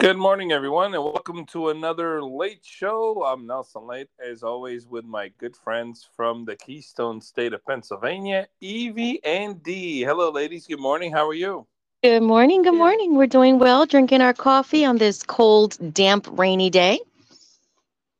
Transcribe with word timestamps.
Good 0.00 0.16
morning, 0.16 0.52
everyone, 0.52 0.94
and 0.94 1.02
welcome 1.02 1.44
to 1.46 1.70
another 1.70 2.22
late 2.22 2.64
show. 2.64 3.24
I'm 3.24 3.48
Nelson 3.48 3.84
Late, 3.84 4.06
as 4.24 4.44
always, 4.44 4.86
with 4.86 5.04
my 5.04 5.32
good 5.38 5.56
friends 5.56 6.08
from 6.14 6.44
the 6.44 6.54
Keystone 6.54 7.20
State 7.20 7.52
of 7.52 7.64
Pennsylvania, 7.66 8.46
Evie 8.60 9.18
and 9.24 9.60
Dee. 9.60 10.02
Hello, 10.02 10.30
ladies. 10.30 10.68
Good 10.68 10.78
morning. 10.78 11.10
How 11.10 11.26
are 11.26 11.34
you? 11.34 11.66
Good 12.04 12.22
morning. 12.22 12.62
Good 12.62 12.74
morning. 12.74 13.16
We're 13.16 13.26
doing 13.26 13.58
well, 13.58 13.86
drinking 13.86 14.20
our 14.20 14.32
coffee 14.32 14.84
on 14.84 14.98
this 14.98 15.24
cold, 15.24 15.76
damp, 15.92 16.28
rainy 16.30 16.70
day. 16.70 17.00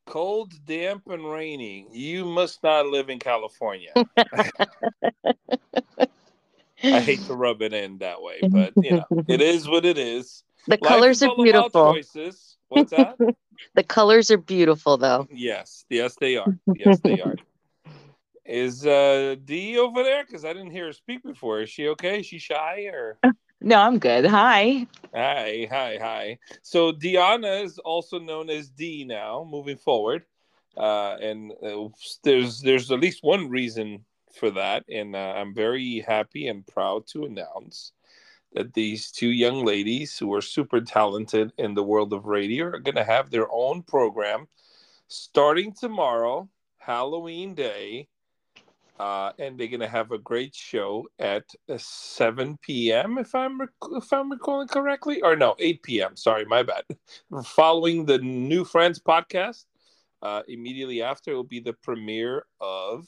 Cold, 0.05 0.53
damp, 0.67 1.05
and 1.07 1.31
rainy. 1.31 1.87
You 1.93 2.25
must 2.25 2.61
not 2.65 2.87
live 2.87 3.09
in 3.09 3.21
California. 3.21 3.93
I 6.83 7.01
hate 7.01 7.23
to 7.27 7.35
rub 7.35 7.63
it 7.63 7.73
in 7.73 7.99
that 7.99 8.21
way, 8.21 8.49
but 8.51 8.75
you 8.83 8.97
know, 8.97 9.05
it 9.29 9.41
is 9.41 9.69
what 9.69 9.85
it 9.85 9.97
is. 9.97 10.43
The 10.69 10.79
Life 10.83 10.89
colors 10.91 11.23
are 11.23 11.35
beautiful. 11.35 11.95
Choices. 11.95 12.59
What's 12.69 12.91
that? 12.91 13.17
the 13.75 13.83
colors 13.83 14.31
are 14.31 14.37
beautiful, 14.37 14.99
though. 14.99 15.27
Yes, 15.31 15.87
yes, 15.89 16.15
they 16.21 16.37
are. 16.37 16.59
Yes, 16.75 17.01
they 17.01 17.21
are. 17.21 17.37
Is 18.45 18.87
uh 18.87 19.37
Dee 19.45 19.79
over 19.79 20.03
there? 20.03 20.25
Because 20.25 20.45
I 20.45 20.53
didn't 20.53 20.71
hear 20.71 20.87
her 20.87 20.93
speak 20.93 21.23
before. 21.23 21.63
Is 21.63 21.71
she 21.71 21.89
okay? 21.89 22.21
Is 22.21 22.27
she 22.27 22.39
shy 22.39 22.89
or? 22.93 23.19
No, 23.61 23.77
I'm 23.77 23.99
good. 23.99 24.25
Hi. 24.27 24.87
Hi, 25.15 25.67
hi, 25.71 25.99
hi. 26.01 26.39
So 26.63 26.93
Deanna 26.93 27.65
is 27.65 27.79
also 27.79 28.19
known 28.19 28.49
as 28.51 28.69
Dee 28.69 29.05
now, 29.05 29.47
moving 29.51 29.77
forward, 29.77 30.25
uh, 30.77 31.17
and 31.21 31.53
uh, 31.63 31.89
there's 32.25 32.61
there's 32.61 32.91
at 32.91 33.01
least 33.01 33.23
one 33.23 33.49
reason 33.49 34.05
for 34.39 34.51
that, 34.51 34.85
and 34.89 35.17
uh, 35.17 35.35
I'm 35.37 35.55
very 35.55 36.01
happy 36.01 36.49
and 36.49 36.67
proud 36.67 37.07
to 37.09 37.25
announce 37.25 37.93
that 38.53 38.75
these 38.75 39.11
two 39.11 39.29
young 39.29 39.65
ladies 39.65 40.17
who 40.19 40.33
are 40.35 40.41
super 40.41 40.81
talented 40.81 41.53
in 41.59 41.75
the 41.75 41.83
world 41.83 42.13
of 42.13 42.27
radio 42.27 42.67
are 42.67 42.79
going 42.79 42.95
to 42.95 43.05
have 43.05 43.31
their 43.31 43.47
own 43.53 43.83
program 43.83 44.49
starting 45.09 45.73
tomorrow, 45.73 46.49
Halloween 46.79 47.55
Day. 47.55 48.09
Uh, 48.99 49.31
and 49.39 49.57
they're 49.57 49.69
going 49.69 49.79
to 49.79 49.87
have 49.87 50.11
a 50.11 50.19
great 50.19 50.53
show 50.53 51.07
at 51.21 51.45
uh, 51.69 51.79
7 51.79 52.59
p.m. 52.61 53.17
if 53.19 53.33
I'm 53.33 53.61
rec- 53.61 53.71
if 53.93 54.13
I'm 54.13 54.29
recalling 54.29 54.67
correctly, 54.67 55.23
or 55.23 55.37
no, 55.37 55.55
8 55.61 55.83
p.m. 55.85 56.17
Sorry, 56.17 56.45
my 56.45 56.65
bad. 56.65 56.83
Following 57.45 58.07
the 58.07 58.19
New 58.19 58.65
Friends 58.65 58.99
podcast, 58.99 59.67
uh, 60.21 60.43
immediately 60.49 61.01
after 61.01 61.33
will 61.37 61.45
be 61.45 61.61
the 61.61 61.75
premiere 61.75 62.47
of 62.61 63.07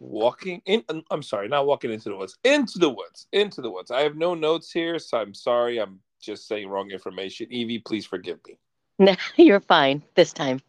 walking 0.00 0.60
in 0.66 0.82
i'm 1.10 1.22
sorry 1.22 1.48
not 1.48 1.66
walking 1.66 1.90
into 1.90 2.08
the 2.08 2.16
woods 2.16 2.38
into 2.44 2.78
the 2.78 2.88
woods 2.88 3.26
into 3.32 3.60
the 3.60 3.70
woods. 3.70 3.90
I 3.90 4.00
have 4.02 4.16
no 4.16 4.34
notes 4.34 4.70
here 4.70 4.98
so 4.98 5.18
i'm 5.18 5.34
sorry 5.34 5.78
i'm 5.78 6.00
just 6.20 6.48
saying 6.48 6.68
wrong 6.68 6.90
information. 6.90 7.46
Evie 7.50 7.78
please 7.78 8.06
forgive 8.06 8.38
me. 8.46 8.58
No 8.98 9.16
you're 9.36 9.60
fine 9.60 10.02
this 10.14 10.32
time. 10.32 10.60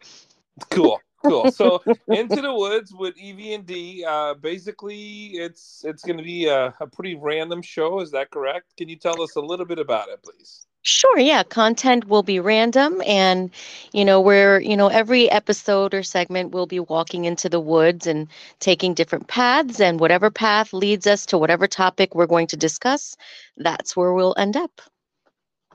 Cool 0.70 1.00
cool. 1.24 1.50
So 1.50 1.82
into 2.08 2.40
the 2.40 2.54
woods 2.54 2.92
with 2.92 3.16
evie 3.16 3.54
and 3.54 3.66
Dee 3.66 4.04
uh, 4.04 4.34
basically 4.34 5.32
it's 5.34 5.84
it's 5.84 6.02
going 6.04 6.18
to 6.18 6.24
be 6.24 6.46
a, 6.46 6.74
a 6.80 6.86
pretty 6.86 7.14
random 7.14 7.62
show 7.62 8.00
is 8.00 8.10
that 8.12 8.30
correct? 8.30 8.76
Can 8.76 8.88
you 8.88 8.96
tell 8.96 9.20
us 9.22 9.36
a 9.36 9.40
little 9.40 9.66
bit 9.66 9.78
about 9.78 10.08
it 10.08 10.22
please 10.22 10.66
Sure, 10.88 11.18
yeah. 11.18 11.42
Content 11.42 12.06
will 12.06 12.22
be 12.22 12.38
random 12.38 13.02
and 13.04 13.50
you 13.92 14.04
know, 14.04 14.20
where, 14.20 14.60
you 14.60 14.76
know, 14.76 14.86
every 14.86 15.28
episode 15.28 15.94
or 15.94 16.02
segment 16.04 16.52
will 16.52 16.66
be 16.66 16.78
walking 16.78 17.24
into 17.24 17.48
the 17.48 17.58
woods 17.58 18.06
and 18.06 18.28
taking 18.60 18.94
different 18.94 19.26
paths 19.26 19.80
and 19.80 19.98
whatever 19.98 20.30
path 20.30 20.72
leads 20.72 21.06
us 21.06 21.26
to 21.26 21.38
whatever 21.38 21.66
topic 21.66 22.14
we're 22.14 22.26
going 22.26 22.46
to 22.46 22.56
discuss, 22.56 23.16
that's 23.56 23.96
where 23.96 24.12
we'll 24.12 24.34
end 24.38 24.56
up. 24.56 24.80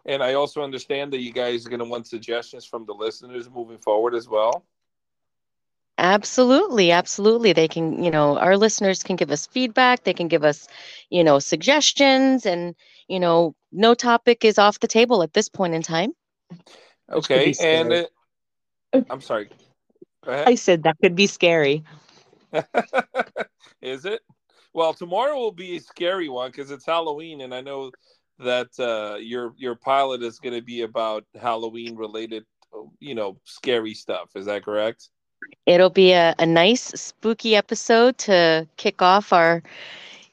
And 0.06 0.24
I 0.24 0.34
also 0.36 0.64
understand 0.64 1.12
that 1.14 1.22
you 1.22 1.34
guys 1.34 1.66
are 1.66 1.70
going 1.70 1.80
to 1.80 1.86
want 1.86 2.08
suggestions 2.08 2.66
from 2.66 2.86
the 2.86 2.94
listeners 2.94 3.50
moving 3.50 3.80
forward 3.80 4.16
as 4.16 4.30
well. 4.30 4.66
Absolutely, 5.98 6.92
absolutely. 6.92 7.54
They 7.54 7.68
can, 7.68 8.04
you 8.04 8.12
know, 8.12 8.38
our 8.38 8.58
listeners 8.58 9.04
can 9.04 9.16
give 9.18 9.32
us 9.32 9.46
feedback, 9.48 10.04
they 10.04 10.14
can 10.14 10.28
give 10.28 10.44
us, 10.44 10.68
you 11.10 11.24
know, 11.24 11.40
suggestions 11.40 12.46
and, 12.46 12.76
you 13.08 13.20
know, 13.20 13.56
no 13.72 13.94
topic 13.94 14.44
is 14.46 14.58
off 14.58 14.80
the 14.80 14.88
table 14.88 15.24
at 15.24 15.34
this 15.34 15.50
point 15.50 15.74
in 15.74 15.82
time. 15.82 16.14
Okay, 17.12 17.54
and 17.62 17.92
it, 17.94 18.12
I'm 19.10 19.22
sorry. 19.22 19.50
I 20.28 20.56
said 20.56 20.84
that 20.84 20.98
could 21.02 21.16
be 21.16 21.28
scary. 21.28 21.84
is 23.82 24.06
it? 24.06 24.22
Well, 24.74 24.94
tomorrow 24.94 25.38
will 25.38 25.52
be 25.52 25.78
a 25.78 25.80
scary 25.80 26.30
one 26.30 26.52
because 26.52 26.72
it's 26.72 26.86
Halloween, 26.86 27.42
and 27.42 27.54
I 27.54 27.62
know 27.62 27.92
that 28.40 28.70
uh, 28.80 29.18
your 29.18 29.54
your 29.58 29.76
pilot 29.76 30.24
is 30.24 30.40
going 30.40 30.56
to 30.56 30.62
be 30.62 30.82
about 30.82 31.26
Halloween 31.40 31.96
related, 31.96 32.46
you 33.00 33.16
know, 33.16 33.38
scary 33.46 33.94
stuff. 33.94 34.30
Is 34.36 34.46
that 34.46 34.64
correct? 34.64 35.10
It'll 35.66 35.90
be 35.90 36.12
a, 36.12 36.36
a 36.40 36.46
nice 36.46 36.84
spooky 36.96 37.56
episode 37.56 38.18
to 38.20 38.68
kick 38.78 39.02
off 39.02 39.34
our 39.34 39.64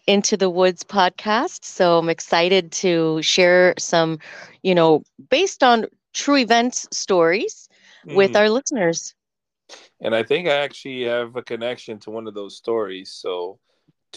Into 0.08 0.38
the 0.38 0.48
Woods 0.48 0.82
podcast. 0.82 1.64
So 1.64 1.98
I'm 1.98 2.08
excited 2.08 2.72
to 2.72 3.20
share 3.20 3.74
some, 3.78 4.18
you 4.62 4.74
know, 4.74 5.02
based 5.28 5.62
on 5.62 5.84
true 6.14 6.36
events 6.38 6.88
stories 6.90 7.68
mm. 8.06 8.16
with 8.16 8.34
our 8.34 8.48
listeners. 8.48 9.14
And 10.00 10.14
I 10.14 10.22
think 10.22 10.48
I 10.48 10.56
actually 10.56 11.04
have 11.04 11.36
a 11.36 11.42
connection 11.42 11.98
to 12.00 12.10
one 12.10 12.26
of 12.26 12.32
those 12.32 12.56
stories. 12.56 13.12
So 13.12 13.58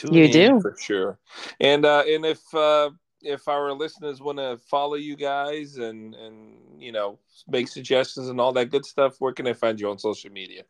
you 0.10 0.32
do 0.32 0.62
for 0.62 0.76
sure. 0.80 1.20
And 1.60 1.86
uh, 1.86 2.04
and 2.08 2.26
if 2.26 2.42
uh, 2.54 2.92
if 3.22 3.50
our 3.50 3.74
listeners 3.74 4.22
want 4.22 4.38
to 4.38 4.60
follow 4.70 4.96
you 4.96 5.18
guys 5.18 5.76
and 5.76 6.16
and 6.16 6.82
you 6.82 6.94
know 6.94 7.20
make 7.50 7.68
suggestions 7.68 8.30
and 8.30 8.40
all 8.40 8.54
that 8.54 8.72
good 8.72 8.86
stuff, 8.86 9.20
where 9.20 9.34
can 9.34 9.46
I 9.46 9.54
find 9.54 9.78
you 9.78 9.90
on 9.90 10.00
social 10.00 10.32
media? 10.32 10.64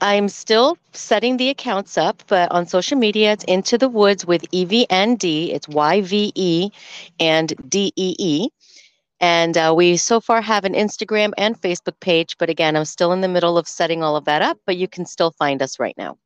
I'm 0.00 0.28
still 0.28 0.76
setting 0.92 1.38
the 1.38 1.48
accounts 1.48 1.96
up, 1.96 2.22
but 2.26 2.52
on 2.52 2.66
social 2.66 2.98
media, 2.98 3.32
it's 3.32 3.44
Into 3.44 3.78
the 3.78 3.88
Woods 3.88 4.26
with 4.26 4.42
EVND. 4.50 5.54
It's 5.54 5.68
Y 5.68 6.00
V 6.02 6.32
E 6.34 6.70
and 7.18 7.54
D 7.68 7.92
E 7.96 8.14
E. 8.18 8.48
And 9.20 9.56
uh, 9.56 9.72
we 9.74 9.96
so 9.96 10.20
far 10.20 10.42
have 10.42 10.64
an 10.64 10.74
Instagram 10.74 11.32
and 11.38 11.58
Facebook 11.60 11.98
page, 12.00 12.36
but 12.38 12.50
again, 12.50 12.76
I'm 12.76 12.84
still 12.84 13.12
in 13.12 13.22
the 13.22 13.28
middle 13.28 13.56
of 13.56 13.66
setting 13.66 14.02
all 14.02 14.16
of 14.16 14.26
that 14.26 14.42
up, 14.42 14.58
but 14.66 14.76
you 14.76 14.88
can 14.88 15.06
still 15.06 15.30
find 15.30 15.62
us 15.62 15.78
right 15.78 15.96
now. 15.96 16.18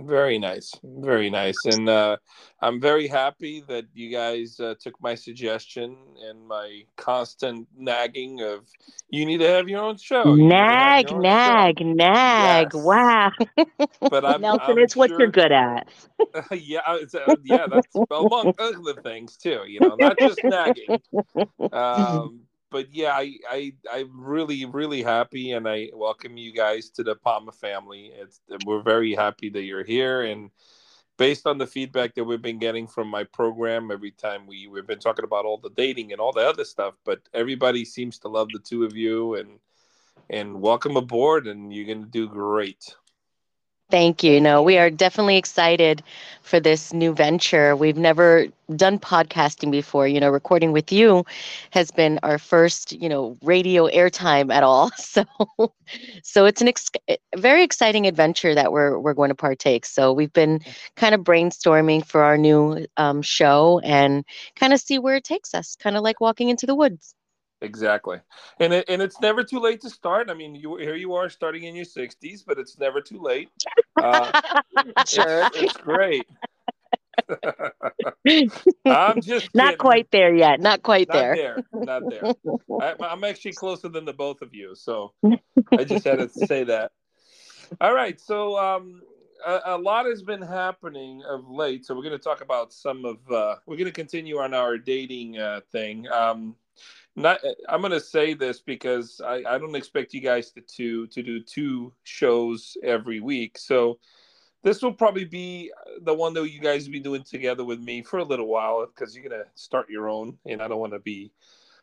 Very 0.00 0.38
nice, 0.38 0.72
very 0.84 1.28
nice, 1.28 1.56
and 1.64 1.88
uh, 1.88 2.18
I'm 2.60 2.80
very 2.80 3.08
happy 3.08 3.64
that 3.66 3.86
you 3.94 4.10
guys 4.10 4.60
uh, 4.60 4.74
took 4.78 4.94
my 5.02 5.16
suggestion 5.16 5.96
and 6.24 6.46
my 6.46 6.84
constant 6.96 7.66
nagging 7.76 8.40
of 8.42 8.68
you 9.10 9.26
need 9.26 9.38
to 9.38 9.48
have 9.48 9.68
your 9.68 9.82
own 9.82 9.96
show. 9.96 10.36
nag, 10.36 11.10
nag, 11.16 11.78
show. 11.80 11.84
nag. 11.84 12.70
Yes. 12.72 12.84
Wow. 12.84 13.32
But 14.10 14.24
I'm, 14.24 14.40
Nelson, 14.40 14.70
I'm 14.70 14.78
it's 14.78 14.94
sure, 14.94 15.00
what 15.00 15.10
you're 15.10 15.30
good 15.30 15.52
at. 15.52 15.88
yeah, 16.52 16.80
uh, 16.86 17.34
yeah, 17.44 17.66
that's 17.66 17.94
among 18.10 18.54
other 18.58 19.00
things 19.02 19.36
too. 19.36 19.64
You 19.66 19.80
know, 19.80 19.96
not 19.98 20.16
just 20.18 20.40
nagging. 20.44 21.00
Um, 21.72 22.47
but 22.70 22.92
yeah, 22.92 23.12
I, 23.12 23.34
I 23.50 23.72
I'm 23.90 24.10
really 24.20 24.64
really 24.64 25.02
happy, 25.02 25.52
and 25.52 25.68
I 25.68 25.90
welcome 25.94 26.36
you 26.36 26.52
guys 26.52 26.90
to 26.90 27.02
the 27.02 27.14
Palma 27.14 27.52
family. 27.52 28.12
It's 28.14 28.40
we're 28.64 28.82
very 28.82 29.14
happy 29.14 29.48
that 29.50 29.62
you're 29.62 29.84
here, 29.84 30.22
and 30.22 30.50
based 31.16 31.46
on 31.46 31.58
the 31.58 31.66
feedback 31.66 32.14
that 32.14 32.24
we've 32.24 32.42
been 32.42 32.58
getting 32.58 32.86
from 32.86 33.08
my 33.08 33.24
program, 33.24 33.90
every 33.90 34.12
time 34.12 34.46
we 34.46 34.66
we've 34.66 34.86
been 34.86 34.98
talking 34.98 35.24
about 35.24 35.44
all 35.44 35.58
the 35.58 35.70
dating 35.70 36.12
and 36.12 36.20
all 36.20 36.32
the 36.32 36.46
other 36.46 36.64
stuff, 36.64 36.94
but 37.04 37.20
everybody 37.34 37.84
seems 37.84 38.18
to 38.18 38.28
love 38.28 38.48
the 38.52 38.58
two 38.58 38.84
of 38.84 38.96
you, 38.96 39.34
and 39.34 39.58
and 40.30 40.60
welcome 40.60 40.96
aboard, 40.96 41.46
and 41.46 41.72
you're 41.72 41.92
gonna 41.92 42.06
do 42.06 42.28
great. 42.28 42.94
Thank 43.90 44.22
you. 44.22 44.38
No, 44.38 44.62
we 44.62 44.76
are 44.76 44.90
definitely 44.90 45.38
excited 45.38 46.02
for 46.42 46.60
this 46.60 46.92
new 46.92 47.14
venture. 47.14 47.74
We've 47.74 47.96
never 47.96 48.46
done 48.76 48.98
podcasting 48.98 49.70
before. 49.70 50.06
You 50.06 50.20
know, 50.20 50.28
recording 50.28 50.72
with 50.72 50.92
you 50.92 51.24
has 51.70 51.90
been 51.90 52.18
our 52.22 52.38
first, 52.38 52.92
you 52.92 53.08
know, 53.08 53.38
radio 53.42 53.88
airtime 53.88 54.52
at 54.52 54.62
all. 54.62 54.90
So, 54.98 55.24
so 56.22 56.44
it's 56.44 56.60
an 56.60 56.68
ex- 56.68 56.90
very 57.36 57.62
exciting 57.62 58.06
adventure 58.06 58.54
that 58.54 58.72
we're 58.72 58.98
we're 58.98 59.14
going 59.14 59.30
to 59.30 59.34
partake. 59.34 59.86
So 59.86 60.12
we've 60.12 60.32
been 60.32 60.60
kind 60.96 61.14
of 61.14 61.22
brainstorming 61.22 62.04
for 62.04 62.22
our 62.22 62.36
new 62.36 62.86
um, 62.98 63.22
show 63.22 63.80
and 63.82 64.24
kind 64.56 64.72
of 64.74 64.80
see 64.80 64.98
where 64.98 65.16
it 65.16 65.24
takes 65.24 65.54
us. 65.54 65.76
Kind 65.76 65.96
of 65.96 66.02
like 66.02 66.20
walking 66.20 66.50
into 66.50 66.66
the 66.66 66.74
woods. 66.74 67.14
Exactly, 67.60 68.20
and 68.60 68.72
it, 68.72 68.84
and 68.88 69.02
it's 69.02 69.20
never 69.20 69.42
too 69.42 69.58
late 69.58 69.80
to 69.80 69.90
start. 69.90 70.30
I 70.30 70.34
mean, 70.34 70.54
you 70.54 70.76
here 70.76 70.94
you 70.94 71.14
are 71.14 71.28
starting 71.28 71.64
in 71.64 71.74
your 71.74 71.84
sixties, 71.84 72.44
but 72.44 72.58
it's 72.58 72.78
never 72.78 73.00
too 73.00 73.20
late. 73.20 73.50
Uh, 74.00 74.40
sure, 75.06 75.46
it's, 75.46 75.56
it's 75.56 75.76
great. 75.76 76.24
I'm 78.86 79.20
just 79.20 79.54
not 79.54 79.78
quite 79.78 80.10
there 80.10 80.34
yet. 80.34 80.60
Not 80.60 80.82
quite 80.82 81.08
not 81.08 81.14
there. 81.14 81.34
there. 81.36 81.64
Not 81.72 82.02
there. 82.08 82.32
I, 83.00 83.12
am 83.12 83.24
actually 83.24 83.52
closer 83.52 83.88
than 83.88 84.04
the 84.04 84.12
both 84.12 84.42
of 84.42 84.54
you, 84.54 84.74
so 84.74 85.12
I 85.76 85.84
just 85.84 86.04
had 86.04 86.18
to 86.18 86.28
say 86.28 86.64
that. 86.64 86.92
All 87.80 87.92
right, 87.92 88.20
so 88.20 88.56
um, 88.58 89.02
a, 89.46 89.60
a, 89.66 89.78
lot 89.78 90.06
has 90.06 90.22
been 90.22 90.42
happening 90.42 91.22
of 91.28 91.50
late, 91.50 91.84
so 91.84 91.94
we're 91.94 92.02
going 92.02 92.12
to 92.12 92.18
talk 92.18 92.40
about 92.40 92.72
some 92.72 93.04
of. 93.04 93.18
Uh, 93.30 93.56
we're 93.66 93.76
going 93.76 93.86
to 93.86 93.92
continue 93.92 94.38
on 94.38 94.54
our 94.54 94.78
dating 94.78 95.38
uh, 95.38 95.60
thing. 95.72 96.08
Um, 96.08 96.54
not 97.18 97.40
i'm 97.68 97.80
going 97.80 97.92
to 97.92 98.00
say 98.00 98.34
this 98.34 98.60
because 98.60 99.20
I, 99.24 99.42
I 99.46 99.58
don't 99.58 99.74
expect 99.74 100.14
you 100.14 100.20
guys 100.20 100.50
to, 100.52 100.60
to 100.60 101.06
to 101.08 101.22
do 101.22 101.40
two 101.40 101.92
shows 102.04 102.76
every 102.82 103.20
week. 103.20 103.58
So 103.58 103.98
this 104.62 104.82
will 104.82 104.92
probably 104.92 105.24
be 105.24 105.72
the 106.02 106.14
one 106.14 106.34
that 106.34 106.50
you 106.50 106.60
guys 106.60 106.84
will 106.84 106.92
be 106.92 107.00
doing 107.00 107.22
together 107.22 107.64
with 107.64 107.80
me 107.80 108.02
for 108.02 108.18
a 108.18 108.24
little 108.24 108.46
while 108.46 108.86
because 108.86 109.14
you're 109.14 109.28
going 109.28 109.42
to 109.42 109.48
start 109.54 109.88
your 109.88 110.08
own 110.08 110.36
and 110.46 110.60
i 110.60 110.68
don't 110.68 110.80
want 110.80 110.92
to 110.92 110.98
be 110.98 111.30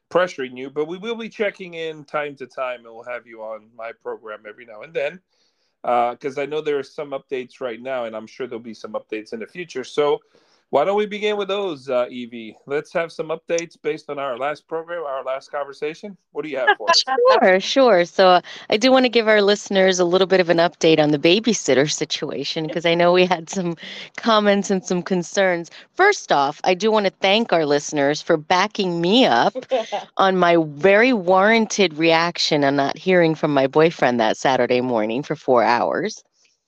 pressuring 0.09 0.57
you 0.57 0.69
but 0.69 0.87
we 0.87 0.97
will 0.97 1.15
be 1.15 1.29
checking 1.29 1.73
in 1.73 2.03
time 2.03 2.35
to 2.35 2.45
time 2.45 2.85
and 2.85 2.93
we'll 2.93 3.03
have 3.03 3.25
you 3.25 3.41
on 3.41 3.67
my 3.75 3.91
program 3.91 4.43
every 4.47 4.65
now 4.65 4.81
and 4.81 4.93
then 4.93 5.19
because 6.11 6.37
uh, 6.37 6.41
i 6.41 6.45
know 6.45 6.61
there 6.61 6.77
are 6.77 6.83
some 6.83 7.11
updates 7.11 7.61
right 7.61 7.81
now 7.81 8.05
and 8.05 8.15
i'm 8.15 8.27
sure 8.27 8.45
there'll 8.45 8.59
be 8.61 8.73
some 8.73 8.93
updates 8.93 9.33
in 9.33 9.39
the 9.39 9.47
future. 9.47 9.83
So 9.83 10.19
why 10.75 10.83
don't 10.83 10.97
we 10.97 11.05
begin 11.05 11.37
with 11.37 11.47
those, 11.47 11.89
uh, 11.89 12.05
Evie? 12.09 12.53
Let's 12.65 12.91
have 12.91 13.09
some 13.09 13.29
updates 13.29 13.81
based 13.81 14.09
on 14.09 14.19
our 14.19 14.37
last 14.37 14.67
program, 14.67 15.05
our 15.05 15.23
last 15.23 15.49
conversation. 15.49 16.17
What 16.33 16.43
do 16.43 16.49
you 16.49 16.57
have 16.57 16.75
for 16.77 16.89
us? 16.89 17.01
Sure, 17.41 17.59
sure. 17.61 18.03
So 18.03 18.27
uh, 18.27 18.41
I 18.69 18.75
do 18.75 18.91
want 18.91 19.05
to 19.05 19.09
give 19.09 19.29
our 19.29 19.41
listeners 19.41 19.99
a 19.99 20.03
little 20.03 20.27
bit 20.27 20.41
of 20.41 20.49
an 20.49 20.57
update 20.57 20.99
on 20.99 21.11
the 21.11 21.17
babysitter 21.17 21.89
situation 21.89 22.67
because 22.67 22.85
I 22.85 22.93
know 22.93 23.13
we 23.13 23.25
had 23.25 23.49
some 23.49 23.77
comments 24.17 24.69
and 24.69 24.83
some 24.85 25.01
concerns. 25.01 25.71
First 25.93 26.33
off, 26.33 26.59
I 26.65 26.73
do 26.73 26.91
want 26.91 27.05
to 27.05 27.13
thank 27.21 27.53
our 27.53 27.65
listeners 27.65 28.21
for 28.21 28.35
backing 28.35 28.99
me 28.99 29.25
up 29.25 29.55
on 30.17 30.35
my 30.35 30.57
very 30.67 31.13
warranted 31.13 31.93
reaction 31.97 32.65
on 32.65 32.75
not 32.75 32.97
hearing 32.97 33.33
from 33.33 33.53
my 33.53 33.67
boyfriend 33.67 34.19
that 34.19 34.35
Saturday 34.35 34.81
morning 34.81 35.23
for 35.23 35.37
four 35.37 35.63
hours. 35.63 36.21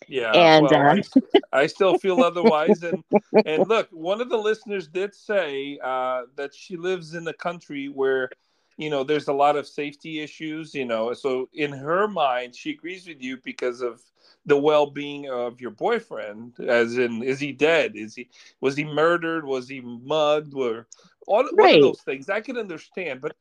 Yeah, 0.07 0.31
and 0.31 0.67
well, 0.69 0.89
uh... 0.89 1.01
I, 1.33 1.39
I, 1.63 1.67
still 1.67 1.97
feel 1.97 2.23
otherwise. 2.23 2.83
And 2.83 3.03
and 3.45 3.67
look, 3.67 3.89
one 3.91 4.21
of 4.21 4.29
the 4.29 4.37
listeners 4.37 4.87
did 4.87 5.13
say 5.13 5.79
uh, 5.83 6.23
that 6.35 6.53
she 6.53 6.77
lives 6.77 7.13
in 7.13 7.27
a 7.27 7.33
country 7.33 7.87
where 7.87 8.29
you 8.77 8.89
know 8.89 9.03
there's 9.03 9.27
a 9.27 9.33
lot 9.33 9.55
of 9.55 9.67
safety 9.67 10.21
issues. 10.21 10.73
You 10.73 10.85
know, 10.85 11.13
so 11.13 11.49
in 11.53 11.71
her 11.71 12.07
mind, 12.07 12.55
she 12.55 12.71
agrees 12.71 13.07
with 13.07 13.21
you 13.21 13.37
because 13.43 13.81
of 13.81 14.01
the 14.45 14.57
well-being 14.57 15.29
of 15.29 15.59
your 15.59 15.71
boyfriend. 15.71 16.53
As 16.65 16.97
in, 16.97 17.21
is 17.21 17.39
he 17.39 17.51
dead? 17.51 17.95
Is 17.95 18.15
he 18.15 18.29
was 18.61 18.77
he 18.77 18.85
murdered? 18.85 19.45
Was 19.45 19.67
he 19.67 19.81
mugged? 19.81 20.53
Or 20.53 20.87
all, 21.27 21.47
right. 21.53 21.75
of 21.75 21.81
those 21.81 22.01
things 22.01 22.29
I 22.29 22.39
can 22.41 22.57
understand, 22.57 23.19
but 23.21 23.35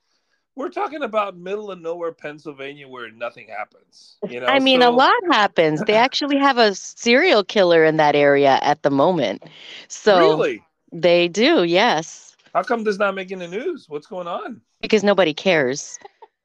we're 0.57 0.71
talking 0.71 1.03
about 1.03 1.37
middle 1.37 1.71
of 1.71 1.81
nowhere 1.81 2.13
Pennsylvania 2.13 2.89
where 2.89 3.11
nothing 3.11 3.47
happens. 3.47 4.17
You 4.29 4.41
know, 4.41 4.47
I 4.47 4.59
mean, 4.59 4.81
so... 4.81 4.89
a 4.89 4.91
lot 4.91 5.13
happens. 5.31 5.83
They 5.87 5.95
actually 5.95 6.39
have 6.39 6.57
a 6.57 6.75
serial 6.75 7.45
killer 7.45 7.85
in 7.85 7.99
that 7.99 8.17
area 8.17 8.59
at 8.63 8.83
the 8.83 8.91
moment. 8.91 9.45
So 9.89 10.19
really, 10.19 10.65
they 10.91 11.29
do. 11.29 11.65
Yes. 11.65 12.37
How 12.55 12.63
come 12.63 12.85
this 12.85 12.99
not 12.99 13.15
making 13.15 13.39
the 13.39 13.49
news? 13.49 13.85
What's 13.89 14.07
going 14.07 14.27
on? 14.27 14.63
Because 14.81 15.05
nobody 15.05 15.35
cares 15.35 15.99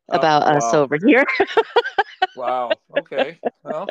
oh, 0.10 0.18
about 0.18 0.44
wow. 0.44 0.58
us 0.58 0.74
over 0.74 0.98
here. 1.06 1.26
wow. 2.36 2.70
Okay. 3.00 3.40
Well. 3.64 3.88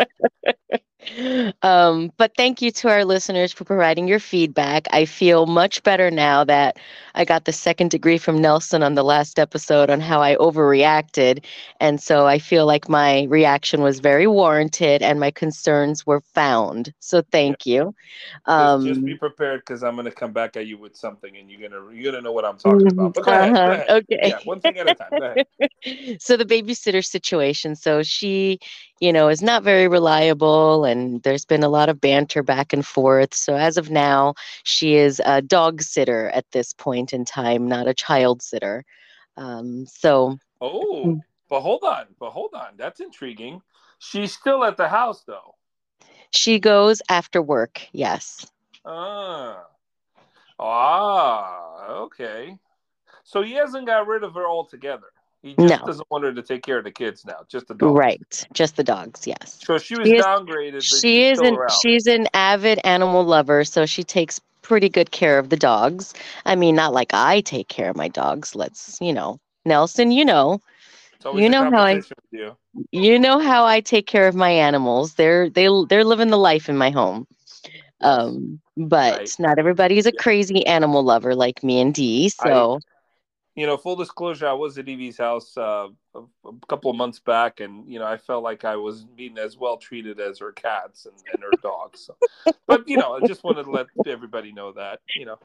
Um, 1.62 2.12
but 2.16 2.32
thank 2.36 2.62
you 2.62 2.70
to 2.72 2.88
our 2.88 3.04
listeners 3.04 3.52
for 3.52 3.64
providing 3.64 4.06
your 4.06 4.20
feedback. 4.20 4.86
I 4.92 5.04
feel 5.04 5.46
much 5.46 5.82
better 5.82 6.10
now 6.10 6.44
that 6.44 6.78
I 7.14 7.24
got 7.24 7.44
the 7.44 7.52
second 7.52 7.90
degree 7.90 8.18
from 8.18 8.40
Nelson 8.40 8.82
on 8.82 8.94
the 8.94 9.02
last 9.02 9.38
episode 9.38 9.90
on 9.90 10.00
how 10.00 10.20
I 10.20 10.36
overreacted. 10.36 11.44
And 11.80 12.00
so 12.00 12.26
I 12.26 12.38
feel 12.38 12.66
like 12.66 12.88
my 12.88 13.24
reaction 13.24 13.82
was 13.82 14.00
very 14.00 14.26
warranted 14.26 15.02
and 15.02 15.18
my 15.18 15.30
concerns 15.30 16.06
were 16.06 16.20
found. 16.20 16.92
So 17.00 17.22
thank 17.32 17.66
yeah. 17.66 17.74
you. 17.74 17.94
Um, 18.46 18.82
just, 18.82 18.94
just, 18.94 19.06
be 19.06 19.16
prepared 19.16 19.60
because 19.60 19.82
I'm 19.82 19.94
going 19.94 20.04
to 20.04 20.10
come 20.12 20.32
back 20.32 20.56
at 20.56 20.66
you 20.66 20.78
with 20.78 20.96
something 20.96 21.36
and 21.36 21.50
you're 21.50 21.68
going 21.68 21.72
to 21.72 21.94
you're 21.94 22.12
gonna 22.12 22.22
know 22.22 22.32
what 22.32 22.44
I'm 22.44 22.58
talking 22.58 22.86
about. 22.86 23.14
But 23.14 23.24
go 23.24 23.32
uh-huh. 23.32 23.42
ahead, 23.42 23.54
go 23.54 23.72
ahead. 23.72 23.90
Okay. 23.90 24.28
Yeah, 24.28 24.38
one 24.44 24.60
thing 24.60 24.78
at 24.78 24.90
a 24.90 24.94
time. 24.94 26.16
so 26.18 26.36
the 26.36 26.44
babysitter 26.44 27.04
situation. 27.04 27.74
So 27.74 28.02
she 28.02 28.60
you 29.00 29.14
know, 29.14 29.28
is 29.28 29.42
not 29.42 29.62
very 29.62 29.88
reliable, 29.88 30.84
and 30.90 31.22
there's 31.22 31.44
been 31.44 31.62
a 31.62 31.68
lot 31.68 31.88
of 31.88 32.00
banter 32.00 32.42
back 32.42 32.72
and 32.72 32.86
forth. 32.86 33.32
So 33.34 33.56
as 33.56 33.76
of 33.76 33.90
now, 33.90 34.34
she 34.64 34.96
is 34.96 35.20
a 35.24 35.40
dog 35.40 35.82
sitter 35.82 36.28
at 36.30 36.50
this 36.52 36.72
point 36.74 37.12
in 37.12 37.24
time, 37.24 37.66
not 37.68 37.88
a 37.88 37.94
child 37.94 38.42
sitter. 38.42 38.84
Um, 39.36 39.86
so. 39.86 40.38
Oh, 40.60 41.20
but 41.48 41.60
hold 41.60 41.84
on, 41.84 42.06
but 42.18 42.30
hold 42.30 42.54
on. 42.54 42.74
That's 42.76 43.00
intriguing. 43.00 43.62
She's 43.98 44.32
still 44.32 44.64
at 44.64 44.76
the 44.76 44.88
house, 44.88 45.22
though. 45.26 45.54
She 46.30 46.58
goes 46.58 47.02
after 47.08 47.42
work. 47.42 47.86
Yes. 47.92 48.46
Ah. 48.84 49.64
Ah. 50.58 51.86
Okay. 51.88 52.56
So 53.24 53.42
he 53.42 53.52
hasn't 53.52 53.86
got 53.86 54.06
rid 54.06 54.24
of 54.24 54.34
her 54.34 54.46
altogether. 54.46 55.12
He 55.42 55.54
just 55.54 55.80
no. 55.80 55.86
doesn't 55.86 56.10
want 56.10 56.24
her 56.24 56.34
to 56.34 56.42
take 56.42 56.62
care 56.62 56.78
of 56.78 56.84
the 56.84 56.90
kids 56.90 57.24
now, 57.24 57.38
just 57.48 57.68
the 57.68 57.74
dogs. 57.74 57.98
Right, 57.98 58.46
just 58.52 58.76
the 58.76 58.84
dogs. 58.84 59.26
Yes. 59.26 59.58
So 59.64 59.78
she 59.78 59.98
was 59.98 60.06
she 60.06 60.20
downgraded. 60.20 60.74
Is, 60.74 60.84
she 60.84 61.24
is 61.24 61.38
an 61.38 61.54
around. 61.54 61.70
she's 61.80 62.06
an 62.06 62.26
avid 62.34 62.78
animal 62.84 63.24
lover, 63.24 63.64
so 63.64 63.86
she 63.86 64.04
takes 64.04 64.40
pretty 64.60 64.88
good 64.88 65.10
care 65.10 65.38
of 65.38 65.48
the 65.48 65.56
dogs. 65.56 66.12
I 66.44 66.56
mean, 66.56 66.76
not 66.76 66.92
like 66.92 67.14
I 67.14 67.40
take 67.40 67.68
care 67.68 67.88
of 67.88 67.96
my 67.96 68.08
dogs. 68.08 68.54
Let's, 68.54 68.98
you 69.00 69.12
know, 69.12 69.40
Nelson, 69.64 70.10
you 70.10 70.24
know, 70.24 70.60
you 71.34 71.48
know 71.48 71.70
how 71.70 71.82
I 71.82 72.02
you. 72.30 72.56
you 72.90 73.18
know 73.18 73.38
how 73.38 73.64
I 73.64 73.80
take 73.80 74.06
care 74.06 74.28
of 74.28 74.34
my 74.34 74.50
animals. 74.50 75.14
They're 75.14 75.48
they 75.48 75.68
they're 75.88 76.04
living 76.04 76.28
the 76.28 76.38
life 76.38 76.68
in 76.68 76.76
my 76.76 76.90
home. 76.90 77.26
Um, 78.02 78.60
but 78.76 79.18
right. 79.18 79.36
not 79.38 79.58
everybody's 79.58 80.06
a 80.06 80.12
crazy 80.12 80.66
animal 80.66 81.02
lover 81.02 81.34
like 81.34 81.62
me 81.62 81.80
and 81.80 81.92
Dee. 81.94 82.28
So 82.28 82.80
you 83.56 83.66
know, 83.66 83.76
full 83.76 83.96
disclosure, 83.96 84.46
I 84.46 84.52
was 84.52 84.78
at 84.78 84.88
Evie's 84.88 85.18
house 85.18 85.56
uh, 85.56 85.88
a, 86.14 86.20
a, 86.44 86.52
couple 86.68 86.90
of 86.90 86.96
months 86.96 87.18
back, 87.18 87.60
and 87.60 87.86
you 87.90 87.98
know, 87.98 88.06
I 88.06 88.16
felt 88.16 88.44
like 88.44 88.64
I 88.64 88.76
was 88.76 89.04
being 89.04 89.38
as 89.38 89.56
well 89.56 89.76
treated 89.76 90.20
as 90.20 90.38
her 90.38 90.52
cats 90.52 91.06
and, 91.06 91.14
and 91.32 91.42
her 91.42 91.56
dogs. 91.62 92.06
So. 92.06 92.52
but 92.66 92.88
you 92.88 92.96
know, 92.96 93.14
I 93.14 93.26
just 93.26 93.42
wanted 93.42 93.64
to 93.64 93.70
let 93.70 93.88
everybody 94.06 94.52
know 94.52 94.72
that 94.72 95.00
you 95.16 95.26
know, 95.26 95.38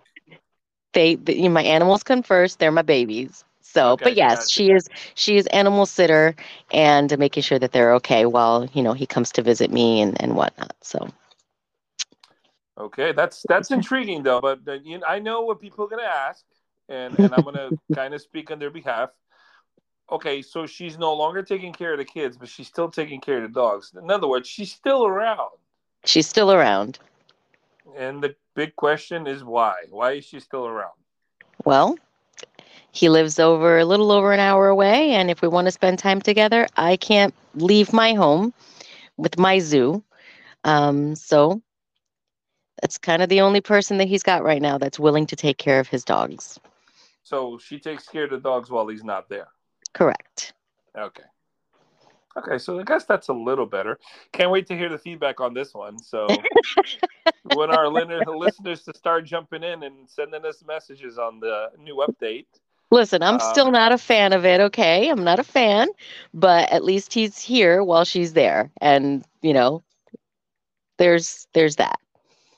they, 0.94 1.16
they 1.16 1.36
you 1.36 1.44
know, 1.44 1.50
my 1.50 1.64
animals 1.64 2.04
come 2.04 2.24
first. 2.24 2.60
They're 2.60 2.72
my 2.72 2.84
babies. 2.84 3.44
So, 3.62 3.94
okay, 3.94 4.06
but 4.06 4.16
yes, 4.16 4.50
she 4.50 4.72
is 4.72 4.88
she 5.16 5.38
is 5.38 5.48
animal 5.48 5.86
sitter 5.86 6.36
and 6.72 7.18
making 7.18 7.44
sure 7.44 7.60
that 7.60 7.72
they're 7.72 7.94
okay 7.96 8.26
while 8.26 8.70
you 8.74 8.84
know 8.84 8.94
he 8.94 9.06
comes 9.06 9.32
to 9.34 9.42
visit 9.42 9.72
me 9.72 10.02
and 10.02 10.22
and 10.22 10.36
whatnot. 10.36 10.76
So. 10.82 11.10
Okay, 12.78 13.14
that's 13.14 13.46
that's 13.50 13.72
intriguing 13.72 14.24
though. 14.24 14.42
But 14.42 14.60
uh, 14.68 14.74
you 14.84 15.00
know, 15.00 15.06
I 15.08 15.20
know 15.20 15.42
what 15.42 15.60
people 15.60 15.86
are 15.86 15.88
gonna 15.88 16.04
ask 16.04 16.46
and 16.90 17.18
and 17.20 17.34
I'm 17.34 17.44
gonna 17.44 17.72
kind 17.94 18.14
of 18.14 18.22
speak 18.22 18.52
on 18.52 18.60
their 18.60 18.70
behalf. 18.70 19.10
Okay, 20.12 20.42
so 20.42 20.68
she's 20.68 20.98
no 21.00 21.14
longer 21.14 21.42
taking 21.42 21.74
care 21.74 21.94
of 21.94 21.98
the 21.98 22.06
kids, 22.06 22.38
but 22.38 22.48
she's 22.48 22.68
still 22.68 22.90
taking 22.90 23.20
care 23.20 23.38
of 23.38 23.44
the 23.44 23.60
dogs. 23.60 23.92
In 24.00 24.12
other 24.12 24.28
words, 24.28 24.48
she's 24.48 24.72
still 24.72 25.06
around. 25.06 25.50
She's 26.04 26.28
still 26.28 26.52
around. 26.52 27.00
And 27.98 28.22
the 28.22 28.36
big 28.56 28.76
question 28.76 29.26
is 29.26 29.44
why? 29.44 29.74
Why 29.90 30.14
is 30.14 30.26
she 30.26 30.40
still 30.40 30.68
around? 30.68 30.94
Well, 31.64 31.98
he 32.92 33.10
lives 33.10 33.40
over 33.40 33.80
a 33.80 33.86
little 33.86 34.12
over 34.12 34.32
an 34.32 34.40
hour 34.40 34.70
away, 34.70 35.12
and 35.12 35.32
if 35.32 35.42
we 35.42 35.48
want 35.48 35.66
to 35.66 35.72
spend 35.72 36.00
time 36.00 36.22
together, 36.22 36.68
I 36.78 36.98
can't 36.98 37.34
leave 37.56 37.92
my 37.92 38.14
home 38.14 38.54
with 39.18 39.38
my 39.40 39.60
zoo. 39.60 40.04
Um, 40.64 41.16
so 41.16 41.62
that's 42.82 42.98
kind 42.98 43.22
of 43.22 43.30
the 43.30 43.42
only 43.42 43.62
person 43.62 43.98
that 43.98 44.08
he's 44.08 44.24
got 44.24 44.44
right 44.44 44.62
now 44.62 44.78
that's 44.78 45.00
willing 45.00 45.26
to 45.28 45.36
take 45.36 45.58
care 45.58 45.80
of 45.80 45.88
his 45.88 46.04
dogs. 46.04 46.60
So 47.26 47.58
she 47.58 47.80
takes 47.80 48.08
care 48.08 48.26
of 48.26 48.30
the 48.30 48.38
dogs 48.38 48.70
while 48.70 48.88
he's 48.88 49.04
not 49.04 49.28
there. 49.30 49.48
Correct. 49.94 50.54
Okay. 50.96 51.24
Okay, 52.38 52.60
so 52.60 52.80
I 52.80 52.84
guess 52.84 53.06
that's 53.06 53.30
a 53.30 53.34
little 53.34 53.66
better. 53.66 53.98
Can't 54.32 54.52
wait 54.52 54.68
to 54.68 54.78
hear 54.78 54.90
the 54.90 54.98
feedback 55.00 55.40
on 55.40 55.56
this 55.56 55.74
one. 55.74 55.98
So, 55.98 56.28
when 57.44 57.72
our 57.72 57.90
listeners 57.90 58.84
to 58.84 58.94
start 58.94 59.26
jumping 59.26 59.64
in 59.64 59.82
and 59.84 60.08
sending 60.08 60.46
us 60.46 60.64
messages 60.68 61.18
on 61.18 61.40
the 61.40 61.72
new 61.80 62.06
update. 62.08 62.46
Listen, 62.92 63.24
I'm 63.24 63.36
um, 63.36 63.40
still 63.40 63.72
not 63.72 63.92
a 63.92 63.98
fan 63.98 64.32
of 64.32 64.46
it. 64.46 64.62
Okay, 64.62 65.10
I'm 65.10 65.24
not 65.24 65.40
a 65.40 65.44
fan, 65.44 65.88
but 66.32 66.72
at 66.72 66.84
least 66.84 67.12
he's 67.12 67.40
here 67.40 67.84
while 67.84 68.06
she's 68.06 68.34
there, 68.34 68.70
and 68.80 69.26
you 69.42 69.54
know, 69.54 69.82
there's 71.00 71.48
there's 71.54 71.78
that. 71.78 72.00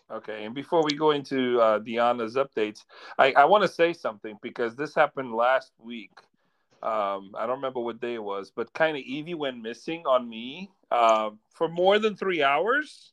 Okay, 0.09 0.45
and 0.45 0.55
before 0.55 0.83
we 0.83 0.95
go 0.95 1.11
into 1.11 1.59
uh, 1.59 1.79
Deanna's 1.79 2.35
updates, 2.35 2.85
I, 3.17 3.33
I 3.33 3.45
want 3.45 3.63
to 3.63 3.67
say 3.67 3.91
something 3.91 4.37
because 4.41 4.75
this 4.75 4.95
happened 4.95 5.33
last 5.33 5.73
week. 5.79 6.11
Um, 6.81 7.31
I 7.37 7.45
don't 7.45 7.57
remember 7.57 7.81
what 7.81 7.99
day 7.99 8.13
it 8.13 8.23
was, 8.23 8.51
but 8.55 8.71
kind 8.73 8.95
of 8.95 9.03
Evie 9.03 9.33
went 9.33 9.61
missing 9.61 10.03
on 10.05 10.29
me 10.29 10.69
uh, 10.91 11.31
for 11.49 11.67
more 11.67 11.99
than 11.99 12.15
three 12.15 12.41
hours. 12.41 13.11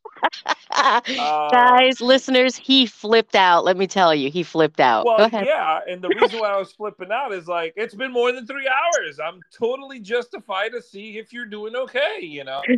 uh, 0.70 1.00
Guys, 1.50 2.00
listeners, 2.00 2.56
he 2.56 2.86
flipped 2.86 3.34
out. 3.34 3.64
Let 3.64 3.76
me 3.76 3.88
tell 3.88 4.14
you, 4.14 4.30
he 4.30 4.44
flipped 4.44 4.80
out. 4.80 5.06
Well, 5.06 5.28
yeah, 5.32 5.80
and 5.88 6.00
the 6.00 6.10
reason 6.10 6.38
why 6.38 6.50
I 6.50 6.58
was 6.58 6.72
flipping 6.76 7.10
out 7.10 7.32
is 7.32 7.48
like 7.48 7.72
it's 7.76 7.94
been 7.94 8.12
more 8.12 8.30
than 8.30 8.46
three 8.46 8.68
hours. 8.68 9.18
I'm 9.18 9.40
totally 9.52 9.98
justified 9.98 10.72
to 10.72 10.82
see 10.82 11.18
if 11.18 11.32
you're 11.32 11.46
doing 11.46 11.74
okay. 11.74 12.18
You 12.20 12.44
know. 12.44 12.62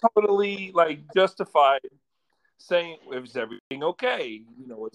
totally 0.00 0.72
like 0.74 1.00
justified 1.14 1.80
saying 2.58 2.96
is 3.12 3.36
everything 3.36 3.82
okay 3.82 4.42
you 4.58 4.66
know 4.66 4.88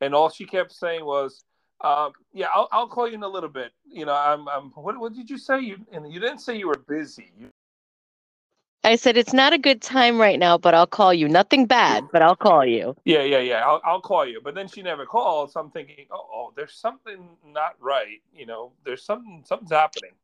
and 0.00 0.14
all 0.14 0.30
she 0.30 0.44
kept 0.44 0.72
saying 0.72 1.04
was 1.04 1.44
Um, 1.80 2.10
yeah, 2.34 2.48
I'll, 2.52 2.68
I'll 2.72 2.88
call 2.88 3.06
you 3.06 3.14
in 3.14 3.22
a 3.22 3.28
little 3.28 3.48
bit. 3.48 3.70
You 3.86 4.04
know, 4.04 4.12
I'm, 4.12 4.48
I'm 4.48 4.72
what, 4.74 4.98
what 4.98 5.14
did 5.14 5.30
you 5.30 5.38
say? 5.38 5.60
You, 5.60 5.76
and 5.92 6.12
you 6.12 6.18
didn't 6.18 6.40
say 6.40 6.58
you 6.58 6.66
were 6.66 6.82
busy. 6.88 7.30
You... 7.38 7.50
I 8.82 8.96
said 8.96 9.16
it's 9.16 9.32
not 9.32 9.52
a 9.52 9.58
good 9.58 9.80
time 9.80 10.20
right 10.20 10.40
now, 10.40 10.58
but 10.58 10.74
I'll 10.74 10.88
call 10.88 11.14
you. 11.14 11.28
Nothing 11.28 11.66
bad, 11.66 12.02
but 12.12 12.20
I'll 12.20 12.34
call 12.34 12.66
you. 12.66 12.96
Yeah, 13.04 13.22
yeah, 13.22 13.38
yeah. 13.38 13.62
I'll, 13.64 13.80
I'll 13.84 14.00
call 14.00 14.26
you. 14.26 14.40
But 14.42 14.56
then 14.56 14.66
she 14.66 14.82
never 14.82 15.06
called, 15.06 15.52
so 15.52 15.60
I'm 15.60 15.70
thinking, 15.70 16.06
oh, 16.10 16.26
oh, 16.32 16.52
there's 16.56 16.74
something 16.74 17.38
not 17.46 17.76
right. 17.78 18.20
You 18.34 18.46
know, 18.46 18.72
there's 18.84 19.04
something, 19.04 19.44
something's 19.46 19.70
happening. 19.70 20.14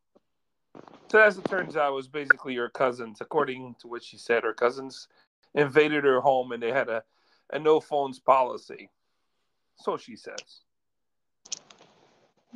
So 1.09 1.21
as 1.21 1.39
it 1.39 1.45
turns 1.45 1.77
out, 1.77 1.93
it 1.93 1.95
was 1.95 2.09
basically 2.09 2.57
her 2.57 2.69
cousins. 2.69 3.21
According 3.21 3.77
to 3.81 3.89
what 3.89 4.03
she 4.03 4.17
said, 4.17 4.43
her 4.43 4.55
cousins 4.55 5.09
invaded 5.55 6.05
her 6.05 6.21
home 6.21 6.53
and 6.53 6.63
they 6.63 6.73
had 6.73 6.89
a, 6.89 7.05
a 7.53 7.59
no 7.59 7.81
phones 7.81 8.19
policy. 8.19 8.91
So 9.77 9.97
she 9.97 10.17
says. 10.17 10.63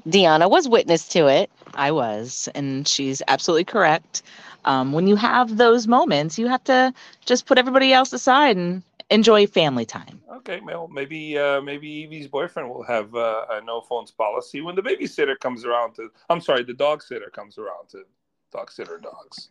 Deanna 0.08 0.50
was 0.50 0.68
witness 0.68 1.08
to 1.08 1.26
it. 1.26 1.50
I 1.74 1.90
was, 1.90 2.48
and 2.54 2.86
she's 2.86 3.22
absolutely 3.28 3.64
correct. 3.64 4.22
Um, 4.64 4.92
when 4.92 5.06
you 5.06 5.16
have 5.16 5.56
those 5.56 5.86
moments, 5.86 6.38
you 6.38 6.46
have 6.48 6.64
to 6.64 6.92
just 7.24 7.46
put 7.46 7.58
everybody 7.58 7.92
else 7.92 8.12
aside 8.12 8.56
and 8.56 8.82
enjoy 9.10 9.46
family 9.46 9.84
time. 9.84 10.20
Okay, 10.36 10.60
well, 10.60 10.88
maybe 10.88 11.38
uh, 11.38 11.60
maybe 11.60 12.04
Evie's 12.04 12.28
boyfriend 12.28 12.68
will 12.68 12.84
have 12.84 13.14
uh, 13.14 13.46
a 13.50 13.60
no 13.60 13.80
phones 13.80 14.10
policy 14.10 14.60
when 14.60 14.74
the 14.74 14.82
babysitter 14.82 15.38
comes 15.38 15.64
around 15.64 15.94
to. 15.94 16.10
I'm 16.30 16.40
sorry, 16.40 16.64
the 16.64 16.74
dog 16.74 17.02
sitter 17.02 17.30
comes 17.30 17.58
around 17.58 17.88
to 17.90 18.04
dog 18.52 18.70
sitter 18.70 18.98
dogs. 18.98 19.50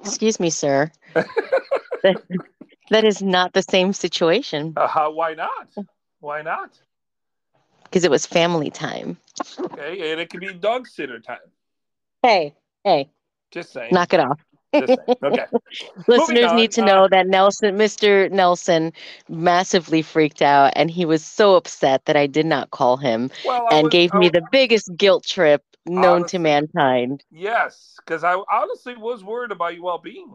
Excuse 0.00 0.40
me, 0.40 0.50
sir. 0.50 0.90
that, 1.14 2.22
that 2.90 3.04
is 3.04 3.22
not 3.22 3.52
the 3.52 3.62
same 3.62 3.92
situation. 3.92 4.74
Uh, 4.96 5.10
why 5.10 5.34
not? 5.34 5.68
Why 6.20 6.42
not? 6.42 6.78
because 7.96 8.04
it 8.04 8.10
was 8.10 8.26
family 8.26 8.70
time. 8.70 9.16
Okay, 9.58 10.12
and 10.12 10.20
it 10.20 10.28
could 10.28 10.40
be 10.40 10.52
dog 10.52 10.86
sitter 10.86 11.18
time. 11.18 11.38
Hey, 12.22 12.54
hey. 12.84 13.08
Just 13.50 13.72
saying. 13.72 13.94
Knock 13.94 14.12
it 14.12 14.20
off. 14.20 14.38
Okay. 15.24 15.46
Listeners 16.08 16.52
need 16.52 16.72
to 16.72 16.82
know 16.82 17.04
uh, 17.04 17.08
that 17.10 17.26
Nelson, 17.26 17.76
Mr. 17.76 18.28
Nelson, 18.30 18.92
massively 19.28 20.02
freaked 20.02 20.42
out, 20.42 20.72
and 20.76 20.90
he 20.90 21.04
was 21.04 21.24
so 21.24 21.56
upset 21.56 22.04
that 22.06 22.16
I 22.16 22.26
did 22.26 22.46
not 22.46 22.70
call 22.70 22.96
him, 22.96 23.30
well, 23.44 23.66
and 23.70 23.84
was, 23.84 23.92
gave 23.92 24.12
me 24.14 24.28
the 24.28 24.42
biggest 24.50 24.90
guilt 24.96 25.24
trip 25.24 25.62
known 25.86 26.22
honestly, 26.22 26.38
to 26.38 26.38
mankind. 26.38 27.24
Yes, 27.30 27.96
because 28.04 28.24
I 28.24 28.34
honestly 28.50 28.96
was 28.96 29.24
worried 29.24 29.52
about 29.52 29.74
your 29.74 29.84
well-being. 29.84 30.34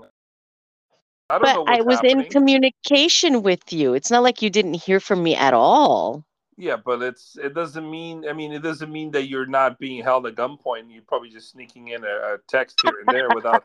I 1.29 1.39
but 1.39 1.57
I 1.67 1.81
was 1.81 2.01
happening. 2.01 2.25
in 2.25 2.29
communication 2.29 3.41
with 3.41 3.71
you. 3.71 3.93
It's 3.93 4.12
not 4.12 4.24
like 4.24 4.41
you 4.41 4.50
didn't 4.50 4.74
hear 4.75 5.00
from 5.00 5.24
me 5.24 5.36
at 5.36 5.53
all. 5.53 6.25
Yeah, 6.58 6.75
but 6.84 7.01
it's 7.01 7.38
it 7.41 7.53
doesn't 7.53 7.89
mean 7.89 8.27
I 8.29 8.34
mean 8.34 8.51
it 8.51 8.62
doesn't 8.62 8.91
mean 8.91 9.12
that 9.12 9.27
you're 9.27 9.46
not 9.46 9.79
being 9.79 10.03
held 10.03 10.25
at 10.27 10.36
gunpoint. 10.36 10.86
You're 10.89 11.01
probably 11.08 11.29
just 11.29 11.51
sneaking 11.51 11.89
in 11.89 12.03
a, 12.03 12.08
a 12.08 12.38
text 12.48 12.79
here 12.84 13.00
and 13.00 13.08
there 13.08 13.29
without 13.34 13.63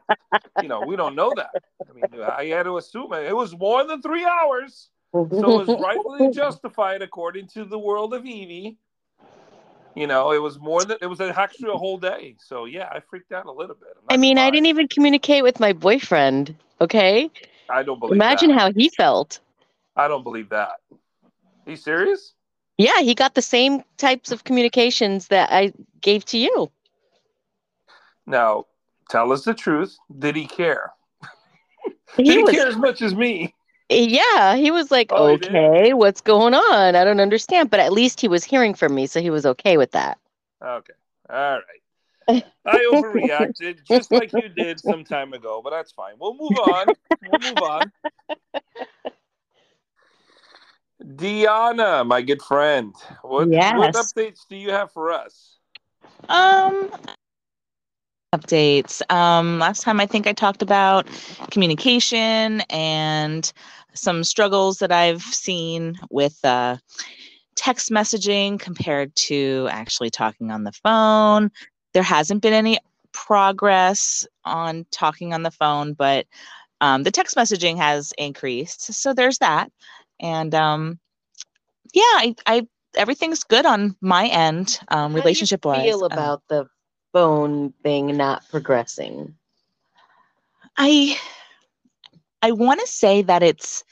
you 0.63 0.69
know, 0.69 0.83
we 0.87 0.97
don't 0.97 1.15
know 1.15 1.33
that. 1.37 1.51
I 1.89 1.93
mean 1.93 2.23
I 2.23 2.45
had 2.47 2.63
to 2.65 2.79
assume 2.79 3.13
it, 3.13 3.27
it 3.27 3.37
was 3.37 3.57
more 3.57 3.85
than 3.85 4.01
three 4.03 4.25
hours. 4.25 4.89
So 5.13 5.61
it 5.61 5.67
was 5.67 5.81
rightfully 5.81 6.31
justified 6.33 7.03
according 7.03 7.49
to 7.49 7.65
the 7.65 7.79
world 7.79 8.15
of 8.15 8.25
Evie. 8.25 8.79
You 9.95 10.07
know, 10.07 10.33
it 10.33 10.43
was 10.43 10.59
more 10.61 10.85
than 10.85 10.99
it 11.01 11.07
was 11.07 11.21
actually 11.21 11.71
a 11.71 11.77
whole 11.77 11.99
day. 11.99 12.37
So 12.39 12.67
yeah, 12.67 12.89
I 12.93 13.01
freaked 13.01 13.33
out 13.33 13.47
a 13.47 13.53
little 13.53 13.77
bit. 13.77 13.97
I 14.11 14.17
mean, 14.19 14.39
I 14.39 14.51
didn't 14.51 14.67
even 14.67 14.89
communicate 14.89 15.43
with 15.43 15.59
my 15.59 15.73
boyfriend. 15.73 16.55
Okay. 16.81 17.31
I 17.71 17.83
don't 17.83 17.99
believe. 17.99 18.13
Imagine 18.13 18.51
that. 18.51 18.59
how 18.59 18.73
he 18.73 18.91
felt. 18.91 19.41
I 19.97 20.07
don't 20.07 20.23
believe 20.23 20.51
that. 20.51 20.73
Are 20.93 21.71
you 21.71 21.77
serious? 21.77 22.35
Yeah, 22.79 23.01
he 23.01 23.15
got 23.15 23.35
the 23.35 23.43
same 23.43 23.83
types 23.97 24.33
of 24.33 24.45
communications 24.45 25.29
that 25.29 25.51
I 25.51 25.73
gave 26.01 26.25
to 26.27 26.39
you. 26.39 26.71
Now, 28.27 28.67
tell 29.09 29.33
us 29.33 29.45
the 29.45 29.55
truth. 29.55 29.97
Did 30.19 30.37
he 30.37 30.47
care? 30.47 30.93
He 32.17 32.25
Did 32.25 32.37
he 32.37 32.43
was, 32.43 32.55
care 32.55 32.67
as 32.67 32.77
much 32.77 33.03
as 33.03 33.15
me? 33.15 33.55
Yeah, 33.89 34.57
he 34.57 34.71
was 34.71 34.91
like, 34.91 35.13
oh, 35.13 35.35
"Okay, 35.35 35.93
what's 35.93 36.21
going 36.21 36.55
on? 36.55 36.97
I 36.97 37.05
don't 37.05 37.21
understand." 37.21 37.71
But 37.71 37.81
at 37.81 37.93
least 37.93 38.21
he 38.21 38.29
was 38.29 38.43
hearing 38.43 38.75
from 38.75 38.95
me, 38.95 39.07
so 39.07 39.21
he 39.21 39.31
was 39.31 39.47
okay 39.47 39.77
with 39.77 39.93
that. 39.93 40.19
Okay, 40.61 40.95
all 41.31 41.61
right. 41.61 42.45
I 42.65 42.79
overreacted 42.93 43.85
just 43.89 44.11
like 44.11 44.33
you 44.33 44.49
did 44.49 44.81
some 44.81 45.05
time 45.05 45.33
ago, 45.33 45.61
but 45.63 45.71
that's 45.71 45.93
fine. 45.93 46.15
We'll 46.19 46.35
move 46.35 46.59
on. 46.59 46.89
We'll 47.27 47.39
move 47.39 47.63
on. 47.63 47.93
Deanna, 51.07 52.07
my 52.07 52.21
good 52.21 52.43
friend, 52.43 52.95
what, 53.23 53.51
yes. 53.51 53.77
what 53.77 53.95
updates 53.95 54.41
do 54.49 54.57
you 54.57 54.71
have 54.71 54.91
for 54.91 55.13
us? 55.13 55.59
Um, 56.29 56.91
updates. 58.35 59.03
Um, 59.13 59.59
last 59.59 59.83
time 59.83 60.01
I 60.01 60.07
think 60.07 60.27
I 60.27 60.33
talked 60.33 60.63
about 60.63 61.07
communication 61.51 62.63
and 62.71 63.53
some 63.95 64.25
struggles 64.25 64.79
that 64.79 64.91
I've 64.91 65.23
seen 65.23 65.97
with 66.11 66.39
uh, 66.45 66.77
text 67.55 67.91
messaging 67.91 68.59
compared 68.59 69.15
to 69.17 69.69
actually 69.71 70.11
talking 70.11 70.51
on 70.51 70.65
the 70.65 70.73
phone. 70.73 71.51
There 71.95 72.03
hasn't 72.03 72.43
been 72.43 72.53
any 72.53 72.79
progress 73.13 74.27
on 74.45 74.87
talking 74.91 75.33
on 75.33 75.43
the 75.43 75.51
phone, 75.51 75.95
but 75.95 76.27
um, 76.81 77.05
the 77.05 77.11
text 77.11 77.37
messaging 77.37 77.79
has 77.79 78.13
increased. 78.19 78.93
So 78.93 79.15
there's 79.15 79.39
that 79.39 79.71
and 80.21 80.55
um, 80.55 80.99
yeah, 81.93 82.03
I, 82.03 82.35
I 82.47 82.67
everything's 82.97 83.45
good 83.45 83.67
on 83.67 83.97
my 84.01 84.27
end, 84.27 84.79
um, 84.89 85.15
relationship 85.15 85.65
wise. 85.65 86.03
Feel 86.03 86.05
um 86.11 86.19
about 86.19 86.43
um, 86.43 86.43
the 86.49 86.69
phone 87.13 87.73
thing 87.83 88.17
not 88.17 88.49
progressing. 88.49 89.37
I 90.77 91.17
I 92.43 92.53
want 92.53 92.81
to 92.81 92.87
say 92.87 93.23
that 93.23 93.43
it's 93.43 93.85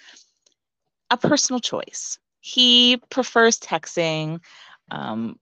a 1.10 1.16
personal 1.16 1.60
choice. 1.60 2.18
He 2.40 2.98
prefers 3.10 3.58
texting. 3.58 4.40
Um, 4.90 5.38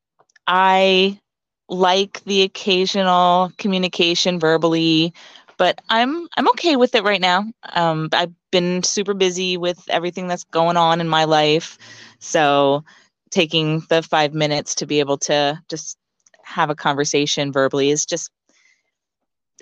I 0.47 1.21
like 1.69 2.23
the 2.25 2.43
occasional 2.43 3.51
communication 3.59 4.39
verbally 4.39 5.15
but 5.57 5.81
I'm 5.89 6.29
I'm 6.37 6.49
okay 6.51 6.77
with 6.77 6.95
it 6.95 7.05
right 7.05 7.21
now. 7.21 7.45
Um, 7.73 8.09
I've 8.13 8.33
been 8.51 8.83
super 8.83 9.15
busy 9.15 9.57
with 9.57 9.83
everything 9.89 10.29
that's 10.29 10.45
going 10.45 10.77
on 10.77 11.01
in 11.01 11.09
my 11.09 11.25
life, 11.25 11.79
so 12.19 12.85
taking 13.31 13.83
the 13.89 14.03
five 14.03 14.35
minutes 14.35 14.75
to 14.77 14.87
be 14.87 15.01
able 15.01 15.19
to 15.19 15.59
just 15.69 15.97
have 16.45 16.71
a 16.71 16.75
conversation 16.75 17.53
verbally 17.53 17.91
is 17.91 18.05
just 18.05 18.31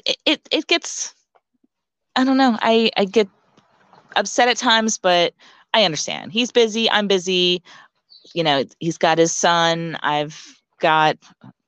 it 0.05 0.17
it, 0.27 0.49
it 0.51 0.67
gets 0.67 1.15
I 2.17 2.25
don't 2.25 2.37
know 2.37 2.59
I 2.61 2.91
I 2.97 3.05
get 3.05 3.29
upset 4.17 4.49
at 4.49 4.57
times, 4.57 4.99
but 4.99 5.35
I 5.75 5.85
understand 5.85 6.33
he's 6.33 6.51
busy. 6.51 6.91
I'm 6.91 7.07
busy. 7.07 7.63
You 8.35 8.45
know, 8.45 8.65
he's 8.79 8.99
got 8.99 9.19
his 9.19 9.33
son. 9.33 9.97
I've 10.03 10.60
got 10.81 11.17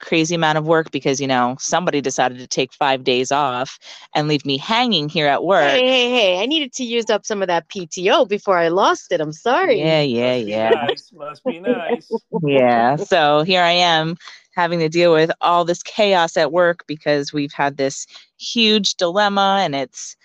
crazy 0.01 0.35
amount 0.35 0.59
of 0.59 0.67
work 0.67 0.91
because 0.91 1.21
you 1.21 1.27
know 1.29 1.57
somebody 1.61 2.01
decided 2.01 2.39
to 2.39 2.47
take 2.47 2.73
five 2.73 3.05
days 3.05 3.31
off 3.31 3.79
and 4.15 4.27
leave 4.27 4.45
me 4.45 4.59
hanging 4.59 5.09
here 5.09 5.29
at 5.29 5.45
work. 5.45 5.71
Hey, 5.71 5.87
hey, 5.87 6.11
hey! 6.11 6.43
I 6.43 6.47
needed 6.47 6.73
to 6.75 6.85
use 6.85 7.09
up 7.09 7.25
some 7.25 7.41
of 7.41 7.49
that 7.49 7.69
PTO 7.69 8.29
before 8.29 8.59
I 8.59 8.69
lost 8.69 9.13
it. 9.13 9.21
I'm 9.21 9.33
sorry. 9.33 9.79
Yeah, 9.79 10.03
yeah, 10.03 10.37
Must 10.37 10.49
yeah. 10.49 10.71
Nice. 10.71 11.13
Must 11.13 11.45
be 11.45 11.61
nice. 11.61 12.11
yeah. 12.43 12.97
So 12.97 13.43
here 13.43 13.63
I 13.63 13.71
am 13.71 14.17
having 14.55 14.81
to 14.81 14.89
deal 14.89 15.13
with 15.13 15.31
all 15.41 15.65
this 15.65 15.83
chaos 15.83 16.37
at 16.37 16.53
work 16.53 16.85
because 16.87 17.33
we've 17.33 17.53
had 17.53 17.77
this 17.77 18.07
huge 18.39 18.97
dilemma 18.97 19.61
and 19.61 19.75
it's 19.75 20.17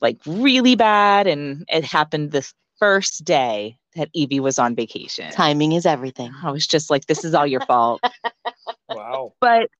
like 0.00 0.18
really 0.26 0.74
bad 0.74 1.26
and 1.26 1.64
it 1.68 1.84
happened 1.84 2.32
this 2.32 2.54
first 2.78 3.24
day 3.24 3.78
that 3.96 4.08
Evie 4.12 4.40
was 4.40 4.58
on 4.58 4.74
vacation. 4.74 5.30
Timing 5.32 5.72
is 5.72 5.86
everything. 5.86 6.32
I 6.42 6.50
was 6.50 6.66
just 6.66 6.90
like, 6.90 7.06
this 7.06 7.24
is 7.24 7.34
all 7.34 7.46
your 7.46 7.60
fault. 7.60 8.02
wow. 8.88 9.34
But 9.40 9.70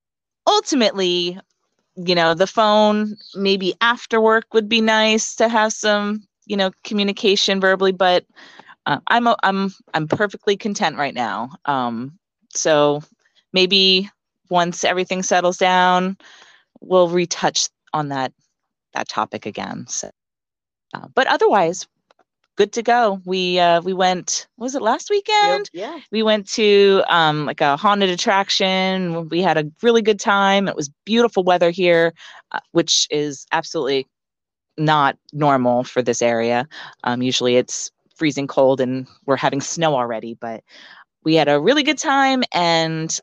ultimately, 0.46 1.38
you 1.96 2.14
know, 2.14 2.34
the 2.34 2.46
phone 2.46 3.16
maybe 3.34 3.74
after 3.80 4.20
work 4.20 4.52
would 4.52 4.68
be 4.68 4.80
nice 4.80 5.34
to 5.36 5.48
have 5.48 5.72
some, 5.72 6.26
you 6.46 6.56
know, 6.56 6.70
communication 6.84 7.60
verbally, 7.60 7.92
but 7.92 8.24
uh, 8.86 8.98
I'm 9.06 9.28
I'm 9.42 9.72
I'm 9.94 10.08
perfectly 10.08 10.56
content 10.56 10.96
right 10.96 11.14
now. 11.14 11.50
Um, 11.66 12.18
so 12.50 13.02
maybe 13.52 14.10
once 14.50 14.84
everything 14.84 15.22
settles 15.22 15.56
down, 15.56 16.16
we'll 16.80 17.08
retouch 17.08 17.68
on 17.92 18.08
that 18.08 18.32
that 18.94 19.08
topic 19.08 19.46
again. 19.46 19.86
So, 19.88 20.10
uh, 20.94 21.08
but 21.14 21.26
otherwise, 21.26 21.86
good 22.62 22.72
to 22.74 22.82
go. 22.82 23.20
We 23.24 23.58
uh, 23.58 23.80
we 23.82 23.92
went. 23.92 24.46
Was 24.56 24.76
it 24.76 24.82
last 24.82 25.10
weekend? 25.10 25.68
Yep, 25.72 25.82
yeah. 25.82 26.00
We 26.12 26.22
went 26.22 26.48
to 26.50 27.02
um, 27.08 27.44
like 27.44 27.60
a 27.60 27.76
haunted 27.76 28.08
attraction. 28.08 29.28
We 29.28 29.42
had 29.42 29.58
a 29.58 29.68
really 29.82 30.02
good 30.02 30.20
time. 30.20 30.68
It 30.68 30.76
was 30.76 30.88
beautiful 31.04 31.42
weather 31.42 31.70
here, 31.70 32.12
uh, 32.52 32.60
which 32.70 33.08
is 33.10 33.46
absolutely 33.50 34.06
not 34.78 35.18
normal 35.32 35.82
for 35.82 36.02
this 36.02 36.22
area. 36.22 36.68
Um, 37.02 37.20
usually 37.20 37.56
it's 37.56 37.90
freezing 38.14 38.46
cold 38.46 38.80
and 38.80 39.08
we're 39.26 39.36
having 39.36 39.60
snow 39.60 39.96
already, 39.96 40.34
but 40.34 40.62
we 41.24 41.34
had 41.34 41.48
a 41.48 41.60
really 41.60 41.82
good 41.82 41.98
time 41.98 42.44
and 42.52 43.18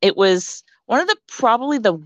it 0.00 0.16
was 0.16 0.62
one 0.86 1.00
of 1.00 1.08
the 1.08 1.16
probably 1.26 1.78
the 1.78 1.98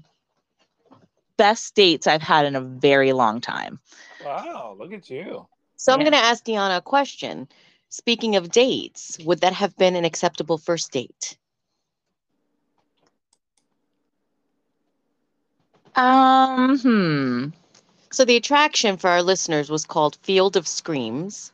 best 1.36 1.74
dates 1.74 2.06
I've 2.06 2.22
had 2.22 2.46
in 2.46 2.56
a 2.56 2.60
very 2.60 3.12
long 3.12 3.40
time. 3.40 3.78
Wow, 4.24 4.76
look 4.78 4.92
at 4.92 5.08
you. 5.10 5.46
So 5.78 5.92
I'm 5.94 6.00
Yeah. 6.00 6.04
going 6.04 6.12
to 6.12 6.18
ask 6.18 6.44
Deanna 6.44 6.78
a 6.78 6.82
question. 6.82 7.48
Speaking 7.88 8.36
of 8.36 8.50
dates, 8.50 9.18
would 9.24 9.40
that 9.40 9.54
have 9.54 9.76
been 9.78 9.96
an 9.96 10.04
acceptable 10.04 10.58
first 10.58 10.92
date? 10.92 11.38
Um, 15.96 16.78
hmm. 16.78 17.46
So 18.12 18.24
the 18.24 18.36
attraction 18.36 18.96
for 18.98 19.10
our 19.10 19.22
listeners 19.22 19.70
was 19.70 19.84
called 19.86 20.16
Field 20.22 20.56
of 20.56 20.66
Screams. 20.68 21.52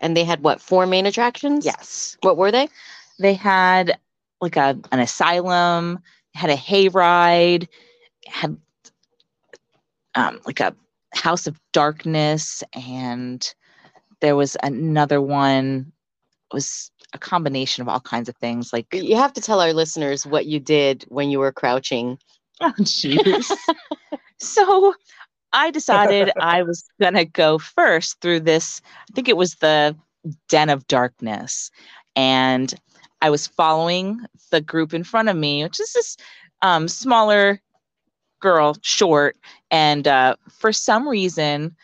And 0.00 0.16
they 0.16 0.24
had 0.24 0.42
what, 0.42 0.60
four 0.60 0.86
main 0.86 1.06
attractions? 1.06 1.64
Yes. 1.64 2.16
What 2.22 2.36
were 2.36 2.52
they? 2.52 2.68
They 3.18 3.34
had 3.34 3.98
like 4.40 4.56
a 4.56 4.78
an 4.92 5.00
asylum, 5.00 6.00
had 6.34 6.50
a 6.50 6.56
hayride, 6.56 7.68
had 8.26 8.56
um 10.14 10.40
like 10.46 10.60
a 10.60 10.74
house 11.12 11.46
of 11.46 11.60
darkness, 11.72 12.62
and 12.72 13.54
there 14.20 14.36
was 14.36 14.56
another 14.62 15.20
one. 15.20 15.92
It 16.50 16.54
was 16.54 16.90
a 17.12 17.18
combination 17.18 17.82
of 17.82 17.88
all 17.88 18.00
kinds 18.00 18.28
of 18.28 18.36
things 18.36 18.72
like 18.72 18.86
You 18.92 19.16
have 19.16 19.32
to 19.34 19.40
tell 19.40 19.60
our 19.60 19.72
listeners 19.72 20.26
what 20.26 20.46
you 20.46 20.60
did 20.60 21.04
when 21.08 21.30
you 21.30 21.38
were 21.38 21.52
crouching. 21.52 22.18
Oh, 22.62 22.74
jeez. 22.80 23.50
so 24.38 24.92
I 25.54 25.70
decided 25.70 26.30
I 26.40 26.62
was 26.62 26.84
going 27.00 27.14
to 27.14 27.24
go 27.24 27.56
first 27.56 28.20
through 28.20 28.40
this. 28.40 28.82
I 29.10 29.14
think 29.14 29.30
it 29.30 29.36
was 29.38 29.54
the 29.54 29.96
Den 30.50 30.68
of 30.68 30.86
Darkness. 30.86 31.70
And 32.16 32.74
I 33.22 33.30
was 33.30 33.46
following 33.46 34.20
the 34.50 34.60
group 34.60 34.92
in 34.92 35.04
front 35.04 35.30
of 35.30 35.36
me, 35.36 35.62
which 35.62 35.80
is 35.80 35.92
this 35.94 36.18
um, 36.60 36.86
smaller 36.86 37.62
girl, 38.40 38.76
short. 38.82 39.36
And 39.70 40.08
uh, 40.08 40.36
for 40.50 40.72
some 40.72 41.08
reason, 41.08 41.76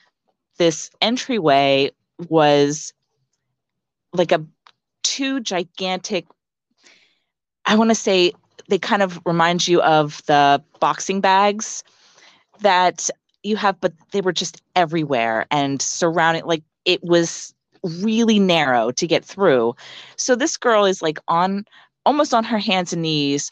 this 0.58 0.90
entryway 1.00 1.90
was 2.28 2.92
like 4.12 4.32
a 4.32 4.44
two 5.02 5.40
gigantic, 5.40 6.26
I 7.66 7.76
want 7.76 7.90
to 7.90 7.94
say 7.94 8.32
they 8.68 8.78
kind 8.78 9.02
of 9.02 9.20
remind 9.24 9.68
you 9.68 9.80
of 9.82 10.22
the 10.26 10.62
boxing 10.80 11.20
bags 11.20 11.84
that 12.60 13.10
you 13.42 13.56
have, 13.56 13.80
but 13.80 13.92
they 14.12 14.20
were 14.20 14.32
just 14.32 14.62
everywhere 14.74 15.46
and 15.50 15.80
surrounding, 15.80 16.44
like 16.44 16.64
it 16.84 17.02
was 17.04 17.54
really 18.02 18.38
narrow 18.38 18.90
to 18.90 19.06
get 19.06 19.24
through. 19.24 19.76
So 20.16 20.34
this 20.34 20.56
girl 20.56 20.84
is 20.84 21.02
like 21.02 21.18
on 21.28 21.64
almost 22.04 22.34
on 22.34 22.44
her 22.44 22.58
hands 22.58 22.92
and 22.92 23.02
knees, 23.02 23.50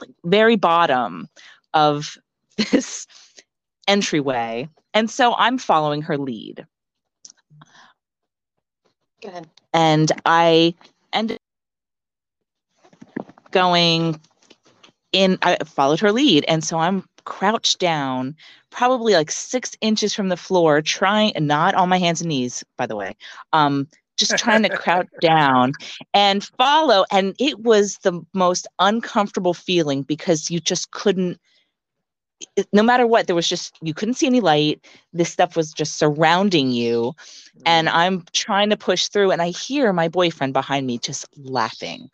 like 0.00 0.10
very 0.24 0.56
bottom 0.56 1.28
of 1.74 2.16
this 2.56 3.06
entryway. 3.88 4.68
And 4.94 5.10
so 5.10 5.34
I'm 5.36 5.58
following 5.58 6.02
her 6.02 6.18
lead. 6.18 6.66
Go 9.22 9.28
ahead. 9.28 9.48
And 9.72 10.12
I 10.24 10.74
ended 11.12 11.38
going 13.50 14.20
in 15.12 15.38
I 15.42 15.56
followed 15.64 16.00
her 16.00 16.12
lead 16.12 16.44
and 16.46 16.62
so 16.62 16.78
I'm 16.78 17.04
crouched 17.24 17.78
down 17.78 18.36
probably 18.70 19.14
like 19.14 19.30
six 19.30 19.76
inches 19.80 20.14
from 20.14 20.28
the 20.28 20.36
floor 20.36 20.82
trying 20.82 21.32
not 21.38 21.74
on 21.74 21.88
my 21.88 21.98
hands 21.98 22.20
and 22.20 22.28
knees 22.28 22.62
by 22.76 22.86
the 22.86 22.96
way 22.96 23.16
um 23.52 23.88
just 24.18 24.36
trying 24.36 24.62
to 24.62 24.76
crouch 24.76 25.08
down 25.20 25.72
and 26.12 26.44
follow 26.58 27.04
and 27.10 27.34
it 27.38 27.60
was 27.60 27.96
the 28.02 28.20
most 28.34 28.66
uncomfortable 28.78 29.54
feeling 29.54 30.02
because 30.02 30.50
you 30.50 30.60
just 30.60 30.90
couldn't 30.90 31.40
no 32.72 32.82
matter 32.82 33.06
what 33.06 33.26
there 33.26 33.36
was 33.36 33.48
just 33.48 33.78
you 33.80 33.94
couldn't 33.94 34.14
see 34.14 34.26
any 34.26 34.40
light 34.40 34.84
this 35.12 35.30
stuff 35.30 35.56
was 35.56 35.72
just 35.72 35.96
surrounding 35.96 36.70
you 36.70 37.14
and 37.64 37.88
I'm 37.88 38.24
trying 38.32 38.70
to 38.70 38.76
push 38.76 39.08
through 39.08 39.30
and 39.30 39.40
I 39.40 39.48
hear 39.48 39.92
my 39.92 40.08
boyfriend 40.08 40.52
behind 40.52 40.86
me 40.86 40.98
just 40.98 41.26
laughing. 41.36 42.10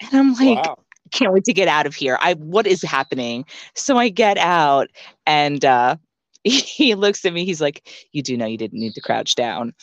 And 0.00 0.10
I'm 0.12 0.34
like, 0.34 0.64
wow. 0.64 0.76
can't 1.10 1.32
wait 1.32 1.44
to 1.44 1.52
get 1.52 1.68
out 1.68 1.86
of 1.86 1.94
here. 1.94 2.18
I 2.20 2.34
what 2.34 2.66
is 2.66 2.82
happening? 2.82 3.44
So 3.74 3.96
I 3.96 4.08
get 4.08 4.38
out 4.38 4.88
and 5.26 5.64
uh 5.64 5.96
he 6.44 6.94
looks 6.94 7.24
at 7.24 7.32
me, 7.32 7.44
he's 7.44 7.60
like, 7.60 7.88
You 8.12 8.22
do 8.22 8.36
know 8.36 8.46
you 8.46 8.58
didn't 8.58 8.78
need 8.78 8.94
to 8.94 9.00
crouch 9.00 9.34
down. 9.34 9.74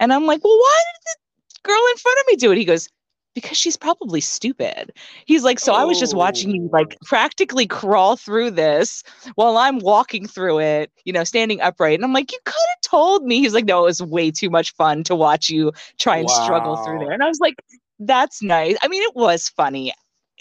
And 0.00 0.12
I'm 0.12 0.26
like, 0.26 0.42
Well, 0.42 0.56
why 0.58 0.82
did 0.94 1.02
the 1.04 1.68
girl 1.68 1.82
in 1.90 1.96
front 1.98 2.18
of 2.18 2.26
me 2.28 2.36
do 2.36 2.52
it? 2.52 2.58
He 2.58 2.64
goes, 2.64 2.88
because 3.34 3.56
she's 3.58 3.76
probably 3.76 4.20
stupid. 4.20 4.92
He's 5.26 5.42
like, 5.42 5.58
so 5.58 5.72
I 5.74 5.84
was 5.84 5.98
just 5.98 6.14
watching 6.14 6.50
you 6.50 6.68
like 6.72 6.94
Oh. 6.94 7.06
practically 7.06 7.66
crawl 7.66 8.16
through 8.16 8.52
this 8.52 9.02
while 9.34 9.56
I'm 9.56 9.78
walking 9.80 10.26
through 10.26 10.60
it, 10.60 10.90
you 11.04 11.12
know, 11.12 11.24
standing 11.24 11.60
upright. 11.60 11.94
And 11.96 12.04
I'm 12.04 12.12
like, 12.12 12.30
you 12.32 12.38
could 12.44 12.54
have 12.54 12.80
told 12.90 13.24
me. 13.24 13.40
He's 13.40 13.54
like, 13.54 13.64
no, 13.64 13.80
it 13.82 13.84
was 13.86 14.02
way 14.02 14.30
too 14.30 14.50
much 14.50 14.72
fun 14.74 15.02
to 15.04 15.14
watch 15.14 15.50
you 15.50 15.72
try 15.98 16.18
and 16.18 16.30
struggle 16.30 16.76
through 16.84 17.00
there. 17.00 17.10
And 17.10 17.22
I 17.22 17.28
was 17.28 17.40
like, 17.40 17.54
that's 17.98 18.42
nice. 18.42 18.76
I 18.82 18.88
mean, 18.88 19.02
it 19.02 19.14
was 19.16 19.48
funny. 19.48 19.92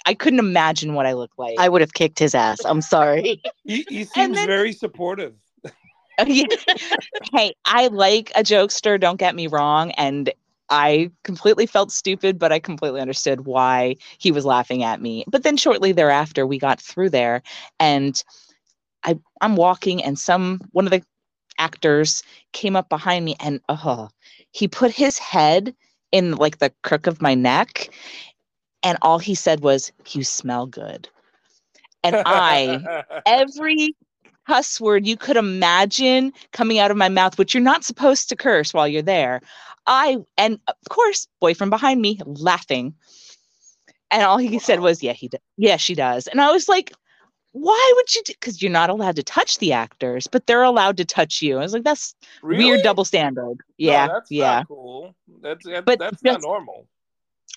I 0.06 0.14
couldn't 0.14 0.40
imagine 0.40 0.94
what 0.96 1.06
I 1.06 1.14
looked 1.14 1.40
like. 1.40 1.56
I 1.58 1.70
would 1.70 1.82
have 1.82 1.94
kicked 1.94 2.20
his 2.20 2.36
ass. 2.36 2.60
I'm 2.66 2.82
sorry. 2.82 3.42
He, 3.64 3.86
he 3.90 4.04
seems 4.16 4.36
then- 4.36 4.48
very 4.48 4.74
supportive. 4.74 5.34
Hey, 6.20 7.54
I 7.66 7.88
like 7.88 8.32
a 8.36 8.44
jokester, 8.44 9.00
don't 9.00 9.18
get 9.18 9.34
me 9.34 9.48
wrong. 9.48 9.90
And 9.92 10.32
I 10.70 11.12
completely 11.24 11.66
felt 11.66 11.92
stupid, 11.92 12.40
but 12.40 12.52
I 12.52 12.60
completely 12.60 13.02
understood 13.02 13.46
why 13.46 13.96
he 14.18 14.32
was 14.32 14.46
laughing 14.46 14.84
at 14.84 15.02
me. 15.02 15.24
But 15.28 15.44
then 15.44 15.58
shortly 15.58 15.92
thereafter, 15.92 16.48
we 16.48 16.58
got 16.58 16.80
through 16.80 17.10
there 17.10 17.44
and 17.80 18.24
I, 19.04 19.20
I'm 19.42 19.56
walking, 19.56 20.04
and 20.04 20.18
some 20.18 20.62
one 20.72 20.86
of 20.86 20.92
the 20.92 21.04
actors 21.58 22.24
came 22.54 22.76
up 22.76 22.90
behind 22.90 23.26
me 23.26 23.36
and 23.40 23.60
uh, 23.70 24.08
he 24.52 24.68
put 24.68 24.92
his 24.92 25.18
head 25.18 25.76
in 26.12 26.36
like 26.36 26.60
the 26.60 26.72
crook 26.84 27.08
of 27.08 27.22
my 27.22 27.36
neck. 27.36 27.90
And 28.82 28.98
all 29.02 29.20
he 29.20 29.36
said 29.36 29.62
was, 29.62 29.92
You 30.12 30.24
smell 30.24 30.66
good. 30.66 31.08
And 32.04 32.22
I 32.26 33.04
every 33.26 33.96
cuss 34.48 34.80
word 34.80 35.06
you 35.08 35.18
could 35.18 35.38
imagine 35.38 36.34
coming 36.52 36.80
out 36.80 36.92
of 36.92 36.98
my 36.98 37.10
mouth, 37.10 37.38
which 37.38 37.54
you're 37.54 37.64
not 37.64 37.84
supposed 37.84 38.30
to 38.30 38.36
curse 38.36 38.74
while 38.74 38.88
you're 38.88 39.02
there. 39.02 39.42
I 39.88 40.18
and 40.38 40.60
of 40.68 40.76
course, 40.90 41.28
boyfriend 41.40 41.72
behind 41.72 42.02
me 42.02 42.20
laughing. 42.26 42.94
And 44.12 44.24
all 44.24 44.38
he 44.38 44.60
said 44.60 44.80
was, 44.80 45.02
Yeah, 45.02 45.14
he 45.14 45.28
does. 45.28 45.42
Yeah, 45.58 45.78
she 45.78 45.96
does. 45.96 46.28
And 46.28 46.40
I 46.42 46.52
was 46.52 46.70
like, 46.70 46.92
why 47.54 47.92
would 47.96 48.16
you 48.16 48.22
because 48.28 48.62
you're 48.62 48.72
not 48.72 48.90
allowed 48.90 49.16
to 49.18 49.24
touch 49.24 49.60
the 49.60 49.74
actors, 49.74 50.28
but 50.28 50.48
they're 50.48 50.64
allowed 50.64 50.98
to 50.98 51.06
touch 51.06 51.42
you. 51.42 51.58
I 51.58 51.62
was 51.62 51.74
like, 51.74 51.84
that's 51.84 52.16
Really? 52.42 52.66
weird 52.66 52.84
double 52.84 53.06
standard. 53.06 53.58
No, 53.58 53.64
Yeah. 53.78 54.08
that's 54.08 54.32
yeah. 54.32 54.58
not 54.58 54.68
cool. 54.68 55.16
That's 55.42 55.66
that, 55.66 55.86
But 55.86 56.00
that's 56.00 56.24
not 56.24 56.42
normal. 56.42 56.88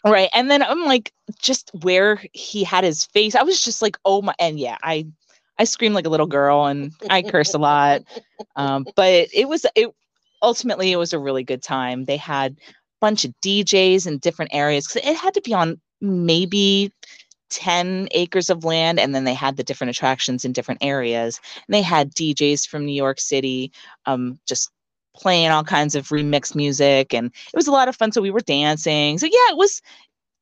Right. 0.05 0.29
And 0.35 0.51
then 0.51 0.63
I'm 0.63 0.85
like, 0.85 1.13
just 1.41 1.71
where 1.83 2.23
he 2.33 2.63
had 2.63 2.85
his 2.85 3.07
face, 3.07 3.35
I 3.35 3.43
was 3.43 3.65
just 3.65 3.81
like, 3.83 3.97
oh 4.05 4.23
my 4.23 4.35
and 4.39 4.61
yeah, 4.61 4.77
I 4.83 5.07
I 5.59 5.65
screamed 5.65 5.95
like 5.95 6.07
a 6.07 6.11
little 6.11 6.27
girl 6.27 6.67
and 6.67 6.93
I 7.09 7.23
cursed 7.23 7.55
a 7.55 7.59
lot. 7.59 8.03
Um, 8.57 8.87
but 8.95 9.29
it 9.33 9.49
was 9.49 9.65
it 9.75 9.91
ultimately 10.43 10.93
it 10.93 10.97
was 10.97 11.13
a 11.13 11.19
really 11.19 11.45
good 11.45 11.63
time. 11.63 12.05
They 12.05 12.17
had 12.17 12.53
a 12.53 12.57
bunch 13.01 13.25
of 13.25 13.35
DJs 13.45 14.07
in 14.07 14.19
different 14.19 14.55
areas 14.55 14.95
it 14.97 15.17
had 15.17 15.35
to 15.35 15.41
be 15.41 15.55
on 15.55 15.81
maybe 16.01 16.93
10 17.51 18.09
acres 18.11 18.51
of 18.51 18.65
land 18.65 18.99
and 18.99 19.15
then 19.15 19.25
they 19.25 19.35
had 19.35 19.57
the 19.57 19.63
different 19.63 19.91
attractions 19.91 20.45
in 20.45 20.53
different 20.53 20.83
areas 20.83 21.41
and 21.67 21.75
they 21.75 21.83
had 21.83 22.13
djs 22.13 22.67
from 22.67 22.85
new 22.85 22.93
york 22.93 23.21
city 23.21 23.71
um, 24.07 24.39
just 24.47 24.71
playing 25.15 25.49
all 25.49 25.65
kinds 25.65 25.95
of 25.95 26.09
remixed 26.09 26.55
music 26.55 27.15
and 27.15 27.27
it 27.27 27.57
was 27.57 27.69
a 27.69 27.73
lot 27.73 27.89
of 27.89 27.97
fun 27.97 28.11
so 28.11 28.21
we 28.21 28.31
were 28.31 28.41
dancing 28.41 29.17
so 29.17 29.27
yeah 29.27 29.51
it 29.51 29.57
was 29.57 29.81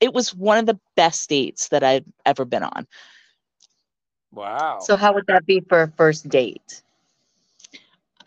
it 0.01 0.15
was 0.15 0.35
one 0.35 0.59
of 0.59 0.67
the 0.67 0.79
best 0.97 1.29
dates 1.29 1.69
that 1.69 1.85
i've 1.85 2.05
ever 2.25 2.45
been 2.45 2.63
on 2.63 2.87
Wow. 4.35 4.81
So 4.81 4.97
how 4.97 5.15
would 5.15 5.27
that 5.29 5.47
be 5.47 5.61
for 5.61 5.83
a 5.83 5.89
first 5.89 6.29
date? 6.29 6.83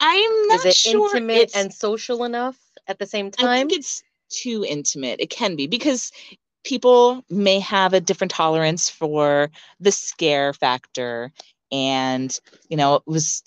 i'm 0.00 0.46
not 0.48 0.60
sure. 0.60 0.60
Is 0.60 0.64
it 0.64 0.74
sure 0.74 1.16
intimate 1.16 1.34
it's- 1.34 1.54
and 1.54 1.72
social 1.72 2.24
enough 2.24 2.58
at 2.88 2.98
the 2.98 3.06
same 3.06 3.30
I 3.38 3.44
time? 3.44 3.68
think 3.68 3.72
it's 3.80 4.02
too 4.30 4.64
intimate. 4.66 5.20
It 5.20 5.30
can 5.30 5.56
be 5.56 5.66
because 5.66 6.10
people 6.64 7.24
may 7.30 7.60
have 7.60 7.92
a 7.94 8.00
different 8.00 8.30
tolerance 8.32 8.88
for 8.90 9.50
the 9.80 9.92
scare 9.92 10.52
factor. 10.52 11.32
And, 11.70 12.38
you 12.68 12.76
know, 12.76 12.96
it 12.96 13.02
was, 13.06 13.42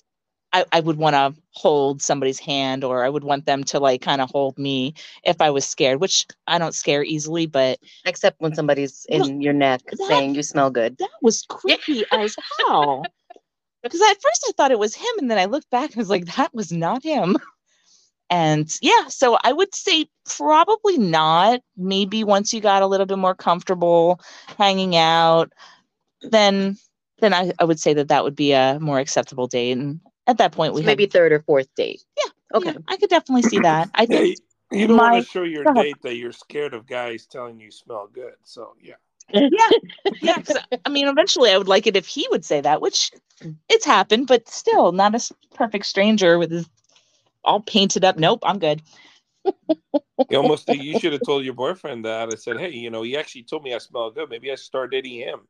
I, 0.55 0.63
I 0.71 0.79
would 0.79 0.95
want 0.95 1.15
to 1.15 1.35
hold 1.51 2.01
somebody's 2.01 2.39
hand 2.39 2.85
or 2.85 3.03
I 3.03 3.09
would 3.09 3.25
want 3.25 3.45
them 3.45 3.65
to 3.65 3.79
like 3.79 4.01
kind 4.01 4.21
of 4.21 4.29
hold 4.29 4.57
me 4.57 4.93
if 5.25 5.41
I 5.41 5.49
was 5.49 5.65
scared, 5.65 5.99
which 5.99 6.25
I 6.47 6.57
don't 6.57 6.73
scare 6.73 7.03
easily, 7.03 7.45
but 7.45 7.77
Except 8.05 8.39
when 8.39 8.55
somebody's 8.55 9.05
in 9.09 9.19
Well, 9.21 9.29
your 9.31 9.53
neck 9.53 9.81
that- 9.85 9.97
saying 10.07 10.33
you 10.35 10.43
smell 10.43 10.69
good. 10.69 10.97
that 10.99 11.09
was 11.21 11.43
creepy 11.49 12.05
as 12.11 12.37
hell. 12.59 13.03
Because 13.83 14.01
at 14.01 14.21
first 14.21 14.45
I 14.47 14.51
thought 14.55 14.71
it 14.71 14.79
was 14.79 14.95
him. 14.95 15.13
And 15.17 15.29
then 15.29 15.37
I 15.37 15.45
looked 15.45 15.69
back 15.69 15.89
and 15.89 15.97
was 15.97 16.09
like, 16.09 16.25
that 16.37 16.53
was 16.53 16.71
not 16.71 17.03
him. 17.03 17.37
and 18.29 18.73
yeah, 18.81 19.07
so 19.09 19.37
I 19.43 19.51
would 19.51 19.75
say 19.75 20.07
probably 20.25 20.97
not. 20.97 21.59
Maybe 21.75 22.23
once 22.23 22.53
you 22.53 22.61
got 22.61 22.81
a 22.81 22.87
little 22.87 23.05
bit 23.05 23.17
more 23.17 23.35
comfortable 23.35 24.21
hanging 24.57 24.95
out, 24.95 25.51
then 26.21 26.77
then 27.19 27.33
I, 27.33 27.51
I 27.59 27.65
would 27.65 27.79
say 27.79 27.93
that 27.95 28.07
that 28.07 28.23
would 28.23 28.35
be 28.37 28.53
a 28.53 28.77
more 28.81 28.99
acceptable 28.99 29.47
date. 29.47 29.73
And 29.73 29.99
at 30.27 30.37
that 30.39 30.51
point, 30.51 30.73
we 30.73 30.81
So 30.81 30.85
maybe 30.87 31.05
third 31.05 31.31
or 31.31 31.39
fourth 31.41 31.73
date. 31.75 32.03
Yeah, 32.17 32.57
Okay. 32.57 32.71
yeah, 32.71 32.77
I 32.87 32.97
could 32.97 33.09
definitely 33.09 33.43
see 33.43 33.59
that. 33.59 33.89
I 33.93 34.05
think 34.07 34.37
Hey, 34.71 34.79
you 34.79 34.87
don't 34.87 34.97
my- 34.97 35.11
want 35.13 35.25
to 35.25 35.29
show 35.31 35.43
your 35.43 35.63
go 35.63 35.71
ahead. 35.71 35.85
date 35.85 36.01
that 36.03 36.15
you're 36.15 36.31
scared 36.31 36.73
of 36.73 36.87
guys 36.87 37.25
telling 37.25 37.59
you 37.59 37.71
smell 37.71 38.07
good. 38.11 38.33
So 38.43 38.75
yeah. 38.81 38.95
yeah, 39.33 39.69
yeah. 40.21 40.41
'cause, 40.41 40.57
I 40.85 40.89
mean, 40.89 41.07
eventually, 41.07 41.51
I 41.51 41.57
would 41.57 41.67
like 41.67 41.87
it 41.87 41.97
if 41.97 42.07
he 42.07 42.27
would 42.29 42.45
say 42.45 42.61
that, 42.61 42.81
which 42.81 43.11
it's 43.69 43.85
happened, 43.85 44.27
but 44.27 44.47
still, 44.47 44.91
not 44.91 45.15
a 45.15 45.33
perfect 45.55 45.85
stranger 45.85 46.37
with 46.37 46.51
his 46.51 46.69
all 47.43 47.59
painted 47.61 48.03
up. 48.05 48.17
Nope, 48.17 48.39
I'm 48.43 48.59
good. 48.59 48.81
You 50.29 50.37
almost 50.37 50.67
you 50.69 50.95
should 50.95 51.13
have 51.13 51.21
told 51.21 51.45
your 51.45 51.53
boyfriend 51.53 52.05
that. 52.05 52.29
I 52.31 52.35
said, 52.35 52.57
hey, 52.57 52.71
you 52.71 52.89
know, 52.89 53.03
he 53.03 53.15
actually 53.15 53.43
told 53.43 53.63
me 53.63 53.75
I 53.75 53.77
smell 53.77 54.09
good. 54.09 54.27
Maybe 54.29 54.51
I 54.51 54.55
should 54.55 54.65
start 54.65 54.91
dating 54.91 55.19
him. 55.19 55.41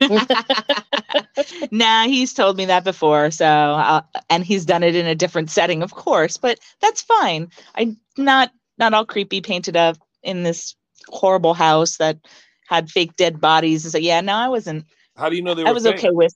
nah, 1.70 2.04
he's 2.04 2.32
told 2.32 2.56
me 2.56 2.66
that 2.66 2.84
before. 2.84 3.30
So, 3.30 3.46
uh, 3.46 4.02
and 4.28 4.44
he's 4.44 4.64
done 4.64 4.82
it 4.82 4.94
in 4.94 5.06
a 5.06 5.14
different 5.14 5.50
setting, 5.50 5.82
of 5.82 5.94
course, 5.94 6.36
but 6.36 6.58
that's 6.80 7.02
fine. 7.02 7.50
I'm 7.74 7.98
not 8.16 8.50
not 8.78 8.94
all 8.94 9.04
creepy, 9.04 9.40
painted 9.40 9.76
up 9.76 9.96
in 10.22 10.42
this 10.42 10.74
horrible 11.08 11.54
house 11.54 11.96
that 11.98 12.18
had 12.66 12.90
fake 12.90 13.16
dead 13.16 13.40
bodies. 13.40 13.84
And 13.84 13.92
So, 13.92 13.98
yeah, 13.98 14.20
no, 14.20 14.34
I 14.34 14.48
wasn't. 14.48 14.84
How 15.16 15.28
do 15.28 15.36
you 15.36 15.42
know 15.42 15.54
they 15.54 15.62
were 15.64 15.68
I 15.68 15.72
was 15.72 15.84
fake, 15.84 15.98
okay 15.98 16.10
with. 16.10 16.34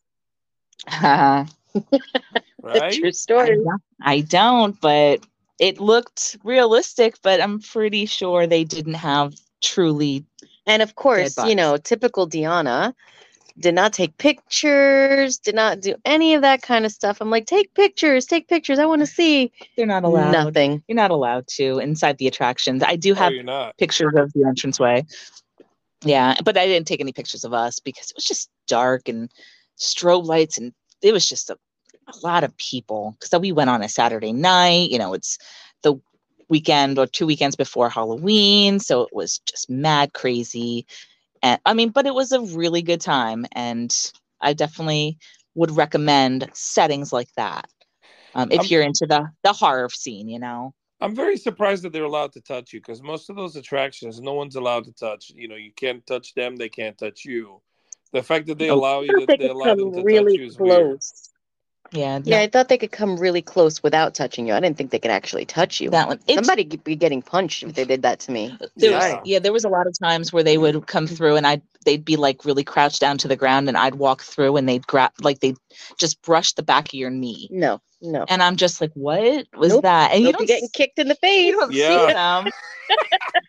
I 0.89 1.47
right? 2.63 2.93
True 2.93 3.13
story. 3.13 3.57
don't- 3.57 3.83
I 4.03 4.21
don't, 4.21 4.79
but 4.81 5.21
it 5.59 5.81
looked 5.81 6.37
realistic. 6.45 7.17
But 7.23 7.41
I'm 7.41 7.61
pretty 7.61 8.07
sure 8.07 8.47
they 8.47 8.65
didn't 8.65 8.95
have 8.95 9.35
truly. 9.63 10.25
And 10.67 10.83
of 10.83 10.95
course, 10.95 11.39
you 11.39 11.55
know, 11.55 11.77
typical 11.77 12.29
Deanna 12.29 12.95
did 13.59 13.75
not 13.75 13.93
take 13.93 14.17
pictures, 14.19 15.39
did 15.39 15.55
not 15.55 15.81
do 15.81 15.95
any 16.05 16.35
of 16.35 16.43
that 16.43 16.63
kind 16.63 16.85
of 16.85 16.93
stuff. 16.93 17.19
I'm 17.21 17.31
like, 17.31 17.47
take 17.47 17.73
pictures, 17.75 18.27
take 18.27 18.49
pictures. 18.49 18.79
I 18.79 18.87
want 18.87 19.01
to 19.03 19.07
see 19.07 19.53
They're 19.77 19.87
not 19.87 20.05
allowed. 20.05 20.33
nothing. 20.33 20.83
You're 20.89 20.97
not 20.97 21.13
allowed 21.13 21.47
to 21.49 21.79
inside 21.79 22.19
the 22.19 22.27
attractions. 22.27 22.83
I 22.83 22.97
do 22.97 23.15
have 23.15 23.33
you're 23.33 23.73
pictures 23.79 24.13
of 24.17 24.33
the 24.33 24.43
entranceway. 24.43 25.05
Yeah, 26.03 26.35
but 26.45 26.59
I 26.59 26.67
didn't 26.67 26.87
take 26.87 27.01
any 27.01 27.13
pictures 27.13 27.45
of 27.45 27.53
us 27.55 27.79
because 27.81 28.11
it 28.11 28.17
was 28.17 28.25
just 28.25 28.51
dark 28.67 29.09
and 29.09 29.31
strobe 29.79 30.27
lights, 30.27 30.59
and 30.59 30.73
it 31.01 31.13
was 31.13 31.27
just 31.27 31.49
a, 31.49 31.57
a 32.09 32.27
lot 32.27 32.45
of 32.45 32.57
people. 32.57 33.17
Because 33.19 33.41
we 33.41 33.53
went 33.53 33.71
on 33.71 33.83
a 33.83 33.89
Saturday 33.89 34.33
night, 34.33 34.91
you 34.91 34.99
know, 34.99 35.15
it's 35.15 35.39
the 35.83 35.95
weekend 36.49 36.99
or 36.99 37.07
two 37.07 37.27
weekends 37.27 37.57
before 37.57 37.89
Halloween, 37.89 38.81
so 38.81 39.03
it 39.03 39.15
was 39.15 39.39
just 39.47 39.71
mad 39.71 40.13
crazy. 40.13 40.87
And 41.45 41.61
I 41.67 41.75
mean, 41.75 41.91
but 41.91 42.07
it 42.07 42.15
was 42.15 42.33
a 42.33 42.41
really 42.43 42.83
good 42.83 43.03
time, 43.03 43.47
and 43.53 43.95
I 44.43 44.55
definitely 44.55 45.19
would 45.55 45.73
recommend 45.73 46.51
settings 46.55 47.13
like 47.13 47.29
that 47.37 47.71
um, 48.35 48.51
if 48.53 48.63
Um, 48.63 48.69
you're 48.71 48.83
into 48.83 49.07
the 49.07 49.31
the 49.45 49.53
horror 49.55 49.91
scene, 49.91 50.29
you 50.29 50.41
know. 50.41 50.75
I'm 51.01 51.15
very 51.15 51.37
surprised 51.37 51.85
that 51.85 51.93
they're 51.93 52.05
allowed 52.05 52.33
to 52.35 52.41
touch 52.41 52.73
you 52.73 52.81
because 52.81 53.03
most 53.03 53.31
of 53.31 53.37
those 53.37 53.57
attractions, 53.57 54.21
no 54.21 54.35
one's 54.35 54.57
allowed 54.57 54.85
to 54.87 54.93
touch. 54.93 55.31
You 55.35 55.49
know, 55.49 55.57
you 55.57 55.73
can't 55.77 56.07
touch 56.07 56.35
them; 56.35 56.57
they 56.57 56.71
can't 56.71 56.99
touch 56.99 57.25
you. 57.25 57.63
The 58.13 58.23
fact 58.23 58.47
that 58.49 58.59
they 58.59 58.69
Nope. 58.69 58.79
allow 58.79 59.03
you, 59.03 59.15
that 59.17 59.39
they 59.39 59.49
allow 59.49 59.75
them 59.75 59.93
to 59.93 60.05
really 60.05 60.33
touch 60.33 60.37
you 60.37 60.47
is 60.47 60.59
weird. 60.59 61.01
Close. 61.95 62.03
Yeah, 62.03 62.21
Yeah, 62.25 62.37
no, 62.39 62.43
I 62.43 62.47
thought 62.49 62.69
they 62.69 62.79
could 62.79 62.93
come 62.93 63.17
really 63.17 63.43
close 63.43 63.83
without 63.83 64.15
touching 64.15 64.47
you. 64.47 64.55
I 64.55 64.61
didn't 64.61 64.77
think 64.77 64.91
they 64.91 64.99
could 64.99 65.11
actually 65.11 65.45
touch 65.45 65.81
you. 65.81 65.91
that 65.91 66.09
one. 66.09 66.21
It's, 66.27 66.35
Somebody 66.37 66.65
could 66.65 66.85
be 66.85 66.97
getting 66.97 67.23
punched 67.23 67.63
if 67.63 67.75
they 67.75 67.85
did 67.85 68.03
that 68.03 68.21
to 68.21 68.33
me. 68.33 68.57
there 68.77 68.91
Yeah. 68.91 69.17
was, 69.19 69.29
yeah, 69.29 69.39
there 69.39 69.53
was 69.53 69.65
a 69.65 69.69
lot 69.69 69.87
of 69.87 69.99
times 69.99 70.33
where 70.33 70.43
they 70.43 70.59
would 70.59 70.87
come 70.87 71.07
through 71.07 71.37
and 71.37 71.47
I'd 71.47 71.63
they'd 71.85 72.05
be 72.05 72.17
like 72.17 72.45
really 72.45 72.65
crouched 72.65 73.01
down 73.01 73.19
to 73.19 73.29
the 73.29 73.37
ground 73.37 73.69
and 73.69 73.77
I'd 73.77 73.95
walk 73.97 74.23
through 74.23 74.57
and 74.57 74.69
they'd 74.69 74.87
grab 74.87 75.13
like 75.21 75.41
they'd 75.41 75.57
just 75.99 76.23
brush 76.23 76.53
the 76.55 76.63
back 76.63 76.89
of 76.89 76.95
your 76.95 77.11
knee. 77.11 77.49
No, 77.51 77.81
no. 78.01 78.25
And 78.29 78.43
I'm 78.43 78.57
just 78.57 78.81
like, 78.81 78.93
what 78.95 79.47
was 79.57 79.73
Nope. 79.73 79.83
that? 79.83 80.13
And 80.13 80.21
you 80.21 80.27
Nope, 80.27 80.37
don't 80.39 80.49
you're 80.49 80.57
getting 80.57 80.65
s- 80.65 80.71
kicked 80.73 80.99
in 80.99 81.09
the 81.09 81.15
you 81.23 81.53
face. 81.53 81.55
don't 81.57 81.73
Yeah. 81.73 82.07
see 82.07 82.13
them. 82.13 82.53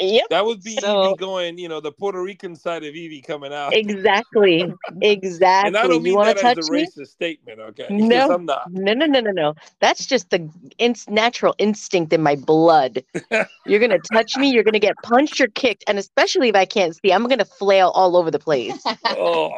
Yep. 0.00 0.24
That 0.30 0.46
would 0.46 0.62
be 0.62 0.76
So- 0.76 1.08
Evie 1.08 1.16
going, 1.16 1.58
you 1.58 1.68
know, 1.68 1.80
the 1.80 1.92
Puerto 1.92 2.22
Rican 2.22 2.56
side 2.56 2.84
of 2.84 2.94
Evie 2.94 3.20
coming 3.20 3.52
out. 3.52 3.74
Exactly. 3.74 4.72
Exactly. 5.02 5.68
And 5.68 5.76
I 5.76 5.82
don't 5.82 6.04
you 6.04 6.14
mean 6.16 6.18
that 6.24 6.42
as 6.42 6.68
a 6.68 6.72
me? 6.72 6.86
racist 6.86 7.08
statement, 7.08 7.60
okay? 7.60 7.86
No. 7.90 8.32
I'm 8.32 8.46
not. 8.46 8.70
No, 8.72 8.94
no, 8.94 9.06
no, 9.06 9.20
no, 9.20 9.30
no. 9.30 9.54
That's 9.80 10.06
just 10.06 10.30
the 10.30 10.48
ins- 10.78 11.08
natural 11.08 11.54
instinct 11.58 12.12
in 12.12 12.22
my 12.22 12.34
blood. 12.36 13.04
you're 13.66 13.78
going 13.78 13.90
to 13.90 14.00
touch 14.12 14.36
me, 14.36 14.50
you're 14.50 14.64
going 14.64 14.72
to 14.72 14.80
get 14.80 14.96
punched 15.02 15.40
or 15.40 15.48
kicked. 15.48 15.84
And 15.86 15.98
especially 15.98 16.48
if 16.48 16.56
I 16.56 16.64
can't 16.64 16.96
see, 16.96 17.12
I'm 17.12 17.24
going 17.26 17.38
to 17.38 17.44
flail 17.44 17.90
all 17.90 18.16
over 18.16 18.30
the 18.30 18.38
place. 18.38 18.82
Oh, 19.04 19.50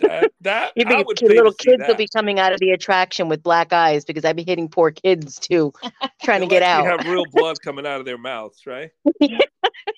that, 0.00 0.30
that 0.40 0.72
You'd 0.76 0.88
I 0.88 1.02
would 1.02 1.16
kid- 1.16 1.28
little 1.30 1.52
to 1.52 1.56
see 1.62 1.70
kids 1.70 1.84
will 1.88 1.94
be 1.94 2.08
coming 2.14 2.38
out 2.38 2.52
of 2.52 2.60
the 2.60 2.70
attraction 2.72 3.28
with 3.28 3.42
black 3.42 3.72
eyes 3.72 4.04
because 4.04 4.24
I'd 4.24 4.36
be 4.36 4.44
hitting 4.44 4.68
poor 4.68 4.90
kids 4.90 5.38
too, 5.38 5.72
trying 6.22 6.40
to 6.40 6.46
get 6.46 6.62
actually 6.62 6.88
out. 6.90 7.00
Have 7.00 7.12
real 7.12 7.24
blood 7.32 7.60
coming 7.62 7.86
out 7.86 8.00
of 8.00 8.06
their 8.06 8.18
mouths, 8.18 8.66
right? 8.66 8.90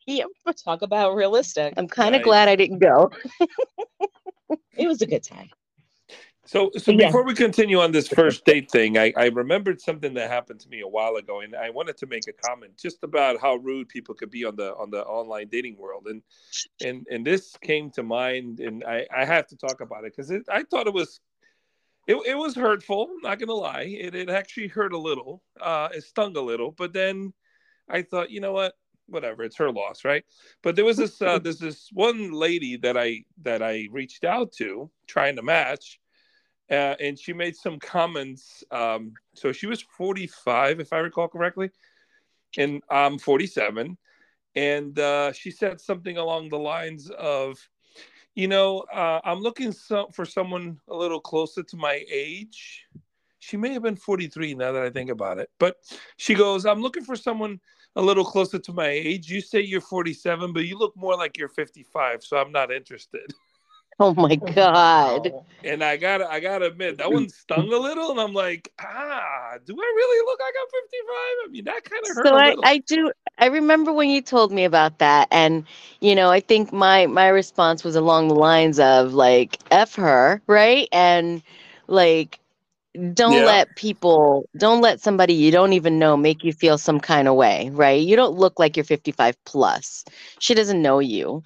Yep. 0.07 0.29
Talk 0.64 0.83
about 0.83 1.14
realistic. 1.14 1.74
I'm 1.76 1.87
kind 1.87 2.14
of 2.16 2.20
Nice. 2.20 2.24
glad 2.24 2.48
I 2.48 2.57
didn't 2.57 2.79
go. 2.79 3.11
It 4.76 4.88
was 4.88 5.00
a 5.03 5.07
good 5.07 5.22
time. 5.22 5.48
So, 6.51 6.73
so 6.79 6.91
Yeah. 6.91 7.07
before 7.07 7.23
we 7.23 7.35
continue 7.35 7.79
on 7.79 7.93
this 7.93 8.09
first 8.09 8.45
date 8.45 8.73
thing, 8.73 8.99
I, 8.99 9.13
I 9.17 9.27
remembered 9.27 9.81
something 9.81 10.15
that 10.15 10.29
happened 10.29 10.59
to 10.59 10.69
me 10.69 10.81
a 10.81 10.89
while 10.89 11.15
ago, 11.15 11.43
and 11.43 11.55
I 11.55 11.71
wanted 11.71 11.97
to 11.99 12.09
make 12.09 12.27
a 12.27 12.33
comment 12.33 12.77
just 12.77 13.05
about 13.05 13.41
how 13.41 13.55
rude 13.55 13.89
people 13.89 14.17
could 14.17 14.33
be 14.33 14.45
on 14.45 14.57
the 14.57 14.75
on 14.75 14.91
the 14.91 15.05
online 15.05 15.47
dating 15.47 15.77
world, 15.79 16.09
and 16.09 16.23
and 16.81 17.07
and 17.09 17.25
this 17.25 17.57
came 17.59 17.89
to 17.93 18.03
mind, 18.03 18.59
and 18.59 18.83
I 18.83 19.07
I 19.17 19.25
have 19.27 19.47
to 19.47 19.57
talk 19.57 19.81
about 19.81 20.05
it 20.05 20.13
because 20.17 20.33
I 20.49 20.65
thought 20.65 20.89
it 20.89 20.93
was. 20.93 21.21
It, 22.09 22.17
it 22.27 22.35
was 22.35 22.57
hurtful. 22.57 23.09
Not 23.23 23.39
gonna 23.39 23.53
lie, 23.53 23.83
it, 23.83 24.17
it 24.17 24.29
actually 24.29 24.67
hurt 24.67 24.93
a 24.93 24.99
little. 24.99 25.45
Uh, 25.61 25.91
it 25.95 26.03
stung 26.03 26.37
a 26.37 26.41
little, 26.41 26.73
but 26.73 26.93
then 26.93 27.33
I 27.89 28.03
thought, 28.03 28.33
you 28.33 28.41
know 28.41 28.53
what? 28.53 28.75
Whatever, 29.07 29.45
it's 29.45 29.57
her 29.59 29.71
loss, 29.71 30.05
right? 30.05 30.25
But 30.65 30.75
there 30.75 30.85
was 30.85 30.97
this 30.97 31.23
uh, 31.23 31.39
there's 31.39 31.61
this 31.61 31.91
one 31.93 32.33
lady 32.33 32.77
that 32.79 32.97
I 32.97 33.25
that 33.43 33.63
I 33.63 33.87
reached 33.93 34.25
out 34.25 34.51
to 34.55 34.91
trying 35.07 35.37
to 35.37 35.43
match, 35.43 36.01
uh, 36.71 36.95
and 37.01 37.19
she 37.19 37.33
made 37.33 37.57
some 37.57 37.79
comments. 37.79 38.63
Um, 38.71 39.15
so 39.35 39.53
she 39.53 39.67
was 39.67 39.83
45, 39.83 40.81
if 40.81 40.93
I 40.93 40.99
recall 40.99 41.29
correctly, 41.29 41.71
and 42.57 42.83
I'm 42.91 43.19
47. 43.19 43.97
And 44.55 44.99
uh, 44.99 45.33
she 45.33 45.51
said 45.51 45.81
something 45.81 46.17
along 46.17 46.49
the 46.49 46.59
lines 46.59 47.11
of, 47.11 47.59
you 48.35 48.49
know, 48.49 48.81
uh, 48.93 49.21
I'm 49.25 49.41
looking 49.41 49.73
so- 49.73 50.09
for 50.13 50.25
someone 50.25 50.81
a 50.89 50.95
little 50.95 51.21
closer 51.21 51.63
to 51.63 51.77
my 51.77 52.05
age. 52.11 52.87
She 53.39 53.57
may 53.57 53.73
have 53.73 53.83
been 53.83 53.97
43 53.97 54.55
now 54.55 54.73
that 54.73 54.83
I 54.83 54.91
think 54.91 55.11
about 55.11 55.39
it. 55.39 55.49
But 55.59 55.77
she 56.19 56.35
goes, 56.35 56.67
I'm 56.67 56.83
looking 56.83 57.05
for 57.05 57.17
someone 57.17 57.61
a 57.97 58.03
little 58.03 58.25
closer 58.25 58.59
to 58.59 58.73
my 58.73 58.89
age. 58.89 59.31
You 59.31 59.41
say 59.41 59.61
you're 59.61 59.81
47, 59.81 60.53
but 60.53 60.67
you 60.67 60.77
look 60.77 60.97
more 60.97 61.17
like 61.17 61.37
you're 61.39 61.49
55, 61.49 62.23
so 62.23 62.37
I'm 62.37 62.53
not 62.53 62.71
interested. 62.71 63.33
Oh 64.03 64.15
my 64.15 64.37
God. 64.37 65.35
And 65.63 65.85
I 65.85 65.99
gotta, 65.99 66.27
I 66.31 66.41
gotta 66.41 66.67
admit, 66.67 66.99
that 66.99 67.13
one 67.13 67.29
stung 67.31 67.73
a 67.73 67.77
little, 67.77 68.11
and 68.13 68.21
I'm 68.21 68.33
like, 68.33 68.73
ah, 68.81 69.59
do 69.65 69.75
I 69.75 69.93
really 69.97 70.27
look 70.27 70.41
like 70.41 70.55
I'm 70.61 70.71
55? 70.71 71.37
I 71.45 71.49
mean, 71.51 71.65
that 71.65 71.85
kind 71.85 72.05
of 72.07 72.17
hurt 72.17 72.33
so 72.33 72.35
a 72.35 72.39
I. 72.39 72.57
I 72.63 72.79
do 72.79 73.13
i 73.39 73.47
remember 73.47 73.93
when 73.93 74.09
you 74.11 74.23
told 74.23 74.53
me 74.53 74.65
about 74.65 74.99
that 74.99 75.29
and 75.31 75.65
you 76.01 76.15
know 76.15 76.31
i 76.31 76.41
think 76.41 76.73
my 76.73 77.07
my 77.07 77.29
response 77.29 77.85
was 77.85 77.97
along 77.97 78.29
the 78.29 78.35
lines 78.35 78.79
of 78.81 79.13
like 79.15 79.59
f 79.71 79.95
her 79.97 80.41
right 80.47 80.89
and 80.93 81.43
like 81.89 82.41
don't 83.15 83.45
Yeah. 83.45 83.45
let 83.45 83.75
people 83.77 84.49
don't 84.57 84.81
let 84.83 85.01
somebody 85.01 85.35
you 85.35 85.51
don't 85.53 85.73
even 85.75 85.99
know 85.99 86.17
make 86.17 86.45
you 86.45 86.53
feel 86.53 86.79
some 86.79 87.01
kind 87.01 87.29
of 87.29 87.35
way 87.35 87.71
right 87.73 88.03
you 88.03 88.17
don't 88.17 88.37
look 88.37 88.59
like 88.59 88.77
you're 88.77 88.85
55 88.85 89.37
plus 89.45 90.05
she 90.41 90.55
doesn't 90.55 90.83
know 90.83 90.99
you 91.01 91.43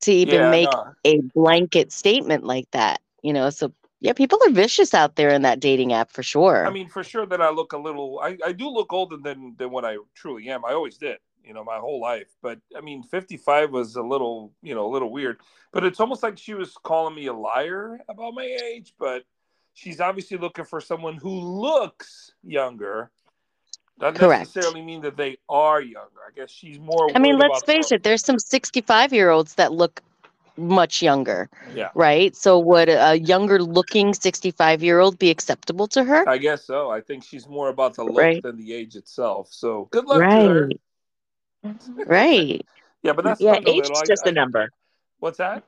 to 0.00 0.12
even 0.12 0.40
Yeah, 0.40 0.50
make 0.50 0.68
no. 0.70 0.94
a 1.04 1.20
blanket 1.34 1.92
statement 1.92 2.44
like 2.44 2.70
that 2.72 3.00
you 3.22 3.32
know 3.32 3.50
so 3.50 3.72
yeah 4.00 4.12
people 4.12 4.38
are 4.46 4.50
vicious 4.50 4.94
out 4.94 5.16
there 5.16 5.30
in 5.30 5.42
that 5.42 5.60
dating 5.60 5.92
app 5.92 6.10
for 6.10 6.22
sure 6.22 6.66
I 6.66 6.70
mean, 6.70 6.88
for 6.88 7.02
sure 7.04 7.26
that 7.26 7.40
I 7.40 7.50
look 7.50 7.72
a 7.72 7.78
little. 7.78 8.20
I, 8.22 8.36
I 8.44 8.52
do 8.52 8.68
look 8.68 8.92
older 8.92 9.16
than 9.16 9.54
than 9.58 9.70
what 9.70 9.84
I 9.84 9.96
truly 10.14 10.48
am. 10.48 10.64
I 10.64 10.72
always 10.72 10.96
did, 10.96 11.18
you 11.44 11.52
know, 11.54 11.64
my 11.64 11.78
whole 11.78 12.00
life. 12.00 12.28
But 12.42 12.60
I 12.76 12.80
mean, 12.80 13.02
55 13.02 13.70
was 13.70 13.96
a 13.96 14.02
little, 14.02 14.52
you 14.62 14.74
know, 14.74 14.86
a 14.86 14.92
little 14.92 15.10
weird. 15.10 15.40
But 15.72 15.84
it's 15.84 16.00
almost 16.00 16.22
like 16.22 16.38
she 16.38 16.54
was 16.54 16.74
calling 16.82 17.14
me 17.14 17.26
a 17.26 17.32
liar 17.32 17.98
about 18.08 18.34
my 18.34 18.44
age. 18.44 18.94
But 18.98 19.24
she's 19.74 20.00
obviously 20.00 20.38
looking 20.38 20.64
for 20.64 20.80
someone 20.80 21.16
who 21.16 21.30
looks 21.30 22.32
younger. 22.42 23.10
Doesn't 24.00 24.16
Correct. 24.16 24.40
necessarily 24.54 24.80
mean 24.82 25.02
that 25.02 25.16
they 25.16 25.36
are 25.48 25.80
younger. 25.80 26.20
I 26.26 26.30
guess 26.34 26.50
she's 26.50 26.78
more. 26.80 27.10
I 27.14 27.18
mean, 27.18 27.36
let's 27.38 27.58
about 27.62 27.66
face 27.66 27.92
it, 27.92 28.02
there's 28.02 28.24
some 28.24 28.38
65 28.38 29.12
year 29.12 29.28
olds 29.30 29.54
that 29.56 29.72
look 29.72 30.00
much 30.56 31.02
younger, 31.02 31.48
Yeah, 31.74 31.90
right? 31.94 32.34
So 32.34 32.58
would 32.58 32.88
a 32.88 33.16
younger 33.18 33.62
looking 33.62 34.14
65 34.14 34.82
year 34.82 35.00
old 35.00 35.18
be 35.18 35.30
acceptable 35.30 35.86
to 35.88 36.02
her? 36.04 36.28
I 36.28 36.38
guess 36.38 36.64
so. 36.64 36.90
I 36.90 37.00
think 37.02 37.24
she's 37.24 37.46
more 37.46 37.68
about 37.68 37.94
the 37.94 38.04
look 38.04 38.16
Right. 38.18 38.42
than 38.42 38.56
the 38.56 38.72
age 38.74 38.96
itself. 38.96 39.48
So 39.52 39.88
good 39.90 40.06
luck 40.06 40.20
to 40.20 40.24
her. 40.26 40.66
Right. 40.66 42.06
Right. 42.06 42.66
Yeah, 43.02 43.14
but 43.14 43.24
that's 43.24 43.40
yeah, 43.40 43.54
fun 43.54 43.62
age 43.66 43.76
little. 43.76 43.92
is 43.92 44.02
I- 44.02 44.06
just 44.06 44.26
I- 44.26 44.30
a 44.30 44.32
number. 44.32 44.70
What's 45.20 45.38
that? 45.38 45.64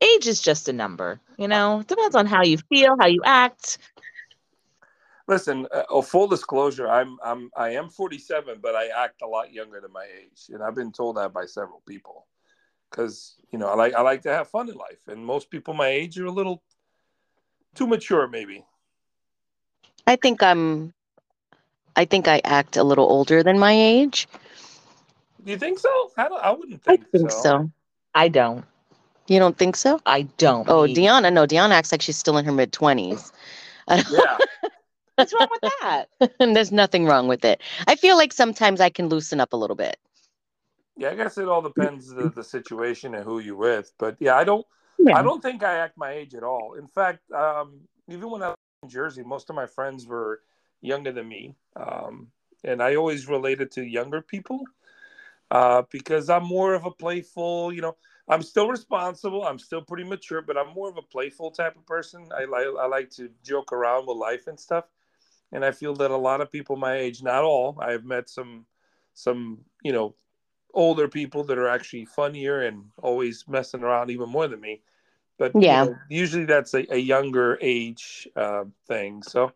Age 0.00 0.26
is 0.26 0.40
just 0.40 0.68
a 0.68 0.72
number. 0.72 1.20
You 1.36 1.46
know, 1.48 1.84
depends 1.86 2.16
on 2.16 2.26
how 2.26 2.42
you 2.42 2.58
feel, 2.68 2.96
how 2.98 3.06
you 3.06 3.22
act. 3.24 3.78
Listen, 5.28 5.66
uh, 5.74 5.82
oh, 5.90 6.00
full 6.00 6.26
disclosure, 6.26 6.88
I'm 6.88 7.18
I'm 7.22 7.50
I 7.54 7.70
am 7.70 7.90
47, 7.90 8.60
but 8.62 8.74
I 8.74 8.86
act 8.86 9.20
a 9.20 9.26
lot 9.26 9.52
younger 9.52 9.78
than 9.78 9.92
my 9.92 10.06
age, 10.20 10.48
and 10.48 10.62
I've 10.62 10.74
been 10.74 10.90
told 10.90 11.18
that 11.18 11.34
by 11.34 11.44
several 11.44 11.82
people. 11.86 12.26
Because 12.90 13.34
you 13.52 13.58
know, 13.58 13.68
I 13.68 13.74
like 13.74 13.94
I 13.94 14.00
like 14.00 14.22
to 14.22 14.30
have 14.30 14.48
fun 14.48 14.70
in 14.70 14.74
life, 14.74 15.06
and 15.06 15.24
most 15.24 15.50
people 15.50 15.74
my 15.74 15.88
age 15.88 16.18
are 16.18 16.24
a 16.24 16.32
little 16.32 16.62
too 17.74 17.86
mature, 17.86 18.26
maybe. 18.26 18.64
I 20.06 20.16
think 20.16 20.42
I'm 20.42 20.94
I 21.94 22.06
think 22.06 22.26
I 22.26 22.40
act 22.44 22.78
a 22.78 22.82
little 22.82 23.04
older 23.04 23.42
than 23.42 23.58
my 23.58 23.72
age. 23.72 24.28
Do 25.44 25.50
you 25.50 25.58
think 25.58 25.78
so? 25.78 26.10
I 26.16 26.28
don't. 26.28 26.42
I 26.42 26.50
wouldn't 26.52 26.80
I 26.86 26.96
think, 26.96 27.10
think 27.10 27.30
so. 27.30 27.70
I 28.14 28.28
don't. 28.28 28.64
You 29.26 29.38
don't 29.38 29.58
think 29.58 29.76
so? 29.76 30.00
I 30.06 30.22
don't. 30.38 30.66
Oh, 30.70 30.84
Deanna, 30.84 31.30
no, 31.30 31.46
Deanna 31.46 31.72
acts 31.72 31.92
like 31.92 32.00
she's 32.00 32.16
still 32.16 32.38
in 32.38 32.46
her 32.46 32.52
mid 32.52 32.72
20s. 32.72 33.30
Yeah, 33.90 34.36
What's 35.18 35.34
wrong 35.34 35.48
with 35.50 35.72
that? 35.80 36.06
and 36.40 36.54
there's 36.54 36.70
nothing 36.70 37.04
wrong 37.04 37.26
with 37.26 37.44
it. 37.44 37.60
I 37.88 37.96
feel 37.96 38.16
like 38.16 38.32
sometimes 38.32 38.80
I 38.80 38.88
can 38.88 39.08
loosen 39.08 39.40
up 39.40 39.52
a 39.52 39.56
little 39.56 39.74
bit. 39.74 39.96
yeah. 40.96 41.10
I 41.10 41.16
guess 41.16 41.38
it 41.38 41.48
all 41.48 41.60
depends 41.60 42.08
the 42.08 42.30
the 42.30 42.44
situation 42.44 43.16
and 43.16 43.24
who 43.24 43.40
you're 43.40 43.56
with, 43.56 43.92
but 43.98 44.16
yeah, 44.20 44.36
I 44.36 44.44
don't. 44.44 44.64
Yeah. 45.00 45.16
I 45.18 45.22
don't 45.22 45.42
think 45.42 45.62
I 45.64 45.74
act 45.78 45.96
my 45.96 46.12
age 46.12 46.34
at 46.34 46.42
all. 46.44 46.74
In 46.74 46.86
fact, 46.86 47.30
um, 47.32 47.80
even 48.08 48.30
when 48.30 48.42
I 48.42 48.48
was 48.48 48.56
in 48.84 48.88
Jersey, 48.88 49.22
most 49.24 49.50
of 49.50 49.56
my 49.56 49.66
friends 49.66 50.06
were 50.06 50.40
younger 50.80 51.12
than 51.12 51.28
me, 51.28 51.56
um, 51.74 52.28
and 52.64 52.80
I 52.80 52.94
always 52.94 53.28
related 53.28 53.72
to 53.72 53.84
younger 53.84 54.22
people 54.22 54.62
uh, 55.50 55.82
because 55.90 56.30
I'm 56.30 56.44
more 56.44 56.74
of 56.74 56.84
a 56.84 56.90
playful. 56.90 57.72
You 57.72 57.82
know, 57.82 57.96
I'm 58.28 58.42
still 58.42 58.68
responsible. 58.68 59.44
I'm 59.44 59.58
still 59.58 59.82
pretty 59.82 60.04
mature, 60.04 60.42
but 60.42 60.56
I'm 60.56 60.74
more 60.74 60.88
of 60.88 60.96
a 60.96 61.02
playful 61.02 61.50
type 61.50 61.76
of 61.76 61.86
person. 61.86 62.28
I 62.36 62.44
like 62.44 62.66
I 62.78 62.86
like 62.86 63.10
to 63.10 63.30
joke 63.44 63.72
around 63.72 64.06
with 64.06 64.16
life 64.16 64.46
and 64.46 64.58
stuff, 64.58 64.84
and 65.52 65.64
I 65.64 65.72
feel 65.72 65.94
that 65.96 66.10
a 66.10 66.16
lot 66.16 66.40
of 66.40 66.50
people 66.52 66.76
my 66.76 66.96
age, 66.96 67.22
not 67.22 67.44
all, 67.44 67.78
I've 67.80 68.04
met 68.04 68.28
some 68.28 68.66
some 69.14 69.58
you 69.82 69.92
know 69.92 70.14
older 70.74 71.08
people 71.08 71.44
that 71.44 71.58
are 71.58 71.68
actually 71.68 72.04
funnier 72.04 72.62
and 72.62 72.84
always 73.02 73.44
messing 73.48 73.82
around 73.82 74.10
even 74.10 74.28
more 74.28 74.46
than 74.48 74.60
me. 74.60 74.82
But 75.38 75.52
you 75.54 75.62
Yeah. 75.62 75.84
know, 75.84 75.96
usually 76.08 76.44
that's 76.44 76.74
a, 76.74 76.86
a 76.94 76.98
younger 76.98 77.58
age 77.60 78.28
uh, 78.36 78.64
thing. 78.86 79.22
So 79.22 79.52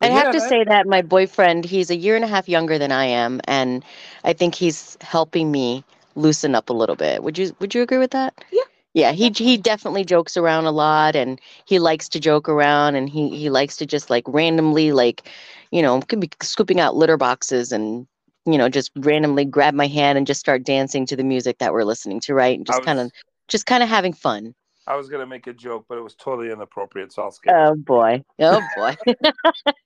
I 0.00 0.06
but 0.06 0.12
have 0.12 0.24
yeah, 0.24 0.32
to 0.32 0.40
that- 0.40 0.48
say 0.48 0.64
that 0.64 0.86
my 0.86 1.02
boyfriend, 1.02 1.64
he's 1.64 1.90
a 1.90 1.96
year 1.96 2.16
and 2.16 2.24
a 2.24 2.28
half 2.28 2.48
younger 2.48 2.78
than 2.78 2.92
I 2.92 3.04
am, 3.06 3.40
and 3.44 3.84
I 4.24 4.32
think 4.32 4.54
he's 4.54 4.96
helping 5.00 5.50
me 5.50 5.84
loosen 6.14 6.54
up 6.54 6.70
a 6.70 6.72
little 6.72 6.96
bit. 6.96 7.22
Would 7.22 7.38
you 7.38 7.54
would 7.60 7.74
you 7.74 7.82
agree 7.82 7.98
with 7.98 8.10
that? 8.12 8.34
Yeah. 8.50 8.62
Yeah, 8.98 9.12
he 9.12 9.30
he 9.30 9.56
definitely 9.56 10.04
jokes 10.04 10.36
around 10.36 10.64
a 10.64 10.72
lot 10.72 11.14
and 11.14 11.40
he 11.66 11.78
likes 11.78 12.08
to 12.08 12.18
joke 12.18 12.48
around 12.48 12.96
and 12.96 13.08
he 13.08 13.28
he 13.28 13.48
likes 13.48 13.76
to 13.76 13.86
just 13.86 14.10
like 14.10 14.24
randomly 14.26 14.90
like, 14.90 15.30
you 15.70 15.82
know, 15.82 16.00
could 16.00 16.18
be 16.18 16.28
scooping 16.42 16.80
out 16.80 16.96
litter 16.96 17.16
boxes 17.16 17.70
and 17.70 18.08
you 18.44 18.58
know, 18.58 18.68
just 18.68 18.90
randomly 18.96 19.44
grab 19.44 19.72
my 19.72 19.86
hand 19.86 20.18
and 20.18 20.26
just 20.26 20.40
start 20.40 20.64
dancing 20.64 21.06
to 21.06 21.14
the 21.14 21.22
music 21.22 21.58
that 21.58 21.72
we're 21.72 21.84
listening 21.84 22.18
to, 22.18 22.34
right? 22.34 22.58
And 22.58 22.66
just 22.66 22.82
kind 22.82 22.98
of 22.98 23.12
just 23.46 23.66
kind 23.66 23.84
of 23.84 23.88
having 23.88 24.12
fun. 24.12 24.52
I 24.88 24.96
was 24.96 25.08
gonna 25.08 25.26
make 25.26 25.46
a 25.46 25.52
joke, 25.52 25.84
but 25.88 25.96
it 25.96 26.02
was 26.02 26.16
totally 26.16 26.50
inappropriate, 26.50 27.12
so 27.12 27.22
I'll 27.22 27.30
skip. 27.30 27.54
Oh 27.54 27.76
boy. 27.76 28.24
Oh 28.40 28.66
boy. 28.74 28.96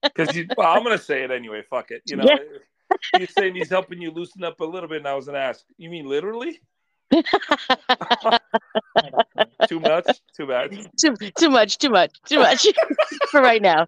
Because 0.02 0.34
well, 0.56 0.68
I'm 0.68 0.84
gonna 0.84 0.96
say 0.96 1.22
it 1.22 1.30
anyway. 1.30 1.62
Fuck 1.68 1.90
it. 1.90 2.00
You 2.06 2.16
know, 2.16 2.24
Yeah. 2.24 2.38
you're 3.18 3.26
saying 3.26 3.56
he's 3.56 3.68
helping 3.68 4.00
you 4.00 4.10
loosen 4.10 4.42
up 4.42 4.60
a 4.60 4.64
little 4.64 4.88
bit, 4.88 4.98
and 4.98 5.06
I 5.08 5.14
was 5.14 5.26
gonna 5.26 5.38
ask, 5.38 5.64
you 5.76 5.90
mean 5.90 6.06
literally? 6.06 6.60
Too 9.68 9.80
much? 9.80 10.20
Too 10.36 10.46
bad. 10.46 10.70
too 11.00 11.16
too 11.38 11.50
much, 11.50 11.78
too 11.78 11.90
much, 11.90 12.12
too 12.26 12.38
much 12.38 12.66
for 13.30 13.40
right 13.40 13.62
now. 13.62 13.86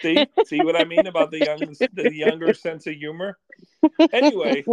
See, 0.00 0.26
see 0.46 0.62
what 0.62 0.76
I 0.76 0.84
mean 0.84 1.06
about 1.06 1.30
the 1.30 1.44
young, 1.44 1.74
the 1.92 2.14
younger 2.14 2.54
sense 2.54 2.86
of 2.86 2.94
humor. 2.94 3.38
Anyway, 4.12 4.64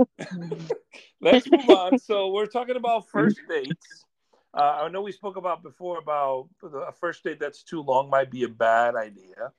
let's 1.22 1.50
move 1.52 1.70
on. 1.70 2.00
So 2.00 2.32
we're 2.32 2.46
talking 2.46 2.76
about 2.76 3.10
first 3.10 3.39
dates. 3.50 4.06
Uh, 4.54 4.84
I 4.84 4.89
know 4.89 5.02
we 5.02 5.12
spoke 5.12 5.38
about 5.38 5.62
before 5.62 6.00
about 6.00 6.50
a 6.63 6.92
first 6.92 7.24
date 7.24 7.39
that's 7.39 7.63
too 7.63 7.82
long 7.82 8.10
might 8.10 8.32
be 8.32 8.44
a 8.44 8.50
bad 8.50 8.96
idea. 8.96 9.52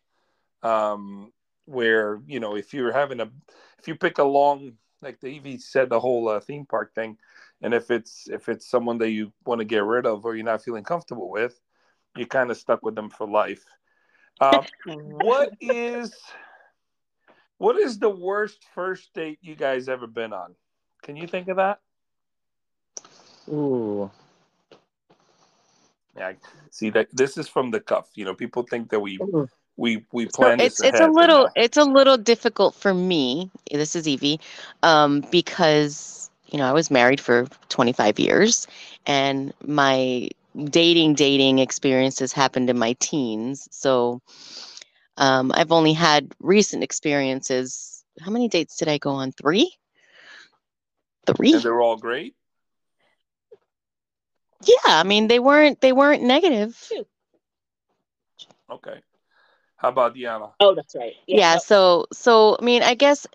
Um, 0.63 1.33
where 1.67 2.21
you 2.27 2.41
know 2.41 2.57
if 2.57 2.75
you're 2.75 2.93
having 2.93 3.21
a, 3.21 3.31
if 3.79 3.87
you 3.87 3.95
pick 3.95 4.19
a 4.19 4.25
long, 4.25 4.73
like 5.03 5.21
the 5.21 5.29
Evie 5.29 5.59
said, 5.59 5.89
the 5.89 6.01
whole 6.01 6.29
uh, 6.29 6.41
theme 6.41 6.67
park 6.67 6.95
thing, 6.95 7.17
and 7.63 7.75
if 7.75 7.91
it's 7.91 8.29
if 8.29 8.49
it's 8.49 8.69
someone 8.69 8.99
that 8.99 9.11
you 9.11 9.33
want 9.45 9.61
to 9.61 9.65
get 9.65 9.85
rid 9.85 10.07
of 10.07 10.25
or 10.25 10.35
you're 10.35 10.45
not 10.45 10.63
feeling 10.63 10.85
comfortable 10.85 11.31
with, 11.31 11.61
you're 12.17 12.27
kind 12.27 12.51
of 12.51 12.57
stuck 12.57 12.83
with 12.83 12.95
them 12.95 13.11
for 13.11 13.29
life. 13.29 13.65
Um, 14.41 14.65
what 14.87 15.53
is 15.61 16.15
what 17.59 17.77
is 17.77 17.99
the 17.99 18.11
worst 18.11 18.65
first 18.75 19.13
date 19.13 19.39
you 19.43 19.55
guys 19.55 19.89
ever 19.89 20.07
been 20.07 20.33
on? 20.33 20.55
Can 21.03 21.17
you 21.17 21.27
think 21.27 21.49
of 21.49 21.57
that? 21.57 21.81
Ooh. 23.49 24.11
Yeah, 26.17 26.33
see 26.71 26.91
that 26.91 27.09
this 27.13 27.37
is 27.37 27.49
from 27.49 27.71
the 27.71 27.81
cuff. 27.81 28.09
You 28.15 28.25
know, 28.25 28.35
people 28.35 28.63
think 28.63 28.91
that 28.91 29.01
we 29.01 29.19
Ooh. 29.19 29.49
we 29.77 30.07
we 30.13 30.25
So 30.25 30.43
plan 30.43 30.59
it's 30.59 30.79
this 30.79 30.89
it's 30.89 31.01
a 31.01 31.09
little 31.09 31.49
it's 31.55 31.77
a 31.77 31.85
little 31.85 32.17
difficult 32.17 32.75
for 32.75 32.95
me. 32.95 33.51
This 33.71 33.95
is 33.95 34.09
Evie, 34.09 34.41
um, 34.83 35.23
because 35.31 36.30
you 36.51 36.59
know 36.59 36.69
I 36.69 36.73
was 36.73 36.91
married 36.91 37.21
for 37.21 37.47
25 37.69 38.19
years, 38.19 38.67
and 39.07 39.53
my 39.65 40.29
dating 40.65 41.15
dating 41.15 41.59
experiences 41.59 42.33
happened 42.33 42.71
in 42.71 42.79
my 42.79 42.95
teens. 42.99 43.69
So 43.71 44.21
um, 45.17 45.53
I've 45.55 45.73
only 45.73 45.93
had 45.93 46.33
recent 46.41 46.83
experiences. 46.83 48.05
How 48.21 48.31
many 48.31 48.49
dates 48.49 48.77
did 48.77 48.89
I 48.89 48.99
go 48.99 49.11
on? 49.11 49.33
Three. 49.33 49.73
Three. 51.27 51.53
and 51.53 51.63
they're 51.63 51.81
all 51.81 51.97
great. 51.97 52.35
Yeah, 54.65 54.75
I 54.87 55.05
mean 55.05 55.29
they 55.29 55.39
weren't 55.39 55.81
they 55.81 55.93
weren't 55.93 56.23
negative. 56.23 56.77
Okay. 58.71 59.01
How 59.77 59.89
about 59.89 60.15
Deanna? 60.15 60.53
Oh, 60.61 60.75
that's 60.75 60.95
right. 60.95 61.15
yeah, 61.27 61.57
so 61.57 62.07
so 62.13 62.57
i 62.61 62.65
mean 62.65 62.83
i 62.83 62.95
guess 62.95 63.27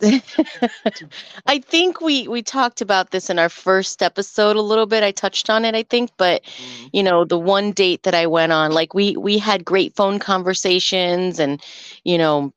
i 1.46 1.58
think 1.58 2.00
we 2.00 2.28
we 2.28 2.42
talked 2.42 2.80
about 2.80 3.10
this 3.10 3.30
in 3.30 3.38
our 3.38 3.48
first 3.48 4.02
episode 4.02 4.56
a 4.56 4.60
little 4.62 4.86
bit 4.86 5.02
i 5.02 5.10
touched 5.10 5.50
on 5.50 5.64
it 5.64 5.74
i 5.74 5.82
think 5.82 6.10
but 6.16 6.42
Mhm. 6.58 6.90
you 6.92 7.02
know 7.02 7.24
the 7.24 7.38
one 7.38 7.72
date 7.72 8.02
that 8.02 8.14
i 8.14 8.26
went 8.26 8.52
on 8.52 8.72
like 8.72 8.94
we 8.94 9.16
we 9.16 9.38
had 9.38 9.64
great 9.64 9.94
phone 9.94 10.18
conversations 10.18 11.38
and 11.38 11.62
you 12.04 12.18
know 12.18 12.52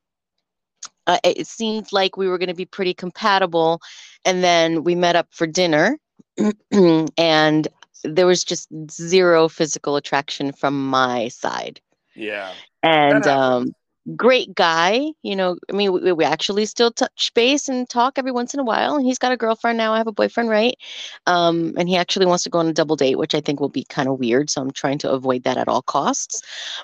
uh, 1.07 1.17
it 1.23 1.39
it 1.39 1.47
seemed 1.47 1.91
like 1.91 2.17
we 2.17 2.27
were 2.27 2.37
going 2.37 2.49
to 2.49 2.53
be 2.55 2.65
pretty 2.65 2.93
compatible 2.93 3.81
and 4.25 4.43
then 4.43 4.83
we 4.83 4.95
met 4.95 5.15
up 5.15 5.27
for 5.31 5.47
dinner 5.47 5.97
and 7.17 7.67
there 8.03 8.25
was 8.27 8.43
just 8.43 8.67
zero 8.91 9.47
physical 9.47 9.95
attraction 9.95 10.51
from 10.51 10.89
my 10.89 11.27
side 11.27 11.81
Yeah. 12.15 12.55
and 12.83 13.27
um 13.27 13.73
great 14.15 14.53
guy 14.53 14.99
you 15.23 15.35
know 15.35 15.57
i 15.69 15.73
mean 15.73 15.91
we, 15.91 16.11
we 16.11 16.23
actually 16.23 16.65
still 16.65 16.91
touch 16.91 17.31
base 17.33 17.67
and 17.67 17.89
talk 17.89 18.17
every 18.17 18.31
once 18.31 18.53
in 18.53 18.59
a 18.59 18.63
while 18.63 18.95
and 18.95 19.05
he's 19.05 19.17
got 19.17 19.31
a 19.31 19.37
girlfriend 19.37 19.77
now 19.77 19.93
i 19.93 19.97
have 19.97 20.07
a 20.07 20.11
boyfriend 20.11 20.49
right? 20.49 20.77
Um 21.25 21.73
and 21.77 21.89
he 21.89 21.95
actually 21.95 22.25
wants 22.25 22.43
to 22.43 22.49
go 22.49 22.59
on 22.59 22.67
a 22.67 22.73
double 22.73 22.95
date 22.95 23.17
which 23.17 23.33
i 23.33 23.41
think 23.41 23.59
will 23.59 23.69
be 23.69 23.83
kind 23.83 24.07
of 24.07 24.19
weird 24.19 24.49
so 24.49 24.61
i'm 24.61 24.71
trying 24.71 24.97
to 24.99 25.11
avoid 25.11 25.43
that 25.43 25.57
at 25.57 25.67
all 25.67 25.81
costs. 25.81 26.41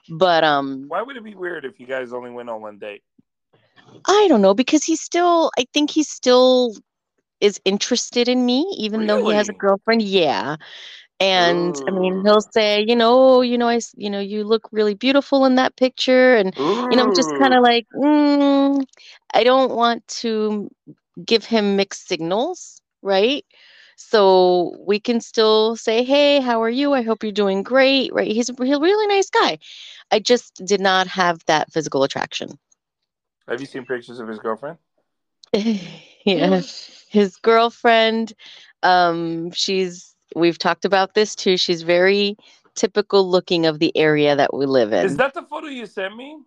But 0.10 0.44
um 0.44 0.90
Why 0.90 1.02
would 1.02 1.16
it 1.18 1.24
be 1.24 1.36
weird 1.36 1.66
if 1.66 1.80
you 1.80 1.86
guys 1.88 2.14
only 2.14 2.32
went 2.32 2.50
on 2.50 2.62
one 2.62 2.78
date? 2.80 3.04
i 4.08 4.26
don't 4.28 4.42
know 4.42 4.54
because 4.54 4.84
he's 4.84 5.02
still 5.02 5.52
i 5.58 5.66
think 5.74 5.90
he 5.92 6.04
still 6.04 6.74
is 7.40 7.60
interested 7.66 8.28
in 8.28 8.46
me 8.46 8.62
even 8.78 9.06
though 9.08 9.18
he 9.18 9.32
has 9.32 9.50
a 9.50 9.54
girlfriend 9.54 10.02
yeah 10.02 10.56
and 11.22 11.82
i 11.88 11.92
mean 11.92 12.22
he'll 12.26 12.42
say 12.42 12.84
you 12.88 12.96
know 12.96 13.42
you 13.42 13.58
know 13.58 13.70
i 13.70 13.80
you 13.96 14.10
know 14.10 14.20
you 14.20 14.44
look 14.44 14.68
really 14.74 14.96
beautiful 14.96 15.46
in 15.46 15.56
that 15.56 15.76
picture 15.78 16.36
and 16.36 16.56
you 16.92 16.98
know, 16.98 17.04
I'm 17.04 17.14
just 17.14 17.34
kind 17.36 17.54
of 17.54 17.64
like, 17.64 17.88
mm, 17.96 18.84
I 19.34 19.44
don't 19.44 19.76
want 19.76 20.08
to 20.22 20.70
give 21.26 21.46
him 21.46 21.78
mixed 21.78 22.08
signals, 22.08 22.82
right? 23.02 23.46
So 23.98 24.76
we 24.88 25.00
can 25.00 25.22
still 25.22 25.76
say, 25.78 26.04
hey, 26.04 26.42
how 26.42 26.62
are 26.64 26.70
you? 26.70 26.94
I 26.94 27.04
hope 27.04 27.24
you're 27.24 27.32
doing 27.32 27.64
great, 27.64 28.14
right? 28.14 28.32
He's 28.32 28.50
a 28.50 28.54
really 28.54 29.08
nice 29.08 29.30
guy. 29.30 29.60
I 30.12 30.20
just 30.20 30.66
did 30.66 30.82
not 30.82 31.08
have 31.08 31.40
that 31.48 31.72
physical 31.72 32.04
attraction. 32.04 32.60
Have 33.48 33.60
you 33.62 33.68
seen 33.68 33.86
pictures 33.86 34.20
of 34.20 34.28
his 34.28 34.40
girlfriend? 34.40 34.78
yeah. 35.54 36.62
His 37.10 37.38
girlfriend, 37.38 38.34
um, 38.84 39.52
she's 39.52 40.11
we've 40.36 40.58
talked 40.58 40.86
about 40.86 41.14
this 41.14 41.36
too. 41.36 41.58
She's 41.58 41.82
very 41.82 42.38
typical 42.76 43.30
looking 43.30 43.66
of 43.66 43.80
the 43.80 43.96
area 43.98 44.36
that 44.36 44.54
we 44.54 44.66
live 44.66 44.94
in. 44.94 45.06
Is 45.06 45.18
that 45.18 45.34
the 45.34 45.44
photo 45.44 45.68
you 45.68 45.86
sent 45.86 46.16
me? 46.16 46.40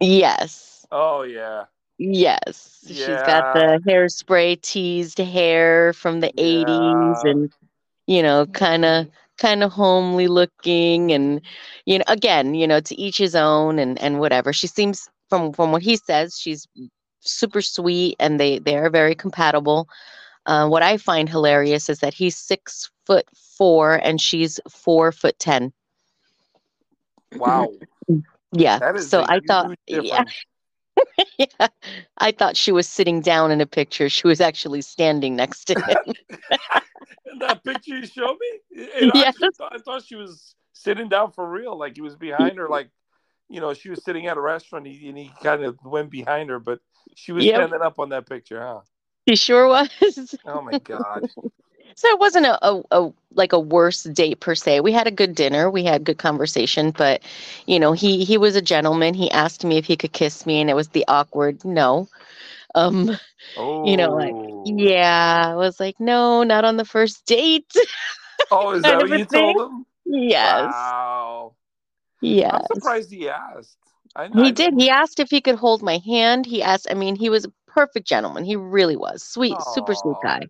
yes. 0.00 0.86
Oh 0.90 1.22
yeah. 1.22 1.64
Yes. 1.98 2.84
She's 2.86 2.96
got 2.96 3.54
the 3.54 3.80
hairspray 3.86 4.60
teased 4.60 5.18
hair 5.18 5.92
from 5.92 6.20
the 6.20 6.32
80s 6.38 7.24
Yeah. 7.24 7.30
and 7.30 7.52
you 8.06 8.22
know, 8.22 8.46
kind 8.46 8.84
of 8.84 9.06
kind 9.38 9.62
of 9.62 9.72
homely 9.72 10.26
looking 10.28 11.12
and 11.12 11.40
you 11.86 11.98
know, 11.98 12.04
again, 12.08 12.54
you 12.54 12.66
know, 12.66 12.80
to 12.80 12.94
each 13.00 13.18
his 13.18 13.34
own 13.34 13.78
and 13.78 13.98
and 14.00 14.18
whatever. 14.20 14.52
She 14.52 14.66
seems 14.66 15.08
from 15.30 15.52
from 15.52 15.72
what 15.72 15.82
he 15.82 15.96
says, 15.96 16.36
she's 16.38 16.66
super 17.20 17.62
sweet 17.62 18.16
and 18.18 18.38
they 18.40 18.58
they 18.58 18.76
are 18.76 18.90
very 18.90 19.14
compatible. 19.14 19.88
Uh, 20.46 20.66
what 20.68 20.82
I 20.82 20.96
find 20.96 21.28
hilarious 21.28 21.88
is 21.88 22.00
that 22.00 22.14
he's 22.14 22.36
six 22.36 22.90
foot 23.06 23.26
four 23.56 23.94
and 23.94 24.20
she's 24.20 24.60
four 24.68 25.12
foot 25.12 25.38
ten. 25.38 25.72
Wow. 27.36 27.72
Yeah. 28.52 28.98
So 28.98 29.24
I 29.26 29.40
thought, 29.46 29.76
yeah, 29.86 30.24
yeah, 31.38 31.68
I 32.18 32.32
thought 32.32 32.56
she 32.56 32.72
was 32.72 32.88
sitting 32.88 33.20
down 33.20 33.50
in 33.50 33.60
a 33.60 33.66
picture. 33.66 34.08
She 34.08 34.26
was 34.26 34.40
actually 34.40 34.82
standing 34.82 35.36
next 35.36 35.64
to 35.66 35.74
him. 35.74 35.96
that 37.40 37.64
picture 37.64 37.96
you 37.96 38.06
showed 38.06 38.36
me? 38.40 38.82
And 39.00 39.10
I 39.10 39.20
Yes. 39.20 39.28
actually 39.28 39.50
thought, 39.56 39.74
I 39.74 39.78
thought 39.78 40.04
she 40.04 40.16
was 40.16 40.54
sitting 40.72 41.08
down 41.08 41.32
for 41.32 41.48
real. 41.48 41.76
Like 41.78 41.94
he 41.96 42.02
was 42.02 42.16
behind 42.16 42.58
her, 42.58 42.68
like 42.68 42.90
you 43.48 43.60
know, 43.60 43.74
she 43.74 43.90
was 43.90 44.02
sitting 44.02 44.26
at 44.26 44.36
a 44.36 44.40
restaurant 44.40 44.86
he- 44.86 45.08
and 45.08 45.18
he 45.18 45.30
kind 45.42 45.62
of 45.62 45.76
went 45.84 46.10
behind 46.10 46.48
her, 46.50 46.58
but 46.58 46.80
she 47.14 47.32
was 47.32 47.44
Yep. 47.44 47.58
standing 47.58 47.82
up 47.82 47.98
on 47.98 48.10
that 48.10 48.26
picture, 48.28 48.60
huh? 48.60 48.80
he 49.26 49.36
sure 49.36 49.68
was. 49.68 50.36
Oh 50.44 50.62
my 50.62 50.78
god. 50.78 51.28
So 51.96 52.08
it 52.08 52.18
wasn't 52.18 52.46
a, 52.46 52.66
a, 52.66 52.82
a 52.90 53.12
like 53.34 53.52
a 53.52 53.58
worse 53.60 54.02
date 54.04 54.40
per 54.40 54.54
se. 54.54 54.80
We 54.80 54.92
had 54.92 55.06
a 55.06 55.10
good 55.12 55.34
dinner, 55.34 55.70
we 55.70 55.84
had 55.84 56.04
good 56.04 56.18
conversation, 56.18 56.90
but 56.90 57.22
you 57.66 57.78
know, 57.78 57.92
he 57.92 58.24
he 58.24 58.38
was 58.38 58.56
a 58.56 58.62
gentleman. 58.62 59.14
He 59.14 59.30
asked 59.30 59.64
me 59.64 59.78
if 59.78 59.86
he 59.86 59.96
could 59.96 60.12
kiss 60.12 60.46
me, 60.46 60.60
and 60.60 60.70
it 60.70 60.74
was 60.76 60.88
the 60.88 61.04
awkward 61.08 61.64
no. 61.64 62.08
Um, 62.74 63.10
Oh. 63.56 63.82
You 63.84 63.96
know, 63.96 64.12
like, 64.14 64.34
yeah, 64.64 65.44
I 65.48 65.56
was 65.56 65.80
like, 65.80 65.98
no, 66.00 66.42
not 66.44 66.64
on 66.64 66.76
the 66.76 66.84
first 66.84 67.26
date. 67.26 67.72
Oh, 68.50 68.72
is 68.72 68.84
that 68.84 68.98
what 68.98 69.10
you 69.10 69.24
thing. 69.24 69.54
told 69.54 69.60
him? 69.60 69.86
yes, 70.04 70.72
Wow. 70.72 71.54
yes. 72.20 72.50
I'm 72.52 72.64
surprised 72.66 73.10
he 73.10 73.28
asked. 73.28 73.78
I, 74.14 74.28
know. 74.28 74.42
He 74.42 74.42
I 74.42 74.52
did. 74.52 74.74
He 74.74 74.90
asked 74.90 75.20
if 75.20 75.30
he 75.30 75.40
could 75.40 75.56
hold 75.56 75.82
my 75.82 75.98
hand. 75.98 76.46
He 76.46 76.62
asked. 76.62 76.86
I 76.90 76.94
mean, 76.94 77.16
he 77.16 77.28
was 77.28 77.44
a 77.44 77.52
perfect 77.66 78.06
gentleman. 78.06 78.44
He 78.44 78.56
really 78.56 78.96
was 78.96 79.22
sweet, 79.22 79.62
super 79.62 79.94
sweet 79.94 80.16
guy. 80.22 80.48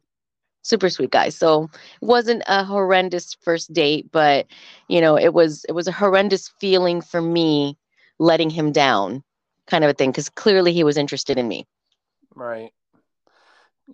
Super 0.63 0.89
sweet 0.89 1.11
guy. 1.11 1.29
So 1.29 1.65
it 2.01 2.07
wasn't 2.07 2.43
a 2.47 2.65
horrendous 2.65 3.35
first 3.35 3.73
date, 3.73 4.11
but 4.13 4.47
you 4.89 5.01
know, 5.01 5.19
it 5.19 5.35
was 5.35 5.65
it 5.69 5.73
was 5.73 5.89
a 5.89 5.93
horrendous 5.93 6.49
feeling 6.61 7.01
for 7.01 7.21
me 7.21 7.77
letting 8.19 8.51
him 8.51 8.73
down, 8.73 9.25
kind 9.67 9.85
of 9.85 9.91
a 9.91 9.95
thing, 9.95 10.11
because 10.11 10.29
clearly 10.29 10.73
he 10.73 10.85
was 10.85 10.97
interested 10.97 11.39
in 11.39 11.49
me. 11.49 11.67
Right. 12.35 12.73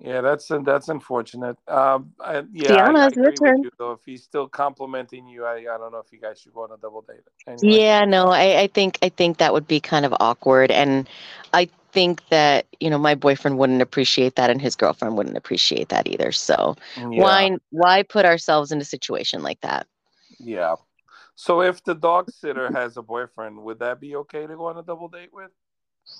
Yeah, 0.00 0.20
that's 0.20 0.50
that's 0.64 0.88
unfortunate. 0.88 1.56
Um, 1.66 2.12
I, 2.20 2.44
yeah, 2.52 2.70
Deanna, 2.70 2.96
I, 2.96 3.04
I 3.04 3.06
it's 3.06 3.16
your 3.16 3.32
agree 3.32 3.38
turn. 3.38 3.56
with 3.56 3.64
you 3.64 3.70
though. 3.78 3.92
If 3.92 4.00
he's 4.04 4.22
still 4.22 4.46
complimenting 4.46 5.26
you, 5.26 5.44
I, 5.44 5.60
I 5.60 5.78
don't 5.78 5.90
know 5.90 5.98
if 5.98 6.12
you 6.12 6.20
guys 6.20 6.38
should 6.40 6.52
go 6.54 6.64
on 6.64 6.72
a 6.72 6.76
double 6.76 7.00
date. 7.02 7.22
Anyway. 7.46 7.62
Yeah, 7.62 8.04
no, 8.04 8.28
I, 8.28 8.60
I 8.60 8.66
think 8.68 8.98
I 9.02 9.08
think 9.08 9.38
that 9.38 9.52
would 9.52 9.66
be 9.66 9.80
kind 9.80 10.04
of 10.04 10.14
awkward, 10.20 10.70
and 10.70 11.08
I 11.52 11.68
think 11.92 12.26
that 12.28 12.66
you 12.80 12.90
know 12.90 12.98
my 12.98 13.14
boyfriend 13.14 13.58
wouldn't 13.58 13.82
appreciate 13.82 14.36
that, 14.36 14.50
and 14.50 14.60
his 14.60 14.76
girlfriend 14.76 15.16
wouldn't 15.16 15.36
appreciate 15.36 15.88
that 15.88 16.06
either. 16.08 16.32
So 16.32 16.76
Yeah. 16.96 17.22
why 17.22 17.58
why 17.70 18.02
put 18.02 18.24
ourselves 18.24 18.72
in 18.72 18.80
a 18.80 18.84
situation 18.84 19.42
like 19.42 19.60
that? 19.62 19.86
Yeah. 20.38 20.76
So 21.34 21.62
if 21.62 21.82
the 21.84 21.94
dog 21.94 22.30
sitter 22.30 22.70
has 22.70 22.96
a 22.96 23.02
boyfriend, 23.02 23.62
would 23.62 23.78
that 23.80 24.00
be 24.00 24.16
okay 24.16 24.46
to 24.46 24.56
go 24.56 24.66
on 24.66 24.76
a 24.78 24.82
double 24.82 25.08
date 25.08 25.30
with? 25.32 25.50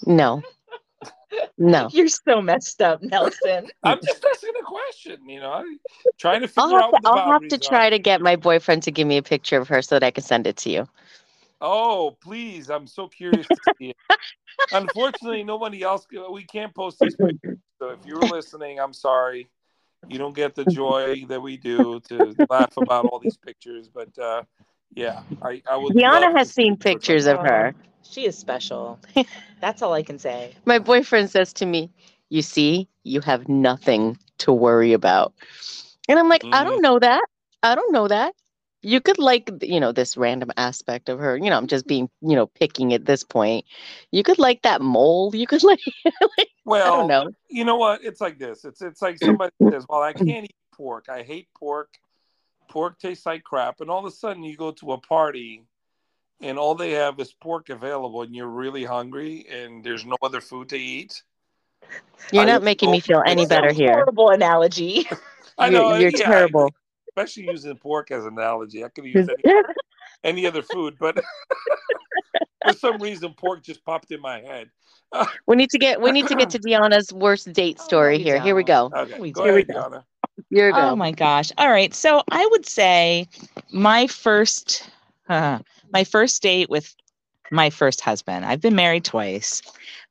No, 0.07 0.43
no. 1.59 1.89
You're 1.93 2.09
so 2.09 2.41
messed 2.41 2.81
up, 2.83 3.03
Nelson. 3.03 3.69
I'm 3.83 4.01
just 4.03 4.25
asking 4.25 4.53
a 4.61 4.65
question. 4.65 5.29
You 5.29 5.41
know, 5.41 5.53
I'm 5.53 5.81
trying 6.19 6.43
to 6.43 6.49
I'll 6.57 6.69
figure 6.69 6.77
have 6.77 6.85
out 6.85 6.93
to, 6.93 7.01
I'll 7.05 7.33
have 7.33 7.49
to 7.49 7.59
try 7.59 7.87
are. 7.87 7.91
to 7.91 7.99
get 7.99 8.21
my 8.21 8.37
boyfriend 8.37 8.85
to 8.85 8.91
give 8.91 9.07
me 9.07 9.17
a 9.17 9.23
picture 9.23 9.59
of 9.59 9.69
her 9.69 9.83
so 9.83 9.97
that 9.97 10.07
I 10.07 10.11
can 10.11 10.25
send 10.25 10.47
it 10.47 10.57
to 10.59 10.71
you. 10.71 10.89
Oh, 11.61 12.17
please! 12.21 12.71
I'm 12.71 12.87
so 12.87 13.09
curious 13.09 13.47
to 13.49 13.61
see 13.79 13.91
it. 13.91 13.97
Unfortunately, 14.73 15.43
nobody 15.43 15.83
else. 15.83 16.07
We 16.31 16.45
can't 16.45 16.75
post 16.75 17.01
these 17.01 17.17
pictures. 17.17 17.59
So 17.79 17.91
if 17.91 18.05
you're 18.07 18.27
listening, 18.27 18.79
I'm 18.81 18.93
sorry. 18.93 19.49
You 20.09 20.19
don't 20.19 20.35
get 20.35 20.55
the 20.55 20.65
joy 20.65 21.25
that 21.29 21.41
we 21.41 21.57
do 21.57 22.01
to 22.09 22.35
laugh 22.49 22.77
about 22.77 23.05
all 23.05 23.19
these 23.19 23.37
pictures. 23.37 23.89
But 23.89 24.17
uh, 24.19 24.43
yeah, 24.95 25.21
I, 25.43 25.63
I 25.71 25.77
would. 25.77 25.95
Deanna 25.95 26.23
love 26.23 26.35
has 26.37 26.53
seen 26.53 26.77
pictures 26.77 27.27
of 27.27 27.41
her. 27.41 27.75
She 28.03 28.25
is 28.25 28.39
special. 28.39 28.99
That's 29.61 29.83
all 29.83 29.93
I 29.93 30.03
can 30.03 30.19
say. 30.19 30.55
My 30.65 30.79
boyfriend 30.79 31.31
says 31.31 31.53
to 31.55 31.67
me, 31.67 31.91
"You 32.31 32.43
see, 32.43 32.89
you 33.05 33.21
have 33.21 33.49
nothing 33.49 34.17
to 34.39 34.53
worry 34.53 34.93
about," 34.93 35.35
and 36.09 36.19
I'm 36.19 36.29
like, 36.29 36.45
"I 36.53 36.65
don't 36.65 36.83
know 36.83 36.99
that. 36.99 37.25
I 37.63 37.75
don't 37.75 37.93
know 37.93 38.09
that." 38.09 38.35
You 38.83 39.01
could 39.01 39.19
like, 39.19 39.51
you 39.61 39.81
know, 39.81 39.91
this 39.93 40.17
random 40.17 40.53
aspect 40.57 41.09
of 41.09 41.19
her. 41.19 41.37
You 41.37 41.51
know, 41.51 41.57
I'm 41.57 41.67
just 41.67 41.85
mm. 41.87 41.89
being, 41.89 42.11
you 42.21 42.37
know, 42.37 42.47
picking 42.47 42.95
at 42.95 43.05
this 43.07 43.25
point. 43.25 43.65
You 44.13 44.23
could 44.23 44.39
like 44.39 44.63
that 44.63 44.81
mole. 44.81 45.35
You 45.35 45.47
could 45.47 45.63
like, 45.65 45.81
Well, 46.65 46.95
I 46.95 46.97
don't 46.97 47.09
know. 47.09 47.31
you 47.49 47.65
know 47.65 47.77
what? 47.77 48.05
It's 48.05 48.21
like 48.21 48.39
this. 48.39 48.65
It's 48.65 48.81
it's 48.83 49.03
like 49.03 49.19
somebody 49.19 49.53
says, 49.71 49.85
"Well, 49.89 50.03
I 50.03 50.13
can't 50.13 50.45
eat 50.45 50.55
pork. 50.73 51.07
I 51.09 51.23
hate 51.23 51.49
pork. 51.59 51.89
Pork 52.69 52.99
tastes 52.99 53.27
like 53.27 53.43
crap." 53.43 53.81
And 53.81 53.91
all 53.91 53.99
of 53.99 54.05
a 54.05 54.11
sudden, 54.15 54.43
you 54.43 54.57
go 54.57 54.71
to 54.73 54.93
a 54.93 54.99
party, 54.99 55.65
and 56.41 56.59
all 56.59 56.75
they 56.75 56.93
have 56.93 57.19
is 57.19 57.33
pork 57.33 57.71
available, 57.71 58.23
and 58.23 58.35
you're 58.35 58.47
really 58.47 58.85
hungry, 58.85 59.47
and 59.51 59.83
there's 59.83 60.05
no 60.05 60.17
other 60.23 60.41
food 60.41 60.69
to 60.69 60.79
eat. 60.79 61.23
You're 62.33 62.43
I 62.43 62.47
not 62.47 62.63
making 62.63 62.91
me 62.91 63.01
feel 63.01 63.23
any 63.25 63.47
better 63.47 63.73
here. 63.73 63.93
Horrible 63.93 64.31
analogy. 64.31 65.07
I 65.59 65.69
You're- 65.69 65.79
know 65.79 65.97
you're 65.97 66.11
yeah, 66.11 66.27
terrible. 66.27 66.71
Especially 67.19 67.51
using 67.51 67.77
pork 67.77 68.11
as 68.11 68.25
an 68.25 68.35
analogy. 68.35 68.85
I 68.85 68.89
could 68.89 69.05
use 69.05 69.29
any, 69.29 69.63
any 70.25 70.47
other 70.47 70.63
food, 70.63 70.97
but 70.99 71.17
for 72.65 72.73
some 72.73 72.99
reason, 73.01 73.35
pork 73.35 73.63
just 73.63 73.85
popped 73.85 74.11
in 74.13 74.21
my 74.21 74.41
head. 74.41 74.71
We 75.47 75.57
need 75.57 75.71
to 75.71 75.79
get 75.79 76.01
we 76.03 76.13
need 76.13 76.27
to 76.29 76.35
get 76.35 76.51
to 76.51 76.59
Deanna's 76.59 77.13
worst 77.13 77.51
date 77.53 77.79
Oh, 77.81 77.85
story 77.85 78.19
we 78.19 78.25
here. 78.25 78.39
Here 78.41 78.55
we 78.55 78.63
don't. 78.63 78.91
go. 78.93 79.01
Okay, 79.01 79.19
We 79.19 79.33
go 79.33 79.45
do. 79.45 79.51
ahead, 79.51 79.69
Donna. 79.69 80.05
Here 80.51 80.67
we 80.69 80.73
go. 80.75 80.81
Oh 80.81 80.97
my 80.97 81.11
gosh. 81.13 81.51
All 81.57 81.71
right. 81.71 81.95
So 81.95 82.23
I 82.31 82.47
would 82.51 82.67
say 82.67 83.27
my 83.73 84.07
first 84.07 84.91
uh, 85.29 85.61
my 85.91 86.05
first 86.05 86.43
date 86.43 86.69
with 86.69 86.95
my 87.51 87.71
first 87.71 88.03
husband. 88.03 88.45
I've 88.45 88.61
been 88.61 88.77
married 88.77 89.05
twice. 89.05 89.63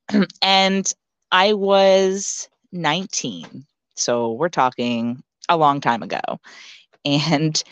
and 0.41 0.91
I 1.31 1.53
was 1.53 2.49
19. 2.71 3.65
So 3.95 4.31
we're 4.33 4.49
talking 4.49 5.21
a 5.49 5.57
long 5.57 5.79
time 5.79 6.01
ago. 6.01 6.21
And 7.07 7.63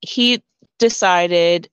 he 0.00 0.42
decided 0.78 1.68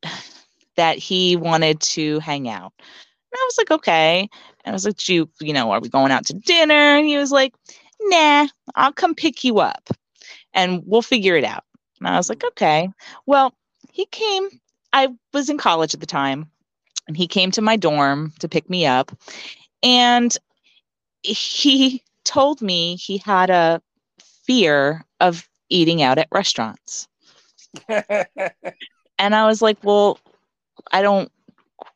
that 0.75 0.97
he 0.97 1.35
wanted 1.35 1.79
to 1.79 2.19
hang 2.19 2.49
out. 2.49 2.73
And 2.79 3.37
I 3.37 3.45
was 3.45 3.55
like, 3.57 3.71
okay. 3.71 4.29
And 4.63 4.71
I 4.71 4.71
was 4.73 4.85
like, 4.85 5.07
you, 5.07 5.29
you 5.39 5.53
know, 5.53 5.71
are 5.71 5.79
we 5.79 5.89
going 5.89 6.11
out 6.11 6.25
to 6.27 6.33
dinner? 6.33 6.97
And 6.97 7.05
he 7.05 7.17
was 7.17 7.31
like, 7.31 7.53
nah, 8.01 8.47
I'll 8.75 8.91
come 8.91 9.15
pick 9.15 9.43
you 9.43 9.59
up 9.59 9.89
and 10.53 10.81
we'll 10.85 11.01
figure 11.01 11.37
it 11.37 11.43
out. 11.43 11.63
And 11.99 12.07
I 12.07 12.17
was 12.17 12.29
like, 12.29 12.43
okay. 12.43 12.89
Well, 13.25 13.53
he 13.91 14.05
came, 14.07 14.49
I 14.91 15.09
was 15.33 15.49
in 15.49 15.57
college 15.57 15.93
at 15.93 15.99
the 15.99 16.05
time, 16.05 16.49
and 17.07 17.15
he 17.15 17.27
came 17.27 17.51
to 17.51 17.61
my 17.61 17.77
dorm 17.77 18.33
to 18.39 18.49
pick 18.49 18.69
me 18.69 18.85
up. 18.85 19.11
And 19.83 20.35
he 21.21 22.03
told 22.23 22.61
me 22.61 22.95
he 22.95 23.17
had 23.17 23.49
a 23.49 23.81
fear 24.45 25.05
of 25.19 25.47
eating 25.69 26.01
out 26.01 26.17
at 26.17 26.27
restaurants. 26.31 27.07
And 29.17 29.33
I 29.33 29.45
was 29.45 29.61
like, 29.61 29.77
well, 29.83 30.19
I 30.91 31.01
don't, 31.01 31.31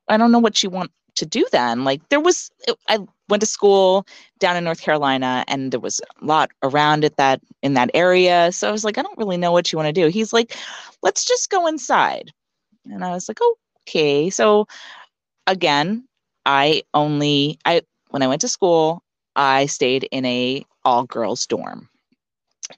I 0.07 0.17
don't 0.17 0.31
know 0.31 0.39
what 0.39 0.63
you 0.63 0.69
want 0.69 0.91
to 1.15 1.25
do 1.25 1.45
then. 1.51 1.83
Like 1.83 2.07
there 2.09 2.19
was, 2.19 2.49
I 2.87 2.99
went 3.27 3.41
to 3.41 3.47
school 3.47 4.07
down 4.39 4.55
in 4.55 4.63
North 4.63 4.81
Carolina 4.81 5.43
and 5.47 5.71
there 5.71 5.79
was 5.79 5.99
a 6.21 6.25
lot 6.25 6.49
around 6.63 7.03
it 7.03 7.17
that 7.17 7.41
in 7.61 7.73
that 7.73 7.91
area. 7.93 8.51
So 8.51 8.69
I 8.69 8.71
was 8.71 8.85
like, 8.85 8.97
I 8.97 9.01
don't 9.01 9.17
really 9.17 9.37
know 9.37 9.51
what 9.51 9.71
you 9.71 9.77
want 9.77 9.87
to 9.87 10.01
do. 10.01 10.07
He's 10.07 10.31
like, 10.31 10.55
let's 11.03 11.25
just 11.25 11.49
go 11.49 11.67
inside. 11.67 12.31
And 12.85 13.03
I 13.03 13.11
was 13.11 13.27
like, 13.27 13.39
okay. 13.83 14.29
So 14.29 14.65
again, 15.45 16.07
I 16.45 16.83
only 16.93 17.59
I 17.65 17.81
when 18.09 18.23
I 18.23 18.27
went 18.27 18.41
to 18.41 18.47
school, 18.47 19.03
I 19.35 19.65
stayed 19.65 20.07
in 20.11 20.25
a 20.25 20.65
all 20.85 21.03
girls 21.03 21.45
dorm. 21.45 21.89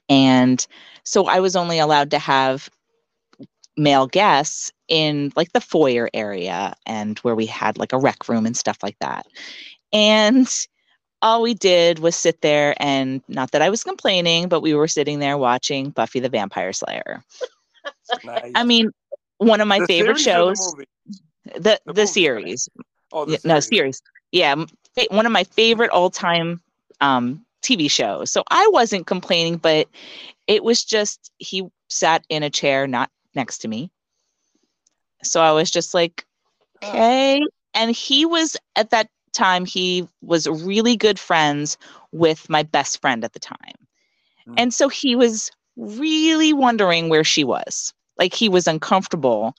And 0.08 0.64
so 1.04 1.26
I 1.26 1.40
was 1.40 1.56
only 1.56 1.78
allowed 1.78 2.10
to 2.12 2.18
have 2.18 2.68
male 3.76 4.06
guests 4.06 4.70
in 4.88 5.32
like 5.36 5.52
the 5.52 5.60
foyer 5.60 6.08
area 6.12 6.74
and 6.86 7.18
where 7.20 7.34
we 7.34 7.46
had 7.46 7.78
like 7.78 7.92
a 7.92 7.98
rec 7.98 8.28
room 8.28 8.46
and 8.46 8.56
stuff 8.56 8.78
like 8.82 8.98
that. 9.00 9.26
And 9.92 10.46
all 11.22 11.42
we 11.42 11.54
did 11.54 11.98
was 11.98 12.16
sit 12.16 12.40
there 12.42 12.74
and 12.78 13.22
not 13.28 13.52
that 13.52 13.62
I 13.62 13.70
was 13.70 13.84
complaining, 13.84 14.48
but 14.48 14.60
we 14.60 14.74
were 14.74 14.88
sitting 14.88 15.18
there 15.20 15.38
watching 15.38 15.90
Buffy 15.90 16.20
the 16.20 16.28
Vampire 16.28 16.72
Slayer. 16.72 17.22
Nice. 18.24 18.52
I 18.54 18.64
mean, 18.64 18.90
one 19.38 19.60
of 19.60 19.68
my 19.68 19.78
The 19.78 19.86
favorite 19.86 20.18
series 20.18 20.26
or 20.28 20.44
the 20.44 20.54
shows. 20.54 20.74
The 21.54 21.80
The 21.86 21.92
the, 21.92 22.06
series. 22.06 22.68
Oh, 23.12 23.24
the 23.24 23.32
Yeah, 23.32 23.38
no 23.44 23.60
series. 23.60 23.68
series. 23.68 24.02
Yeah, 24.32 24.54
one 25.10 25.26
of 25.26 25.32
my 25.32 25.44
favorite 25.44 25.90
all 25.90 26.10
time 26.10 26.60
um, 27.00 27.44
TV 27.62 27.88
shows. 27.88 28.30
So 28.30 28.44
I 28.50 28.68
wasn't 28.72 29.06
complaining, 29.06 29.56
but 29.56 29.88
it 30.46 30.64
was 30.64 30.84
just 30.84 31.32
he 31.38 31.64
sat 31.88 32.24
in 32.28 32.42
a 32.42 32.50
chair 32.50 32.86
not 32.86 33.10
next 33.34 33.58
to 33.58 33.68
me. 33.68 33.90
So 35.22 35.40
I 35.42 35.52
was 35.52 35.70
just 35.70 35.94
like, 35.94 36.24
Huh. 36.82 37.00
okay. 37.00 37.40
And 37.74 37.90
he 37.94 38.26
was 38.26 38.56
at 38.76 38.90
that 38.90 39.08
time 39.32 39.64
he 39.64 40.06
was 40.22 40.46
really 40.46 40.96
good 40.96 41.18
friends 41.18 41.76
with 42.12 42.48
my 42.48 42.62
best 42.62 43.00
friend 43.00 43.24
at 43.24 43.32
the 43.32 43.40
time. 43.40 43.74
Mm. 44.46 44.56
And 44.56 44.72
so 44.72 44.88
he 44.88 45.14
was 45.16 45.50
really 45.76 46.52
wondering 46.52 47.08
where 47.08 47.24
she 47.24 47.44
was. 47.44 47.92
Like 48.18 48.34
he 48.34 48.48
was 48.48 48.66
uncomfortable 48.66 49.54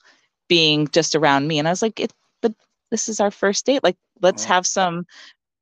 being 0.48 0.88
just 0.88 1.14
around 1.14 1.46
me 1.48 1.58
and 1.58 1.68
I 1.68 1.70
was 1.72 1.82
like, 1.82 2.00
it, 2.00 2.12
but 2.42 2.52
this 2.90 3.08
is 3.08 3.20
our 3.20 3.30
first 3.30 3.66
date. 3.66 3.82
Like 3.82 3.96
let's 4.20 4.44
Mhm. 4.44 4.46
have 4.46 4.66
some 4.66 5.06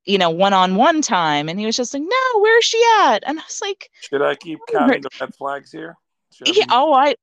you 0.05 0.19
know, 0.19 0.31
one-on-one 0.31 1.03
time 1.03 1.49
and 1.49 1.59
he 1.59 1.67
was 1.67 1.77
just 1.77 1.95
like, 1.95 2.03
"No, 2.03 2.41
where 2.41 2.59
is 2.59 2.65
she 2.65 2.83
at?" 3.01 3.23
And 3.27 3.39
I 3.39 3.43
was 3.43 3.61
like, 3.63 3.91
Should 4.01 4.23
I 4.23 4.35
keep 4.35 4.59
counting 4.69 5.03
the 5.03 5.11
red 5.21 5.35
flags 5.35 5.71
here? 5.73 5.97
Yeah, 6.45 6.65
oh, 6.71 6.93
I 6.93 7.15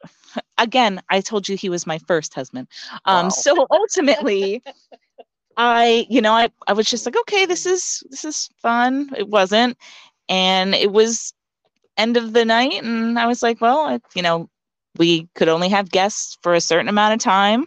again, 0.58 1.02
I 1.10 1.22
told 1.22 1.50
you 1.50 1.58
he 1.58 1.70
was 1.70 1.86
my 1.88 1.98
first 2.00 2.34
husband. 2.34 2.68
Um, 3.06 3.26
Wow. 3.26 3.30
so 3.30 3.68
ultimately, 3.72 4.62
I, 5.58 6.08
you 6.10 6.22
know, 6.22 6.32
I, 6.34 6.50
I 6.68 6.74
was 6.74 6.90
just 6.90 7.06
like, 7.06 7.18
okay, 7.18 7.46
this 7.46 7.66
is 7.66 8.04
this 8.10 8.24
is 8.24 8.50
fun. 8.62 9.12
It 9.18 9.28
wasn't, 9.28 9.78
and 10.30 10.74
it 10.74 10.92
was 10.92 11.34
end 11.98 12.16
of 12.16 12.34
the 12.34 12.46
night, 12.46 12.82
and 12.82 13.20
I 13.20 13.28
was 13.28 13.44
like, 13.44 13.60
well, 13.60 13.80
I, 13.80 14.00
you 14.16 14.22
know, 14.22 14.50
we 14.98 15.28
could 15.36 15.50
only 15.50 15.70
have 15.70 15.92
guests 15.92 16.38
for 16.42 16.54
a 16.54 16.62
certain 16.62 16.88
amount 16.88 17.14
of 17.14 17.20
time, 17.20 17.66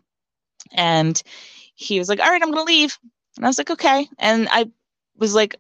and 0.73 1.21
he 1.75 1.99
was 1.99 2.09
like, 2.09 2.21
all 2.21 2.31
right, 2.31 2.43
I'm 2.43 2.51
gonna 2.51 2.65
leave, 2.65 2.99
and 3.37 3.45
I 3.45 3.49
was 3.49 3.59
like, 3.59 3.71
okay, 3.71 4.09
and 4.19 4.49
I 4.51 4.71
was 5.17 5.35
like, 5.35 5.57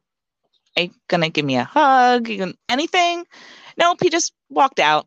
are 0.76 0.84
you 0.84 0.90
gonna 1.08 1.28
give 1.30 1.44
me 1.44 1.56
a 1.56 1.64
hug? 1.64 2.28
You 2.28 2.38
gonna, 2.38 2.54
anything? 2.68 3.24
Nope, 3.76 3.98
he 4.02 4.10
just 4.10 4.32
walked 4.50 4.80
out. 4.80 5.06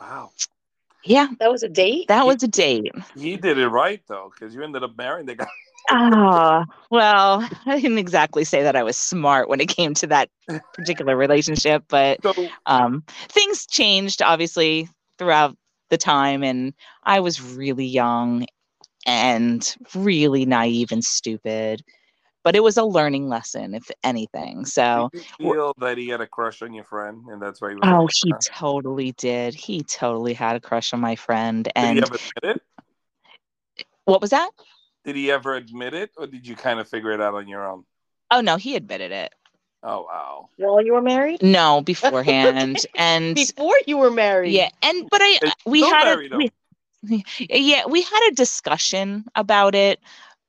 Wow. 0.00 0.30
Yeah, 1.04 1.28
That 1.38 1.50
was 1.50 1.62
a 1.62 1.68
date. 1.68 2.08
that 2.08 2.26
was 2.26 2.42
a 2.42 2.48
date. 2.48 2.92
He 3.14 3.36
did 3.36 3.58
it 3.58 3.68
right 3.68 4.02
though, 4.08 4.30
because 4.32 4.54
you 4.54 4.62
ended 4.62 4.82
up 4.82 4.96
marrying 4.96 5.26
the 5.26 5.34
guy. 5.36 5.46
Ah, 5.90 6.64
well, 6.90 7.48
I 7.66 7.80
didn't 7.80 7.98
exactly 7.98 8.44
say 8.44 8.62
that 8.62 8.76
I 8.76 8.82
was 8.82 8.96
smart 8.96 9.48
when 9.48 9.60
it 9.60 9.68
came 9.68 9.94
to 9.94 10.06
that 10.08 10.28
particular 10.72 11.16
relationship, 11.16 11.84
but 11.88 12.20
So 12.22 12.54
um, 12.66 13.02
things 13.28 13.66
changed 13.66 14.22
obviously 14.22 14.88
throughout 15.18 15.56
the 15.90 15.96
time, 15.96 16.42
and 16.44 16.74
I 17.04 17.20
was 17.20 17.40
really 17.42 17.86
young 17.86 18.46
and 19.06 19.74
really 19.94 20.44
naive 20.46 20.92
and 20.92 21.04
stupid. 21.04 21.82
But 22.42 22.56
it 22.56 22.62
was 22.62 22.76
a 22.78 22.84
learning 22.84 23.28
lesson, 23.28 23.74
if 23.74 23.90
anything. 24.02 24.64
So, 24.64 25.10
did 25.12 25.24
you 25.38 25.52
feel 25.52 25.74
that 25.78 25.98
he 25.98 26.08
had 26.08 26.20
a 26.22 26.26
crush 26.26 26.62
on 26.62 26.72
your 26.72 26.84
friend, 26.84 27.22
and 27.30 27.40
that's 27.40 27.60
why 27.60 27.70
he 27.70 27.74
was. 27.76 27.82
oh, 27.84 28.08
he 28.24 28.30
her? 28.30 28.38
totally 28.42 29.12
did. 29.12 29.54
He 29.54 29.82
totally 29.82 30.32
had 30.32 30.56
a 30.56 30.60
crush 30.60 30.92
on 30.94 31.00
my 31.00 31.16
friend. 31.16 31.64
Did 31.64 31.72
And 31.76 31.98
he 31.98 32.02
ever 32.02 32.14
admit 32.14 32.56
it? 32.56 33.84
what 34.04 34.20
was 34.20 34.30
that? 34.30 34.50
Did 35.04 35.16
he 35.16 35.30
ever 35.30 35.54
admit 35.54 35.94
it, 35.94 36.10
or 36.16 36.26
did 36.26 36.46
you 36.46 36.56
kind 36.56 36.80
of 36.80 36.88
figure 36.88 37.12
it 37.12 37.20
out 37.20 37.34
on 37.34 37.46
your 37.48 37.66
own? 37.68 37.84
Oh 38.30 38.40
no, 38.40 38.56
he 38.56 38.76
admitted 38.76 39.12
it. 39.12 39.34
Oh 39.82 40.02
wow. 40.02 40.48
While 40.56 40.84
you 40.84 40.92
were 40.94 41.02
married. 41.02 41.42
No, 41.42 41.80
beforehand. 41.84 42.78
and 42.94 43.34
Before 43.34 43.76
you 43.86 43.96
were 43.98 44.10
married. 44.10 44.52
yeah 44.52 44.70
and 44.82 45.08
but 45.10 45.20
i 45.22 45.38
Is 45.42 45.52
we 45.66 45.82
had 45.82 46.04
married, 46.04 46.32
a 46.32 46.36
we, 46.36 46.52
yeah 47.50 47.86
we 47.86 48.02
had 48.02 48.28
a 48.30 48.34
discussion 48.34 49.24
about 49.34 49.74
it 49.74 50.00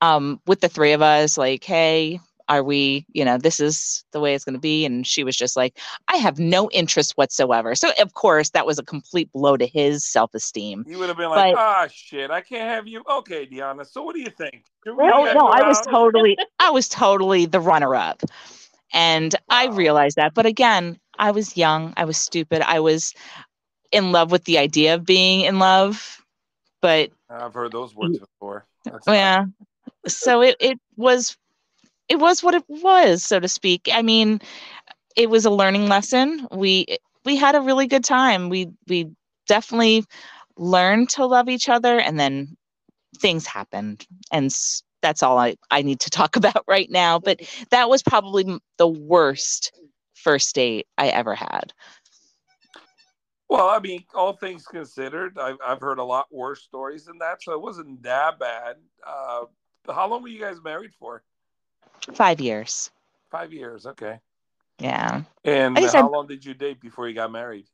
um 0.01 0.39
with 0.47 0.61
the 0.61 0.69
three 0.69 0.91
of 0.91 1.01
us 1.01 1.37
like 1.37 1.63
hey 1.63 2.19
are 2.49 2.63
we 2.63 3.05
you 3.13 3.23
know 3.23 3.37
this 3.37 3.59
is 3.59 4.03
the 4.11 4.19
way 4.19 4.35
it's 4.35 4.43
going 4.43 4.53
to 4.53 4.59
be 4.59 4.85
and 4.85 5.07
she 5.07 5.23
was 5.23 5.37
just 5.37 5.55
like 5.55 5.77
i 6.09 6.17
have 6.17 6.37
no 6.39 6.69
interest 6.71 7.13
whatsoever 7.13 7.75
so 7.75 7.91
of 7.99 8.13
course 8.13 8.49
that 8.49 8.65
was 8.65 8.77
a 8.77 8.83
complete 8.83 9.31
blow 9.31 9.55
to 9.55 9.65
his 9.65 10.03
self-esteem 10.03 10.83
You 10.87 10.99
would 10.99 11.07
have 11.07 11.17
been 11.17 11.29
like, 11.29 11.53
But- 11.55 11.59
ah, 11.59 11.87
shit, 11.91 12.29
I 12.29 12.41
can't 12.41 12.69
have 12.69 12.87
you. 12.87 13.03
Okay, 13.09 13.45
Deanna. 13.45 13.85
So 13.87 14.03
what 14.03 14.15
do 14.15 14.21
you 14.21 14.29
think? 14.29 14.65
Should 14.83 14.97
no 14.97 15.31
no 15.33 15.47
i 15.47 15.65
was 15.67 15.79
totally 15.81 16.37
i 16.59 16.69
was 16.69 16.89
totally 16.89 17.45
the 17.45 17.59
runner-up 17.59 18.21
and 18.93 19.35
i 19.49 19.67
realized 19.67 20.17
that 20.17 20.33
but 20.33 20.45
again 20.45 20.99
i 21.19 21.31
was 21.31 21.55
young 21.55 21.93
i 21.97 22.03
was 22.03 22.17
stupid 22.17 22.61
i 22.63 22.79
was 22.79 23.13
in 23.91 24.11
love 24.11 24.31
with 24.31 24.43
the 24.45 24.57
idea 24.57 24.95
of 24.95 25.05
being 25.05 25.41
in 25.41 25.59
love 25.59 26.17
but 26.81 27.11
I've 27.29 27.53
heard 27.53 27.71
those 27.71 27.95
words 27.95 28.17
before. 28.17 28.65
That's 28.83 29.07
Oh, 29.07 29.13
yeah 29.13 29.45
so 30.07 30.41
it, 30.41 30.55
it 30.59 30.79
was 30.97 31.37
it 32.09 32.19
was 32.19 32.43
what 32.43 32.53
it 32.53 32.63
was 32.67 33.23
so 33.23 33.39
to 33.39 33.47
speak. 33.47 33.89
I 33.91 34.01
mean 34.01 34.41
it 35.15 35.29
was 35.29 35.45
a 35.45 35.51
learning 35.51 35.87
lesson. 35.87 36.47
We 36.51 36.97
we 37.25 37.35
had 37.35 37.55
a 37.55 37.61
really 37.61 37.87
good 37.87 38.03
time. 38.03 38.49
We 38.49 38.69
we 38.87 39.11
definitely 39.47 40.05
learned 40.57 41.09
to 41.09 41.25
love 41.25 41.49
each 41.49 41.69
other 41.69 41.99
and 41.99 42.19
then 42.19 42.55
things 43.17 43.45
happened. 43.45 44.05
And 44.31 44.51
that's 45.01 45.23
all 45.23 45.39
i 45.39 45.55
i 45.71 45.81
need 45.81 45.99
to 45.99 46.09
talk 46.09 46.35
about 46.35 46.63
right 46.67 46.89
now. 46.89 47.19
But 47.19 47.41
that 47.71 47.89
was 47.89 48.03
probably 48.03 48.59
the 48.77 48.87
worst 48.87 49.71
first 50.13 50.53
date 50.55 50.87
i 50.97 51.07
ever 51.07 51.35
had. 51.35 51.73
Well, 53.49 53.67
I 53.67 53.79
mean, 53.79 54.05
all 54.13 54.31
things 54.31 54.65
considered, 54.65 55.37
I've, 55.37 55.57
I've 55.65 55.81
heard 55.81 55.99
a 55.99 56.03
lot 56.05 56.27
worse 56.31 56.63
stories 56.63 57.03
than 57.03 57.17
that, 57.17 57.43
so 57.43 57.51
it 57.51 57.61
wasn't 57.61 58.01
that 58.03 58.39
bad. 58.39 58.77
Uh, 59.05 59.41
how 59.87 60.07
long 60.07 60.21
were 60.21 60.29
you 60.29 60.39
guys 60.39 60.57
married 60.63 60.91
for? 60.99 61.23
five 62.13 62.39
years 62.39 62.91
Five 63.29 63.53
years, 63.53 63.85
okay. 63.85 64.19
yeah 64.79 65.21
And 65.45 65.75
Like 65.75 65.95
I 65.95 65.99
how 66.01 66.09
long 66.09 66.27
did 66.27 66.43
you 66.43 66.53
date 66.53 66.81
before 66.81 67.07
you 67.07 67.15
got 67.15 67.31
married? 67.31 67.65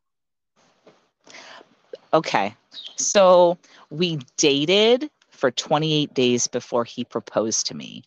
Okay. 2.14 2.56
So 2.96 3.58
we 3.90 4.20
dated 4.38 5.10
for 5.30 5.52
28 5.52 6.14
days 6.14 6.48
before 6.48 6.84
he 6.84 7.04
proposed 7.04 7.68
to 7.68 7.76
me. 7.76 8.04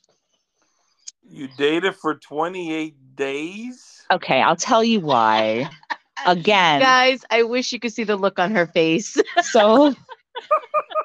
You 1.22 1.48
dated 1.56 1.94
for 1.96 2.14
28 2.16 3.16
days? 3.16 4.02
Okay, 4.10 4.42
I'll 4.42 4.56
tell 4.56 4.82
you 4.82 5.00
why. 5.00 5.68
Again, 6.26 6.80
Guys, 6.80 7.24
I 7.30 7.44
wish 7.44 7.72
you 7.72 7.78
could 7.80 7.92
see 7.92 8.04
the 8.04 8.16
look 8.16 8.38
on 8.38 8.50
her 8.54 8.66
face. 8.66 9.16
so 9.42 9.94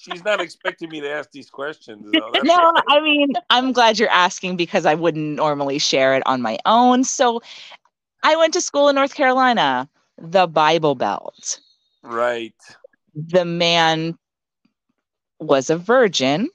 She's 0.00 0.24
not 0.24 0.40
expecting 0.40 0.88
me 0.88 1.02
to 1.02 1.10
ask 1.10 1.30
these 1.30 1.50
questions. 1.50 2.10
Though. 2.10 2.32
No, 2.42 2.72
I 2.88 3.00
mean, 3.02 3.28
I'm 3.50 3.72
glad 3.72 3.98
you're 3.98 4.08
asking 4.08 4.56
because 4.56 4.86
I 4.86 4.94
wouldn't 4.94 5.36
normally 5.36 5.78
share 5.78 6.14
it 6.14 6.22
on 6.24 6.40
my 6.40 6.58
own. 6.64 7.04
So 7.04 7.42
I 8.22 8.34
went 8.36 8.54
to 8.54 8.62
school 8.62 8.88
in 8.88 8.94
North 8.94 9.14
Carolina, 9.14 9.86
the 10.16 10.46
Bible 10.46 10.94
Belt. 10.94 11.60
right. 12.02 12.54
The 13.14 13.44
man 13.44 14.16
was 15.38 15.68
a 15.68 15.76
virgin 15.76 16.48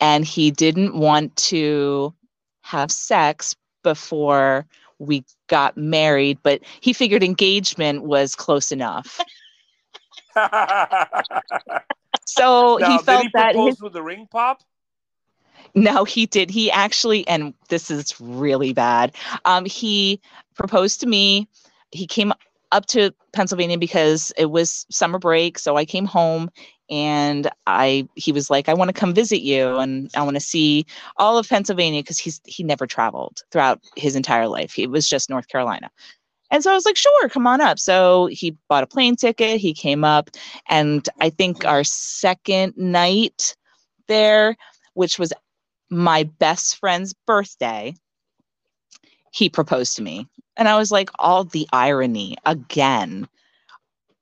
and 0.00 0.24
he 0.24 0.52
didn't 0.52 0.94
want 0.94 1.34
to 1.36 2.14
have 2.60 2.92
sex 2.92 3.56
before 3.82 4.64
we 5.00 5.24
got 5.48 5.76
married, 5.76 6.38
but 6.44 6.60
he 6.80 6.92
figured 6.92 7.24
engagement 7.24 8.04
was 8.04 8.36
close 8.36 8.70
enough. 8.70 9.20
So 12.24 12.78
now, 12.80 12.98
he 12.98 12.98
felt 12.98 13.22
did 13.22 13.26
he 13.26 13.32
that 13.34 13.56
his, 13.56 13.80
with 13.80 13.92
the 13.92 14.02
ring 14.02 14.26
pop? 14.30 14.62
no, 15.74 16.04
he 16.04 16.26
did. 16.26 16.50
He 16.50 16.70
actually, 16.70 17.26
and 17.26 17.54
this 17.68 17.90
is 17.90 18.18
really 18.20 18.72
bad. 18.72 19.14
Um, 19.44 19.64
he 19.64 20.20
proposed 20.54 21.00
to 21.00 21.06
me. 21.06 21.48
He 21.90 22.06
came 22.06 22.32
up 22.72 22.86
to 22.86 23.12
Pennsylvania 23.32 23.78
because 23.78 24.32
it 24.36 24.46
was 24.46 24.86
summer 24.90 25.18
break, 25.18 25.58
so 25.58 25.76
I 25.76 25.84
came 25.84 26.06
home 26.06 26.50
and 26.90 27.48
I 27.66 28.08
he 28.14 28.32
was 28.32 28.50
like, 28.50 28.68
I 28.68 28.74
want 28.74 28.88
to 28.88 28.92
come 28.92 29.14
visit 29.14 29.40
you 29.40 29.78
and 29.78 30.10
I 30.16 30.22
want 30.22 30.36
to 30.36 30.40
see 30.40 30.86
all 31.16 31.38
of 31.38 31.48
Pennsylvania 31.48 32.02
because 32.02 32.18
he's 32.18 32.40
he 32.44 32.62
never 32.62 32.86
traveled 32.86 33.42
throughout 33.50 33.80
his 33.96 34.16
entire 34.16 34.48
life. 34.48 34.72
He 34.72 34.86
was 34.86 35.08
just 35.08 35.30
North 35.30 35.48
Carolina. 35.48 35.90
And 36.54 36.62
so 36.62 36.70
I 36.70 36.74
was 36.74 36.84
like, 36.84 36.96
sure, 36.96 37.28
come 37.30 37.48
on 37.48 37.60
up. 37.60 37.80
So 37.80 38.26
he 38.26 38.56
bought 38.68 38.84
a 38.84 38.86
plane 38.86 39.16
ticket. 39.16 39.60
He 39.60 39.74
came 39.74 40.04
up. 40.04 40.30
And 40.68 41.08
I 41.20 41.28
think 41.28 41.64
our 41.64 41.82
second 41.82 42.74
night 42.76 43.56
there, 44.06 44.54
which 44.92 45.18
was 45.18 45.32
my 45.90 46.22
best 46.22 46.78
friend's 46.78 47.12
birthday, 47.26 47.96
he 49.32 49.48
proposed 49.48 49.96
to 49.96 50.02
me. 50.02 50.28
And 50.56 50.68
I 50.68 50.76
was 50.76 50.92
like, 50.92 51.10
all 51.18 51.42
the 51.42 51.66
irony 51.72 52.36
again. 52.46 53.26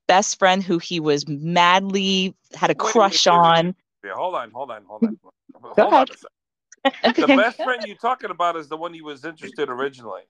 Best 0.09 0.39
friend 0.39 0.62
who 0.62 0.78
he 0.78 1.01
was 1.01 1.28
madly 1.28 2.35
had 2.55 2.70
a 2.70 2.72
Wait, 2.72 2.78
wait, 2.78 2.93
crush 2.95 3.26
wait, 3.26 3.33
wait, 3.35 3.39
on. 3.41 3.74
Yeah, 4.03 4.12
hold 4.14 4.37
on, 4.37 4.51
hold 4.53 4.70
on, 4.70 4.85
hold 4.87 5.05
on. 5.05 5.18
hold 5.62 5.76
Go 5.76 5.87
on 5.89 5.93
ahead. 5.93 6.09
a. 6.11 7.12
The 7.14 7.26
best 7.26 7.62
friend 7.62 7.87
you're 7.87 7.95
talking 7.97 8.30
about 8.30 8.57
is 8.57 8.68
the 8.68 8.76
one 8.78 8.95
he 8.95 9.03
was 9.03 9.22
interested 9.26 9.68
originally. 9.68 10.22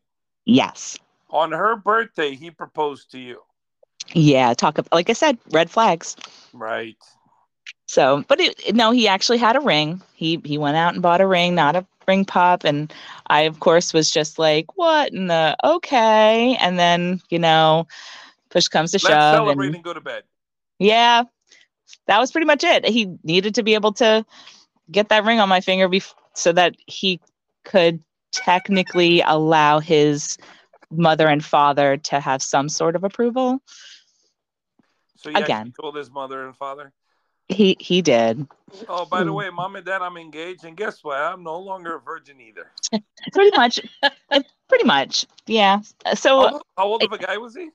Yes. 0.45 0.99
On 1.33 1.51
her 1.51 1.75
birthday, 1.77 2.37
he 2.37 2.53
proposed 2.53 3.11
to 3.11 3.19
you. 3.19 3.43
Yeah, 4.15 4.55
talk 4.55 4.79
of 4.79 4.89
like 4.93 5.11
I 5.11 5.15
said, 5.15 5.39
red 5.51 5.71
flags. 5.71 6.17
Right. 6.53 6.97
So, 7.87 8.25
but 8.29 8.41
it, 8.41 8.75
no, 8.75 8.91
he 8.91 9.09
actually 9.09 9.39
had 9.39 9.57
a 9.57 9.61
ring. 9.61 10.03
He 10.15 10.41
he 10.45 10.59
went 10.59 10.77
out 10.77 10.95
and 10.95 11.03
bought 11.03 11.21
a 11.21 11.27
ring, 11.27 11.55
not 11.55 11.77
a 11.77 11.87
ring 12.09 12.25
pop, 12.25 12.65
and 12.65 12.93
I 13.29 13.43
of 13.43 13.61
course 13.61 13.93
was 13.93 14.11
just 14.11 14.39
like, 14.39 14.77
what 14.77 15.13
in 15.13 15.29
the 15.29 15.57
okay, 15.65 16.57
and 16.61 16.79
then 16.79 17.21
you 17.31 17.39
know, 17.39 17.87
push 18.51 18.69
comes 18.69 18.93
to 18.93 18.99
Let's 18.99 19.07
shove, 19.07 19.31
celebrate 19.31 19.75
and 19.75 19.75
and 19.75 19.85
go 19.85 19.93
to 19.95 20.01
bed. 20.01 20.25
yeah, 20.79 21.25
that 22.07 22.19
was 22.19 22.33
pretty 22.33 22.47
much 22.47 22.65
it. 22.65 22.87
He 22.87 23.17
needed 23.25 23.55
to 23.57 23.63
be 23.63 23.75
able 23.75 23.93
to 23.95 24.25
get 24.91 25.09
that 25.09 25.25
ring 25.25 25.41
on 25.41 25.49
my 25.49 25.61
finger 25.61 25.89
bef- 25.89 26.15
so 26.35 26.53
that 26.53 26.77
he 26.87 27.21
could 27.65 28.03
technically 28.33 29.23
allow 29.23 29.79
his 29.79 30.39
mother 30.93 31.27
and 31.29 31.45
father 31.45 31.97
to 31.97 32.21
have 32.21 32.43
some 32.43 32.69
sort 32.69 32.97
of 32.97 33.05
approval. 33.05 33.61
So 35.17 35.31
he 35.31 35.37
Again. 35.37 35.73
told 35.81 35.97
his 35.97 36.11
mother 36.11 36.47
and 36.47 36.57
father. 36.57 36.93
He 37.49 37.77
he 37.81 38.03
did. 38.03 38.47
Oh, 38.89 39.05
by 39.05 39.25
the 39.25 39.31
Hmm. 39.31 39.37
way, 39.37 39.51
mom 39.51 39.77
and 39.77 39.85
dad, 39.85 40.01
I'm 40.01 40.17
engaged, 40.17 40.65
and 40.65 40.77
guess 40.77 41.03
what? 41.05 41.19
I'm 41.19 41.43
no 41.43 41.59
longer 41.59 41.97
a 41.97 42.01
virgin 42.01 42.41
either. 42.41 42.71
Pretty 43.33 43.55
much. 43.57 43.81
uh, 44.03 44.41
pretty 44.69 44.85
much. 44.85 45.27
Yeah. 45.47 45.81
So 46.15 46.29
How 46.41 46.53
old, 46.53 46.63
how 46.79 46.85
old 46.87 47.03
of 47.03 47.13
a 47.13 47.19
guy 47.19 47.37
was 47.37 47.55
he? 47.55 47.71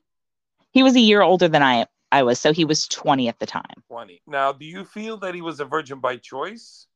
he 0.71 0.83
was 0.83 0.95
a 0.95 0.99
year 0.99 1.21
older 1.21 1.47
than 1.47 1.61
I 1.61 1.85
I 2.11 2.23
was, 2.23 2.39
so 2.39 2.53
he 2.53 2.65
was 2.65 2.87
20 2.87 3.27
at 3.27 3.37
the 3.39 3.45
time. 3.45 3.83
Twenty. 3.87 4.21
Now, 4.25 4.51
do 4.53 4.65
you 4.65 4.83
feel 4.85 5.17
that 5.17 5.35
he 5.35 5.41
was 5.41 5.59
a 5.59 5.65
virgin 5.65 5.99
by 5.99 6.15
choice, 6.17 6.87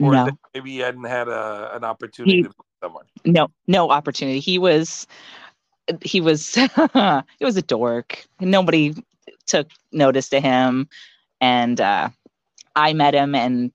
or 0.00 0.12
No. 0.12 0.28
maybe 0.52 0.72
he 0.72 0.78
hadn't 0.78 1.04
had 1.04 1.28
a, 1.28 1.70
an 1.76 1.84
opportunity 1.84 2.38
He- 2.38 2.42
to 2.42 2.52
someone? 2.82 3.04
No, 3.24 3.48
no 3.66 3.90
opportunity. 3.90 4.40
He 4.40 4.58
was 4.58 5.06
he 6.02 6.20
was 6.20 6.54
he 7.38 7.44
was 7.44 7.56
a 7.56 7.62
dork. 7.62 8.24
Nobody 8.40 8.94
took 9.46 9.68
notice 9.92 10.28
to 10.30 10.40
him 10.40 10.88
and 11.40 11.80
uh 11.80 12.08
I 12.76 12.92
met 12.92 13.14
him 13.14 13.34
and 13.34 13.72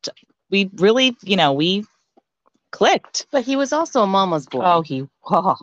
we 0.49 0.69
really, 0.75 1.15
you 1.23 1.35
know, 1.35 1.51
we 1.53 1.85
clicked. 2.71 3.27
But 3.31 3.43
he 3.43 3.55
was 3.55 3.73
also 3.73 4.01
a 4.03 4.07
mama's 4.07 4.45
boy. 4.45 4.61
Oh, 4.63 4.81
he 4.81 5.07
oh. 5.29 5.55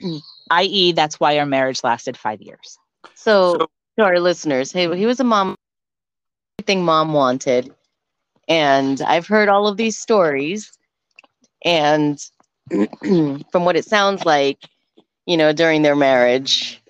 i.e. 0.50 0.92
that's 0.92 1.20
why 1.20 1.38
our 1.38 1.46
marriage 1.46 1.84
lasted 1.84 2.16
5 2.16 2.40
years. 2.42 2.78
so, 3.14 3.58
So- 3.58 3.70
to 3.98 4.04
our 4.04 4.18
listeners, 4.20 4.72
hey, 4.72 4.94
he 4.96 5.04
was 5.04 5.20
a 5.20 5.24
mom, 5.24 5.54
everything 6.58 6.82
mom 6.84 7.12
wanted. 7.12 7.72
And 8.48 9.02
I've 9.02 9.26
heard 9.26 9.48
all 9.50 9.68
of 9.68 9.76
these 9.76 9.98
stories. 9.98 10.72
And 11.64 12.18
from 13.52 13.64
what 13.64 13.76
it 13.76 13.84
sounds 13.84 14.24
like, 14.24 14.58
you 15.26 15.36
know, 15.36 15.52
during 15.52 15.82
their 15.82 15.96
marriage, 15.96 16.82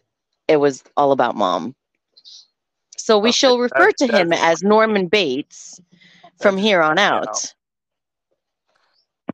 it 0.48 0.56
was 0.56 0.82
all 0.96 1.12
about 1.12 1.36
mom. 1.36 1.74
So 2.96 3.18
we 3.18 3.30
Okay, 3.30 3.32
shall 3.32 3.58
refer 3.58 3.90
to 3.90 4.06
him 4.06 4.32
as 4.32 4.62
Norman 4.62 5.08
Bates 5.08 5.80
from 6.38 6.56
here 6.56 6.80
on 6.80 6.98
out. 6.98 7.24
know. 7.24 7.32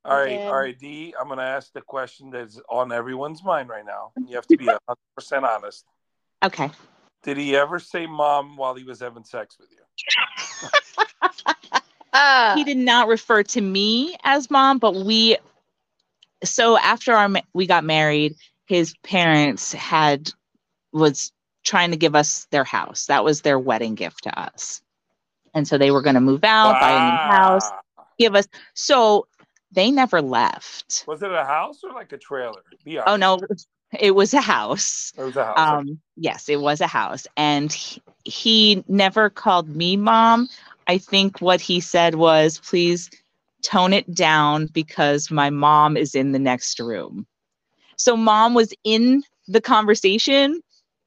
All 0.05 0.17
right, 0.17 0.41
And- 0.41 0.49
all 0.49 0.59
right, 0.59 0.79
D. 0.79 1.15
I'm 1.21 1.29
gonna 1.29 1.43
ask 1.43 1.73
the 1.73 1.83
question 1.83 2.31
that's 2.31 2.59
on 2.71 2.93
everyone's 2.93 3.45
mind 3.45 3.69
right 3.69 3.85
now. 3.85 4.13
You 4.27 4.37
have 4.37 4.47
to 4.47 4.57
be 4.57 4.67
hundred 4.67 4.97
percent 5.15 5.45
honest. 5.45 5.85
Okay. 6.45 6.71
Did 7.25 7.37
he 7.37 7.57
ever 7.57 7.79
say 7.79 8.07
"mom" 8.07 8.57
while 8.57 8.75
he 8.75 8.85
was 8.85 9.01
having 9.01 9.25
sex 9.25 9.59
with 9.59 9.69
you? 9.71 10.69
He 12.55 12.65
did 12.65 12.79
not 12.79 13.07
refer 13.07 13.43
to 13.45 13.61
me 13.61 14.17
as 14.25 14.51
mom, 14.51 14.79
but 14.79 14.95
we. 14.95 15.37
So 16.45 16.79
after 16.79 17.15
our 17.15 17.31
we 17.53 17.67
got 17.67 17.85
married, 17.85 18.35
his 18.67 18.95
parents 19.03 19.73
had 19.73 20.31
was 20.93 21.33
trying 21.65 21.91
to 21.91 21.97
give 21.97 22.15
us 22.15 22.47
their 22.51 22.65
house. 22.65 23.07
That 23.07 23.25
was 23.25 23.43
their 23.43 23.59
wedding 23.59 23.95
gift 23.95 24.25
to 24.25 24.39
us, 24.39 24.83
and 25.55 25.67
so 25.67 25.79
they 25.79 25.91
were 25.91 26.03
going 26.03 26.15
to 26.15 26.21
move 26.21 26.45
out, 26.45 26.81
buy 26.81 26.93
a 26.93 27.01
new 27.01 27.31
house, 27.31 27.71
give 28.19 28.35
us. 28.35 28.47
So 28.75 29.27
they 29.73 29.91
never 29.91 30.23
left. 30.23 31.05
Was 31.07 31.23
it 31.23 31.33
a 31.33 31.45
house 31.45 31.81
or 31.83 31.93
like 31.93 32.13
a 32.13 32.19
trailer? 32.19 32.63
Be 32.85 32.99
Oh 32.99 33.17
no, 33.17 33.41
it 33.99 34.15
was 34.15 34.35
a 34.35 34.41
house. 34.41 35.13
it 35.17 35.23
was 35.23 35.37
a 35.37 35.45
house. 35.45 35.59
Um, 35.59 36.01
yes, 36.17 36.49
it 36.49 36.61
was 36.61 36.81
a 36.81 36.87
house, 36.87 37.27
and 37.37 37.73
he, 37.73 38.03
he 38.25 38.85
never 38.89 39.31
called 39.31 39.69
me 39.69 39.97
mom. 39.97 40.49
I 40.87 40.99
think 40.99 41.41
what 41.41 41.61
he 41.61 41.81
said 41.81 42.15
was, 42.15 42.59
"Please 42.59 43.11
tone 43.63 43.93
it 43.93 44.13
down 44.15 44.67
because 44.67 45.31
my 45.31 45.51
mom 45.51 45.97
is 45.97 46.15
in 46.15 46.33
the 46.33 46.39
next 46.39 46.79
room." 46.81 47.27
So 47.97 48.17
mom 48.17 48.55
was 48.55 48.73
in 48.85 49.23
the 49.49 49.61
conversation, 49.61 50.61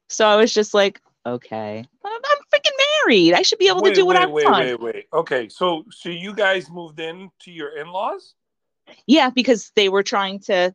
so 0.09 0.27
I 0.27 0.35
was 0.35 0.53
just 0.53 0.73
like, 0.73 1.01
"Okay, 1.25 1.85
I'm, 2.05 2.21
freaking 2.53 2.77
married. 3.05 3.33
I 3.33 3.43
should 3.43 3.59
be 3.59 3.67
able 3.67 3.81
wait, 3.81 3.91
to 3.91 3.95
do 3.95 4.05
what 4.05 4.15
wait, 4.17 4.23
I 4.23 4.27
wait, 4.27 4.45
want." 4.45 4.65
wait, 4.65 4.79
wait. 4.79 4.95
Wait. 4.95 5.05
Okay, 5.13 5.49
so 5.49 5.85
so 5.91 6.09
you 6.09 6.33
guys 6.33 6.69
moved 6.69 6.99
in 6.99 7.29
to 7.41 7.51
your 7.51 7.77
in-laws? 7.77 8.35
Yeah, 9.07 9.29
because 9.29 9.71
they 9.75 9.89
were 9.89 10.03
trying 10.03 10.39
to 10.41 10.73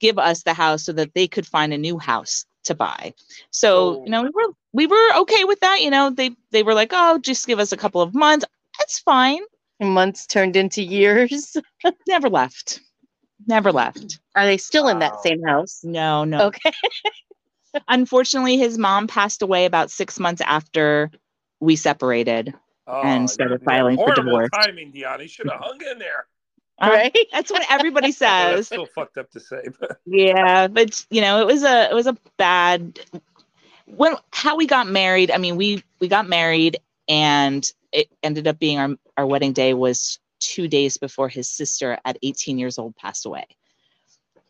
give 0.00 0.18
us 0.18 0.42
the 0.42 0.54
house 0.54 0.84
so 0.84 0.92
that 0.92 1.14
they 1.14 1.28
could 1.28 1.46
find 1.46 1.72
a 1.72 1.78
new 1.78 1.98
house 1.98 2.46
to 2.64 2.74
buy. 2.74 3.14
So, 3.50 3.94
So- 3.94 4.04
you 4.04 4.10
know, 4.10 4.22
we 4.22 4.30
were 4.30 4.52
we 4.72 4.86
were 4.86 5.16
okay 5.18 5.44
with 5.44 5.60
that. 5.60 5.82
You 5.82 5.90
know, 5.90 6.10
they 6.10 6.30
they 6.50 6.62
were 6.62 6.74
like, 6.74 6.90
"Oh, 6.92 7.18
just 7.18 7.46
give 7.46 7.58
us 7.58 7.72
a 7.72 7.76
couple 7.76 8.00
of 8.00 8.14
months. 8.14 8.44
That's 8.78 8.98
fine." 8.98 9.42
Months 9.80 10.26
turned 10.26 10.56
into 10.56 10.82
years. 10.82 11.56
Never 12.08 12.28
left. 12.28 12.80
Never 13.46 13.72
left. 13.72 14.20
Are 14.34 14.46
they 14.46 14.56
still 14.56 14.88
in 14.88 15.00
that 15.00 15.20
same 15.20 15.42
house? 15.42 15.80
No, 15.82 16.24
no. 16.24 16.46
Okay. 16.46 16.72
Unfortunately, 17.88 18.56
his 18.56 18.78
mom 18.78 19.06
passed 19.06 19.42
away 19.42 19.64
about 19.64 19.90
six 19.90 20.20
months 20.20 20.40
after 20.42 21.10
we 21.60 21.76
separated. 21.76 22.54
Oh, 22.86 23.00
And 23.02 23.28
started 23.28 23.60
you- 23.60 23.66
you 23.66 23.70
had 23.70 23.78
filing 23.78 23.96
for 23.96 24.04
horrible 24.04 24.22
divorce. 24.24 24.50
Timing, 24.52 24.90
Dion. 24.92 25.20
He 25.20 25.26
should 25.26 25.50
have 25.50 25.60
hung 25.60 25.80
in 25.90 25.98
there. 25.98 26.26
Uh, 26.80 26.90
Right? 26.90 27.16
That's 27.32 27.50
what 27.50 27.64
everybody 27.70 28.08
Well, 28.20 28.50
that's 28.52 28.54
says. 28.58 28.66
still 28.66 28.86
fucked 28.86 29.16
up 29.18 29.30
to 29.32 29.40
say, 29.40 29.68
but 29.80 29.98
yeah 30.06 30.66
but 30.68 31.06
you 31.08 31.20
know 31.22 31.40
it 31.40 31.46
was 31.46 31.62
a 31.62 31.88
it 31.90 31.94
was 31.94 32.06
a 32.06 32.16
bad 32.36 32.98
when 33.86 34.14
how 34.32 34.54
we 34.56 34.66
got 34.66 34.86
married 34.86 35.30
i 35.30 35.38
mean 35.38 35.56
we 35.56 35.82
we 36.00 36.08
got 36.08 36.28
married 36.28 36.76
and 37.08 37.70
it 37.94 38.08
ended 38.22 38.46
up 38.46 38.58
being 38.58 38.78
our 38.78 38.90
our 39.16 39.26
wedding 39.26 39.52
day 39.54 39.72
was 39.72 40.18
two 40.40 40.68
days 40.68 40.98
before 40.98 41.28
his 41.30 41.48
sister 41.48 41.96
at 42.04 42.18
18 42.22 42.58
years 42.58 42.76
old 42.78 42.94
passed 42.96 43.24
away 43.24 43.46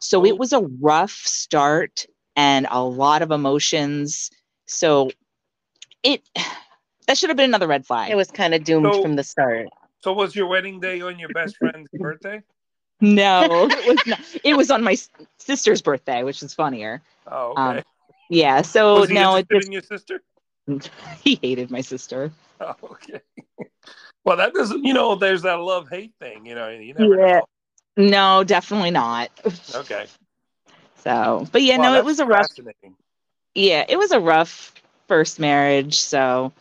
so 0.01 0.25
it 0.25 0.37
was 0.37 0.53
a 0.53 0.61
rough 0.81 1.13
start 1.13 2.07
and 2.35 2.67
a 2.71 2.83
lot 2.83 3.23
of 3.23 3.31
emotions 3.31 4.31
so 4.67 5.11
it 6.03 6.23
that 7.07 7.17
should 7.19 7.31
have 7.31 7.37
been 7.37 7.51
another 7.51 7.69
red 7.69 7.87
flag 7.87 8.11
It 8.11 8.17
was 8.17 8.31
kind 8.31 8.55
of 8.55 8.65
doomed 8.65 8.93
So- 8.95 9.03
from 9.03 9.15
the 9.17 9.23
start. 9.23 9.69
so 10.03 10.13
was 10.15 10.35
your 10.35 10.47
wedding 10.49 10.81
day 10.81 11.01
on 11.03 11.19
your 11.19 11.29
best 11.29 11.57
friend's 11.59 11.89
birthday? 11.99 12.43
no 13.01 13.69
it 13.71 13.87
was 13.87 14.07
not 14.07 14.21
it 14.43 14.57
was 14.57 14.71
on 14.71 14.83
my 14.83 14.97
sister's 15.39 15.83
birthday 15.83 16.23
which 16.25 16.43
is 16.43 16.55
funnier 16.55 17.03
Oh, 17.31 17.53
okay. 17.53 17.79
Um, 17.79 17.83
yeah 18.31 18.63
so 18.63 19.01
was 19.01 19.09
he 19.11 19.15
no 19.15 19.37
it 19.37 19.47
just 19.51 19.71
your 19.71 19.83
sister? 19.83 20.23
he 21.23 21.39
hated 21.43 21.71
my 21.71 21.83
sister. 21.83 22.33
Okay. 22.83 23.21
Well, 24.25 24.37
that 24.37 24.55
doesn't, 24.55 24.85
you 24.85 24.95
know, 24.95 25.15
there's 25.15 25.43
that 25.43 25.61
love 25.61 25.89
hate 25.89 26.15
thing, 26.21 26.47
you 26.47 26.55
know, 26.55 26.69
you 26.69 26.95
never 26.95 27.19
Yeah. 27.19 27.19
know. 27.19 27.45
No, 27.97 28.45
definitely 28.45 28.91
not. 28.91 29.31
Okay. 29.75 30.07
So, 30.97 31.47
but 31.53 31.63
yeah, 31.63 31.77
Wow, 31.77 31.85
no, 31.85 31.95
it 31.95 32.05
was 32.05 32.19
a 32.21 32.27
rough. 32.27 32.49
Yeah, 33.55 33.85
it 33.89 33.97
was 33.97 34.13
a 34.13 34.21
rough 34.21 34.73
first 35.09 35.39
marriage. 35.39 36.01
So, 36.01 36.53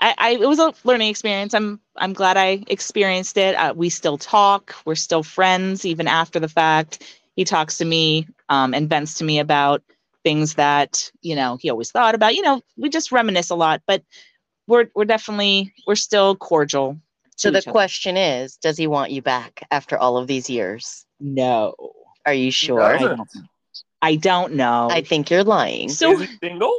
I, 0.00 0.14
I 0.18 0.30
it 0.32 0.48
was 0.48 0.58
a 0.58 0.72
learning 0.84 1.08
experience. 1.08 1.54
I'm 1.54 1.80
I'm 1.96 2.12
glad 2.12 2.36
I 2.36 2.62
experienced 2.68 3.36
it. 3.36 3.54
Uh, 3.54 3.72
we 3.76 3.88
still 3.90 4.18
talk. 4.18 4.74
We're 4.84 4.94
still 4.94 5.22
friends 5.22 5.84
even 5.84 6.06
after 6.08 6.38
the 6.40 6.48
fact. 6.48 7.02
He 7.36 7.44
talks 7.44 7.78
to 7.78 7.84
me 7.84 8.26
um, 8.48 8.74
and 8.74 8.88
vents 8.88 9.14
to 9.14 9.24
me 9.24 9.38
about 9.38 9.82
things 10.24 10.54
that 10.54 11.10
you 11.22 11.34
know 11.36 11.56
he 11.60 11.70
always 11.70 11.90
thought 11.90 12.14
about. 12.14 12.34
You 12.34 12.42
know, 12.42 12.62
we 12.76 12.88
just 12.88 13.12
reminisce 13.12 13.50
a 13.50 13.54
lot, 13.56 13.82
but 13.86 14.02
we're 14.70 14.86
we're 14.94 15.04
definitely 15.04 15.74
we're 15.86 15.96
still 15.96 16.36
cordial. 16.36 16.98
So 17.36 17.50
the 17.50 17.58
each 17.58 17.66
other. 17.66 17.72
question 17.72 18.16
is, 18.16 18.56
does 18.56 18.76
he 18.76 18.86
want 18.86 19.10
you 19.10 19.20
back 19.22 19.66
after 19.70 19.98
all 19.98 20.16
of 20.16 20.26
these 20.26 20.48
years? 20.48 21.04
No, 21.18 21.74
Are 22.24 22.34
you 22.34 22.50
sure? 22.50 22.82
I 22.82 22.98
don't. 22.98 23.28
I 24.02 24.16
don't 24.16 24.54
know. 24.54 24.88
I 24.90 25.02
think 25.02 25.30
you're 25.30 25.44
lying. 25.44 25.88
So- 25.90 26.12
Is 26.12 26.28
he 26.30 26.36
single? 26.42 26.72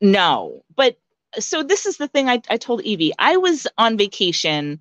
No, 0.00 0.62
but 0.76 0.98
so 1.38 1.62
this 1.62 1.86
is 1.86 1.96
the 1.96 2.08
thing 2.08 2.28
I, 2.28 2.40
I 2.48 2.56
told 2.56 2.82
Evie. 2.82 3.12
I 3.18 3.36
was 3.36 3.66
on 3.78 3.96
vacation 3.98 4.80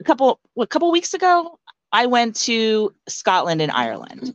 a 0.00 0.04
couple 0.04 0.38
a 0.58 0.66
couple 0.66 0.90
weeks 0.92 1.14
ago. 1.14 1.58
I 1.92 2.06
went 2.06 2.36
to 2.42 2.94
Scotland 3.08 3.60
and 3.62 3.72
Ireland. 3.72 4.34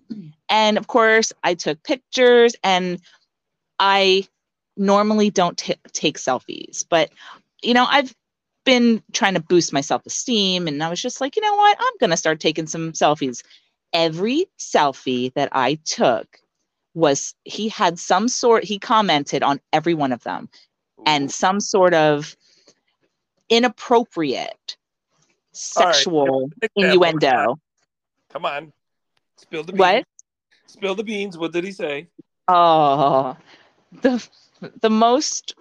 And 0.50 0.78
of 0.78 0.88
course, 0.88 1.32
I 1.44 1.54
took 1.54 1.82
pictures 1.84 2.56
and 2.64 3.00
I 3.80 4.28
normally 4.78 5.30
don't 5.30 5.58
t- 5.58 5.76
take 5.94 6.18
selfies, 6.18 6.86
but 6.90 7.12
you 7.62 7.74
know, 7.74 7.86
I've 7.88 8.14
been 8.64 9.02
trying 9.14 9.34
to 9.34 9.40
boost 9.40 9.74
my 9.74 9.82
self-esteem 9.82 10.68
and 10.68 10.84
I 10.84 10.90
was 10.90 11.02
just 11.02 11.22
like, 11.22 11.36
you 11.36 11.42
know 11.42 11.56
what? 11.56 11.78
I'm 11.80 11.94
going 12.00 12.10
to 12.12 12.18
start 12.18 12.40
taking 12.40 12.68
some 12.68 12.92
selfies. 12.94 13.44
Every 13.94 14.46
selfie 14.58 15.34
that 15.34 15.50
I 15.52 15.76
took 15.86 16.40
was 16.94 17.34
he 17.44 17.70
had 17.70 17.98
some 18.00 18.28
sort 18.28 18.64
he 18.64 18.80
commented 18.80 19.44
on 19.44 19.60
every 19.74 19.94
one 19.94 20.12
of 20.12 20.24
them 20.24 20.50
and 21.06 21.32
some 21.32 21.60
sort 21.60 21.94
of 21.94 22.36
inappropriate 23.50 24.78
sexual 25.52 26.50
Example. 26.62 26.70
innuendo. 26.76 27.60
Come 28.30 28.46
on. 28.46 28.74
Spill 29.38 29.64
the 29.64 29.74
beans. 29.74 29.80
What? 29.80 30.06
Spill 30.68 30.96
the 30.96 31.04
beans. 31.04 31.38
What 31.38 31.52
did 31.52 31.64
he 31.64 31.72
say? 31.72 32.08
Oh, 32.48 33.36
the 34.02 34.26
the 34.82 34.90
most 34.90 35.56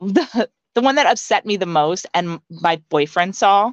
the 0.00 0.48
the 0.74 0.80
one 0.80 0.96
that 0.96 1.06
upset 1.06 1.46
me 1.46 1.56
the 1.56 1.66
most, 1.66 2.06
and 2.14 2.40
my 2.50 2.76
boyfriend 2.88 3.36
saw. 3.36 3.72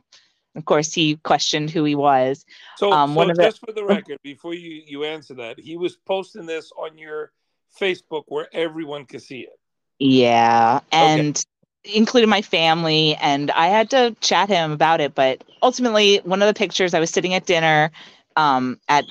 Of 0.55 0.65
course, 0.65 0.93
he 0.93 1.15
questioned 1.17 1.69
who 1.69 1.84
he 1.84 1.95
was. 1.95 2.45
So, 2.78 2.91
Um, 2.91 3.11
so 3.11 3.17
one 3.17 3.32
of 3.32 3.38
the- 3.38 3.45
just 3.45 3.59
for 3.59 3.72
the 3.72 3.86
record, 3.86 4.19
before 4.22 4.53
you, 4.53 4.84
you 4.86 5.05
answer 5.05 5.34
that, 5.36 5.57
he 5.57 5.78
was 5.78 5.95
posting 5.95 6.45
this 6.45 6.72
on 6.78 6.97
your 6.97 7.32
Facebook 7.80 8.26
where 8.28 8.49
everyone 8.53 9.05
could 9.05 9.22
see 9.22 9.41
it. 9.41 9.57
Yeah, 9.99 10.82
and 10.91 11.43
included 11.84 12.28
my 12.28 12.41
family, 12.41 13.15
and 13.15 13.49
I 13.51 13.67
had 13.67 13.89
to 13.91 14.15
chat 14.19 14.49
him 14.49 14.72
about 14.72 14.99
it. 15.01 15.15
But 15.15 15.43
ultimately, 15.63 16.17
one 16.17 16.41
of 16.41 16.47
the 16.47 16.53
pictures, 16.53 16.93
I 16.93 16.99
was 16.99 17.09
sitting 17.09 17.34
at 17.34 17.45
dinner, 17.45 17.91
um, 18.36 18.80
at 18.89 19.05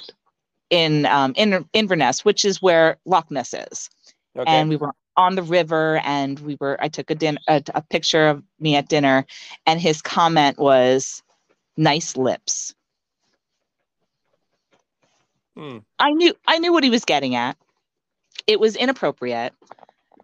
in 0.68 1.06
um 1.06 1.32
in 1.36 1.68
Inverness, 1.72 2.24
which 2.24 2.44
is 2.44 2.62
where 2.62 2.98
Loch 3.04 3.30
Ness 3.30 3.54
is. 3.54 3.90
Okay. 4.36 4.50
and 4.50 4.68
we 4.68 4.76
were 4.76 4.92
on 5.16 5.34
the 5.34 5.42
river 5.42 6.00
and 6.04 6.38
we 6.40 6.56
were 6.60 6.78
i 6.80 6.88
took 6.88 7.10
a 7.10 7.14
din- 7.14 7.38
a, 7.48 7.62
a 7.74 7.82
picture 7.82 8.28
of 8.28 8.42
me 8.60 8.76
at 8.76 8.88
dinner 8.88 9.26
and 9.66 9.80
his 9.80 10.00
comment 10.02 10.58
was 10.58 11.22
nice 11.76 12.16
lips 12.16 12.74
Hmm. 15.56 15.78
i 15.98 16.12
knew 16.12 16.32
i 16.46 16.58
knew 16.58 16.72
what 16.72 16.84
he 16.84 16.90
was 16.90 17.04
getting 17.04 17.34
at 17.34 17.56
it 18.46 18.60
was 18.60 18.76
inappropriate 18.76 19.52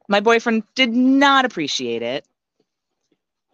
my 0.09 0.21
boyfriend 0.21 0.63
did 0.77 0.93
not 0.93 1.45
appreciate 1.45 2.03
it 2.03 2.25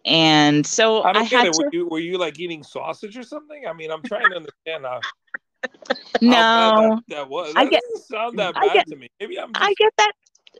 and 0.05 0.65
so 0.67 1.01
I 1.01 1.09
i, 1.09 1.13
don't 1.13 1.25
had 1.27 1.47
it. 1.47 1.55
Were 1.57 1.69
to 1.71 1.77
you, 1.77 1.87
were 1.87 1.99
you 1.99 2.17
like 2.17 2.37
eating 2.39 2.61
sausage 2.61 3.17
or 3.17 3.23
something? 3.23 3.65
I 3.65 3.71
mean, 3.71 3.89
I'm 3.89 4.03
trying 4.03 4.29
to 4.31 4.35
understand 4.35 4.83
how, 4.85 4.99
how 4.99 6.19
no 6.21 6.31
that, 6.31 7.03
that 7.07 7.29
was. 7.29 7.53
I 7.55 7.65
get- 7.65 7.81
sound 8.05 8.37
that 8.37 8.53
I 8.57 8.67
bad 8.67 8.73
get- 8.73 8.87
to 8.87 8.97
me. 8.97 9.07
Maybe 9.21 9.39
I'm 9.39 9.53
just 9.53 9.65
i 9.65 9.73
get 9.77 9.93
that 9.97 10.11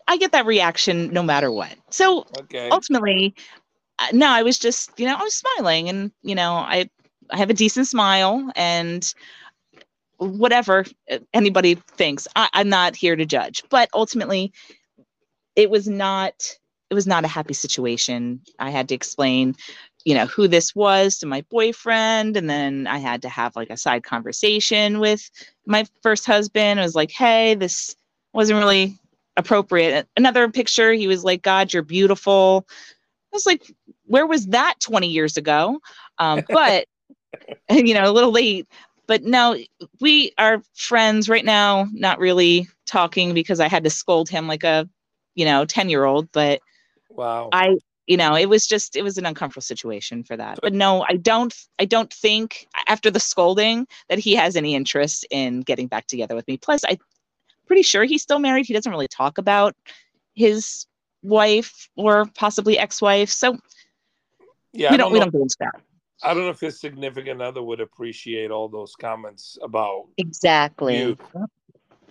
i 0.07 0.17
get 0.17 0.31
that 0.31 0.45
reaction 0.45 1.11
no 1.11 1.23
matter 1.23 1.51
what. 1.51 1.75
So 1.89 2.25
okay. 2.39 2.69
ultimately 2.69 3.35
uh, 3.99 4.07
no 4.13 4.27
i 4.27 4.43
was 4.43 4.57
just 4.57 4.91
you 4.99 5.05
know 5.05 5.15
i 5.15 5.23
was 5.23 5.35
smiling 5.35 5.89
and 5.89 6.11
you 6.23 6.35
know 6.35 6.53
i 6.53 6.89
i 7.29 7.37
have 7.37 7.49
a 7.49 7.53
decent 7.53 7.87
smile 7.87 8.51
and 8.55 9.13
whatever 10.17 10.85
anybody 11.33 11.75
thinks 11.75 12.27
I, 12.35 12.49
i'm 12.53 12.69
not 12.69 12.95
here 12.95 13.15
to 13.15 13.25
judge. 13.25 13.63
But 13.69 13.89
ultimately 13.93 14.51
it 15.55 15.69
was 15.69 15.87
not 15.87 16.57
it 16.89 16.93
was 16.93 17.07
not 17.07 17.25
a 17.25 17.27
happy 17.27 17.55
situation. 17.55 18.41
I 18.59 18.69
had 18.69 18.87
to 18.89 18.95
explain 18.95 19.55
you 20.05 20.13
know 20.15 20.25
who 20.25 20.47
this 20.47 20.75
was 20.75 21.17
to 21.17 21.25
my 21.25 21.45
boyfriend 21.49 22.35
and 22.35 22.49
then 22.49 22.87
i 22.87 22.97
had 22.97 23.21
to 23.21 23.29
have 23.29 23.55
like 23.55 23.69
a 23.69 23.77
side 23.77 24.03
conversation 24.03 24.99
with 24.99 25.29
my 25.65 25.85
first 26.01 26.25
husband. 26.25 26.79
I 26.79 26.83
was 26.83 26.95
like 26.95 27.11
hey 27.11 27.55
this 27.55 27.95
wasn't 28.33 28.59
really 28.59 28.99
appropriate 29.37 30.07
another 30.15 30.47
picture 30.49 30.93
he 30.93 31.07
was 31.07 31.23
like 31.23 31.41
god 31.41 31.73
you're 31.73 31.81
beautiful 31.81 32.67
I 33.33 33.35
was 33.35 33.45
like, 33.47 33.73
where 34.05 34.27
was 34.27 34.47
that 34.47 34.75
20 34.79 35.07
years 35.07 35.37
ago? 35.37 35.79
Um, 36.19 36.43
but, 36.49 36.85
you 37.69 37.93
know, 37.93 38.09
a 38.09 38.13
little 38.13 38.31
late. 38.31 38.67
But 39.07 39.23
no, 39.23 39.57
we 39.99 40.31
are 40.37 40.61
friends 40.75 41.27
right 41.27 41.43
now, 41.43 41.87
not 41.91 42.19
really 42.19 42.67
talking 42.85 43.33
because 43.33 43.59
I 43.59 43.67
had 43.67 43.83
to 43.83 43.89
scold 43.89 44.29
him 44.29 44.47
like 44.47 44.63
a, 44.63 44.87
you 45.35 45.45
know, 45.45 45.65
10 45.65 45.89
year 45.89 46.05
old. 46.05 46.31
But 46.31 46.61
wow. 47.09 47.49
I, 47.51 47.77
you 48.05 48.17
know, 48.17 48.35
it 48.35 48.49
was 48.49 48.67
just, 48.67 48.95
it 48.95 49.01
was 49.01 49.17
an 49.17 49.25
uncomfortable 49.25 49.63
situation 49.63 50.23
for 50.23 50.37
that. 50.37 50.59
But 50.61 50.73
no, 50.73 51.05
I 51.09 51.15
don't, 51.15 51.53
I 51.79 51.85
don't 51.85 52.13
think 52.13 52.67
after 52.87 53.09
the 53.09 53.19
scolding 53.19 53.87
that 54.09 54.19
he 54.19 54.35
has 54.35 54.55
any 54.55 54.75
interest 54.75 55.25
in 55.31 55.61
getting 55.61 55.87
back 55.87 56.05
together 56.07 56.35
with 56.35 56.47
me. 56.47 56.57
Plus, 56.57 56.83
I'm 56.87 56.97
pretty 57.67 57.83
sure 57.83 58.03
he's 58.03 58.21
still 58.21 58.39
married. 58.39 58.65
He 58.65 58.73
doesn't 58.73 58.91
really 58.91 59.07
talk 59.07 59.37
about 59.37 59.75
his 60.33 60.85
wife 61.21 61.89
or 61.95 62.25
possibly 62.35 62.77
ex-wife. 62.77 63.29
So 63.29 63.57
yeah, 64.73 64.91
we 64.91 64.97
don't, 64.97 65.05
don't, 65.05 65.13
we 65.13 65.19
know. 65.19 65.25
don't 65.25 65.41
into 65.41 65.55
that. 65.59 65.81
I 66.23 66.33
don't 66.33 66.43
know 66.43 66.49
if 66.49 66.59
his 66.59 66.79
significant 66.79 67.41
other 67.41 67.61
would 67.61 67.81
appreciate 67.81 68.49
all 68.49 68.69
those 68.69 68.95
comments 68.95 69.57
about 69.61 70.07
Exactly. 70.17 70.97
you. 70.97 71.17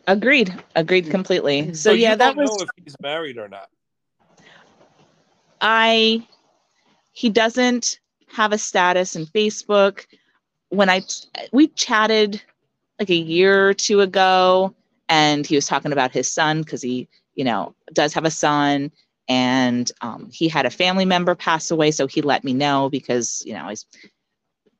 Agreed. 0.06 0.54
Agreed 0.74 1.10
completely. 1.10 1.68
So, 1.74 1.90
So 1.90 1.92
yeah, 1.92 2.14
that 2.16 2.36
was 2.36 2.62
if 2.62 2.68
he's 2.82 2.96
married 3.00 3.38
or 3.38 3.48
not. 3.48 3.68
I 5.60 6.26
he 7.12 7.28
doesn't 7.30 8.00
have 8.28 8.52
a 8.52 8.58
status 8.58 9.16
in 9.16 9.26
Facebook. 9.26 10.06
When 10.70 10.90
I 10.90 11.02
we 11.52 11.68
chatted 11.68 12.42
like 12.98 13.10
a 13.10 13.14
year 13.14 13.68
or 13.68 13.74
two 13.74 14.00
ago 14.00 14.74
and 15.12 15.46
he 15.46 15.56
was 15.56 15.66
talking 15.66 15.92
about 15.92 16.12
his 16.12 16.32
son 16.32 16.62
because 16.62 16.82
he, 16.82 17.08
you 17.34 17.44
know, 17.44 17.74
does 17.92 18.14
have 18.14 18.24
a 18.26 18.30
son 18.30 18.92
and 19.28 19.92
um, 20.02 20.30
he 20.32 20.48
had 20.48 20.66
a 20.66 20.70
family 20.70 21.06
member 21.06 21.34
pass 21.34 21.70
away 21.70 21.92
so 21.92 22.08
he 22.08 22.22
let 22.22 22.44
me 22.44 22.54
know 22.54 22.90
because, 22.90 23.42
you 23.46 23.54
know, 23.54 23.68
he's 23.68 23.86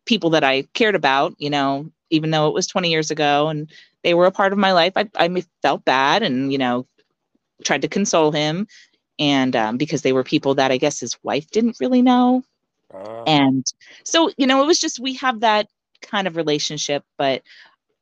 people 0.07 0.31
that 0.31 0.45
I 0.45 0.63
cared 0.75 0.95
about, 0.97 1.35
you 1.39 1.51
know, 1.51 1.91
even 2.11 2.31
though 2.31 2.49
it 2.49 2.55
was 2.55 2.67
20 2.67 2.91
years 2.91 3.11
ago 3.11 3.49
and 3.49 3.71
they 4.05 4.15
were 4.15 4.27
a 4.27 4.33
part 4.33 4.53
of 4.53 4.59
my 4.59 4.73
life, 4.73 4.95
I, 4.97 5.09
I 5.17 5.45
felt 5.63 5.85
bad 5.85 6.23
and, 6.23 6.53
you 6.53 6.59
know, 6.59 6.87
tried 7.65 7.83
to 7.83 7.89
console 7.89 8.33
him 8.33 8.67
and 9.19 9.57
um, 9.57 9.77
because 9.77 10.03
they 10.03 10.13
were 10.13 10.25
people 10.25 10.55
that 10.57 10.73
I 10.73 10.79
guess 10.79 11.01
his 11.01 11.19
wife 11.23 11.51
didn't 11.51 11.81
really 11.81 12.03
know. 12.03 12.43
Uh, 12.93 13.25
And 13.27 13.67
so, 14.05 14.31
you 14.39 14.47
know, 14.47 14.63
it 14.63 14.67
was 14.67 14.81
just 14.81 15.01
we 15.01 15.15
have 15.15 15.41
that 15.41 15.69
kind 16.03 16.27
of 16.27 16.37
relationship, 16.37 17.05
but 17.19 17.43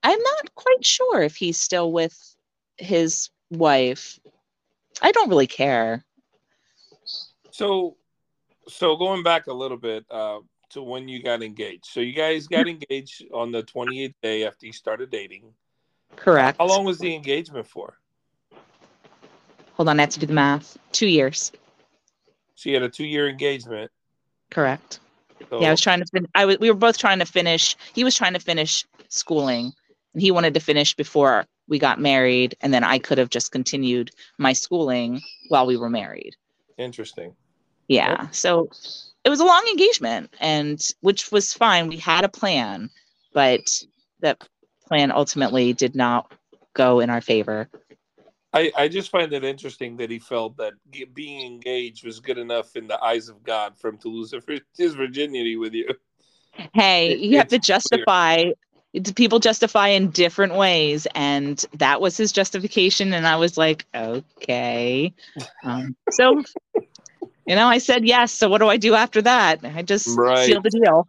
I'm 0.03 0.19
not 0.19 0.55
quite 0.55 0.85
sure 0.85 1.23
if 1.23 1.37
he's 1.37 1.59
still 1.59 1.93
with 1.93 2.37
his 2.79 3.31
wife. 3.51 4.19
I 5.03 5.13
don't 5.13 5.29
really 5.29 5.47
care. 5.47 6.05
so, 7.51 7.97
so 8.69 8.97
going 8.97 9.23
back 9.23 9.47
a 9.47 9.53
little 9.53 9.77
bit 9.77 10.05
uh, 10.11 10.41
to 10.71 10.83
when 10.83 11.09
you 11.09 11.23
got 11.23 11.43
engaged. 11.43 11.87
So 11.87 12.01
you 12.01 12.13
guys 12.13 12.47
got 12.47 12.69
engaged 12.69 13.25
on 13.33 13.53
the 13.53 13.63
28th 13.63 14.15
day 14.23 14.47
after 14.47 14.67
you 14.67 14.73
started 14.73 15.11
dating. 15.11 15.53
Correct. 16.17 16.59
How 16.59 16.67
long 16.67 16.85
was 16.85 16.99
the 16.99 17.15
engagement 17.15 17.67
for? 17.67 17.99
Hold 19.75 19.89
on, 19.89 19.99
I 19.99 20.03
have 20.03 20.11
to 20.11 20.21
do 20.21 20.27
the 20.27 20.33
math. 20.33 20.77
Two 20.93 21.07
years. 21.07 21.53
So 22.55 22.69
you 22.69 22.75
had 22.77 22.83
a 22.83 22.89
two-year 22.89 23.29
engagement. 23.29 23.91
Correct. 24.51 25.01
So, 25.49 25.61
Yeah, 25.61 25.69
I 25.69 25.71
was 25.71 25.81
trying 25.81 26.01
to. 26.01 26.07
Fin- 26.13 26.29
I 26.35 26.45
was. 26.45 26.59
We 26.59 26.71
were 26.71 26.77
both 26.77 26.99
trying 26.99 27.19
to 27.21 27.25
finish. 27.25 27.77
He 27.95 28.05
was 28.05 28.15
trying 28.15 28.35
to 28.35 28.39
finish 28.39 28.85
schooling, 29.09 29.73
and 30.13 30.23
he 30.23 30.31
wanted 30.31 30.55
to 30.55 30.61
finish 30.61 30.95
before 30.95 31.47
we 31.69 31.79
got 31.79 32.01
married, 32.01 32.57
and 32.61 32.75
then 32.75 32.83
I 32.85 32.99
could 32.99 33.19
have 33.19 33.31
just 33.31 33.53
continued 33.53 34.11
my 34.39 34.53
schooling 34.53 35.21
while 35.49 35.67
we 35.67 35.77
were 35.77 35.91
married. 35.91 36.35
interesting. 36.79 37.35
Yeah. 37.89 38.29
So 38.31 38.69
it 39.25 39.31
was 39.31 39.41
a 39.41 39.45
long 39.45 39.67
engagement, 39.69 40.33
and 40.41 40.81
which 41.01 41.31
was 41.33 41.53
fine. 41.53 41.89
We 41.89 41.97
had 41.97 42.25
a 42.25 42.29
plan, 42.29 42.89
but 43.35 43.61
that 44.21 44.43
plan 44.87 45.11
ultimately 45.13 45.73
did 45.73 45.95
not 45.97 46.33
go 46.75 47.01
in 47.01 47.11
our 47.11 47.21
favor. 47.21 47.69
I, 48.53 48.73
I 48.77 48.89
just 48.89 49.11
find 49.11 49.33
it 49.33 49.45
interesting 49.45 49.97
that 49.99 50.11
he 50.11 50.19
felt 50.19 50.57
that 50.57 50.73
being 51.15 51.47
engaged 51.47 52.05
was 52.05 52.19
good 52.21 52.39
enough 52.39 52.75
in 52.77 52.87
the 52.89 53.01
eyes 53.03 53.29
of 53.29 53.43
God 53.45 53.77
for 53.77 53.89
him 53.91 53.99
to 53.99 54.09
lose 54.09 54.33
his 54.77 54.95
virginity 54.95 55.57
with 55.57 55.75
you. 55.75 55.89
Hey, 56.75 57.13
It- 57.13 57.21
you 57.21 57.37
have 57.39 57.49
to 57.49 57.59
justify. 57.59 58.51
People 59.15 59.39
justify 59.39 59.89
in 59.89 60.11
different 60.11 60.55
ways, 60.55 61.07
and 61.15 61.65
that 61.75 62.01
was 62.01 62.17
his 62.17 62.33
justification. 62.33 63.13
And 63.13 63.27
I 63.27 63.37
was 63.37 63.57
like, 63.57 63.87
okay. 63.95 65.13
Um, 65.63 65.95
so, 66.11 66.43
you 67.47 67.55
know, 67.55 67.69
I 67.69 67.79
said 67.79 68.05
yes. 68.05 68.33
So 68.33 68.49
what 68.49 68.59
do 68.59 68.69
I 68.69 68.77
do 68.77 68.95
after 68.95 69.23
that? 69.23 69.61
I 69.65 69.83
just 69.83 70.09
Right. 70.19 70.47
seal 70.47 70.61
the 70.61 70.71
deal. 70.71 71.07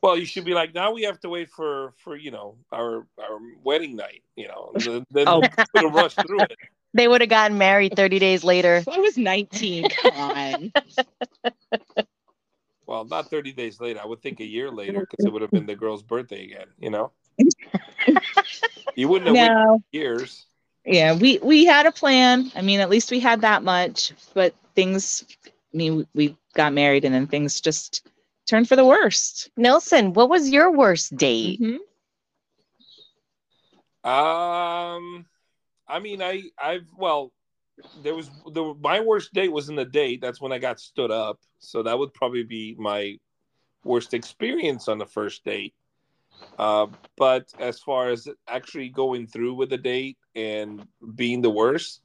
Well, 0.00 0.16
you 0.18 0.26
should 0.26 0.44
be 0.44 0.54
like, 0.54 0.74
now 0.74 0.92
we 0.92 1.02
have 1.02 1.20
to 1.20 1.28
wait 1.28 1.48
for 1.50 1.94
for 1.98 2.16
you 2.16 2.30
know 2.32 2.56
our 2.72 3.06
our 3.18 3.38
wedding 3.62 3.96
night. 3.96 4.22
You 4.36 4.48
know, 4.48 4.72
then 4.74 5.04
then 5.10 5.28
Oh. 5.28 5.42
we'll 5.74 5.90
rush 5.90 6.14
through 6.14 6.42
it. 6.42 6.56
They 6.94 7.08
would 7.08 7.22
have 7.22 7.30
gotten 7.30 7.56
married 7.56 7.96
30 7.96 8.18
days 8.18 8.44
later. 8.44 8.84
I 8.86 8.98
was 8.98 9.16
19. 9.16 9.88
Come 9.88 10.12
on. 10.12 10.72
Well, 12.92 13.06
not 13.06 13.30
thirty 13.30 13.52
days 13.52 13.80
later. 13.80 14.00
I 14.02 14.06
would 14.06 14.20
think 14.20 14.40
a 14.40 14.44
year 14.44 14.70
later 14.70 15.00
because 15.00 15.24
it 15.24 15.32
would 15.32 15.40
have 15.40 15.50
been 15.50 15.64
the 15.64 15.74
girl's 15.74 16.02
birthday 16.02 16.44
again. 16.44 16.66
You 16.78 16.90
know, 16.90 17.12
you 18.94 19.08
wouldn't 19.08 19.28
have 19.28 19.34
waited 19.34 19.54
no. 19.54 19.82
years. 19.92 20.44
yeah 20.84 21.14
we 21.14 21.38
we 21.38 21.64
had 21.64 21.86
a 21.86 21.92
plan 21.92 22.52
i 22.54 22.60
mean 22.60 22.80
at 22.80 22.90
least 22.90 23.10
we 23.10 23.18
had 23.18 23.40
that 23.40 23.62
much 23.62 24.12
but 24.34 24.54
things 24.74 25.24
i 25.46 25.76
mean 25.76 26.06
we 26.12 26.36
got 26.54 26.74
married 26.74 27.06
and 27.06 27.14
then 27.14 27.26
things 27.26 27.62
just 27.62 28.06
turned 28.46 28.68
for 28.68 28.76
the 28.76 28.84
worst 28.84 29.48
Nelson, 29.56 30.12
what 30.12 30.28
was 30.28 30.50
your 30.50 30.70
worst 30.70 31.16
date? 31.16 31.62
Um, 34.04 35.24
I 35.88 36.00
mean, 36.00 36.20
I 36.20 36.42
I've 36.58 36.88
well, 36.96 37.32
there 38.02 38.14
was 38.14 38.30
the 38.52 38.74
my 38.80 39.00
worst 39.00 39.32
date 39.32 39.52
was 39.52 39.68
in 39.68 39.76
the 39.76 39.84
date. 39.84 40.20
That's 40.20 40.40
when 40.40 40.52
I 40.52 40.58
got 40.58 40.80
stood 40.80 41.10
up. 41.10 41.40
So 41.58 41.82
that 41.82 41.98
would 41.98 42.14
probably 42.14 42.42
be 42.42 42.76
my 42.78 43.18
worst 43.84 44.14
experience 44.14 44.88
on 44.88 44.98
the 44.98 45.06
first 45.06 45.44
date. 45.44 45.74
Uh, 46.58 46.86
but 47.16 47.52
as 47.58 47.80
far 47.80 48.10
as 48.10 48.28
actually 48.48 48.88
going 48.88 49.26
through 49.26 49.54
with 49.54 49.70
the 49.70 49.78
date 49.78 50.18
and 50.34 50.86
being 51.14 51.40
the 51.40 51.50
worst, 51.50 52.00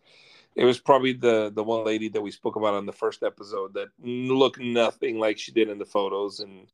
it 0.55 0.65
was 0.65 0.79
probably 0.79 1.13
the 1.13 1.51
the 1.53 1.63
one 1.63 1.85
lady 1.85 2.09
that 2.09 2.21
we 2.21 2.31
spoke 2.31 2.55
about 2.55 2.73
on 2.73 2.85
the 2.85 2.91
first 2.91 3.23
episode 3.23 3.73
that 3.73 3.89
looked 3.99 4.59
nothing 4.59 5.19
like 5.19 5.37
she 5.37 5.51
did 5.51 5.69
in 5.69 5.77
the 5.77 5.85
photos, 5.85 6.39
and 6.39 6.67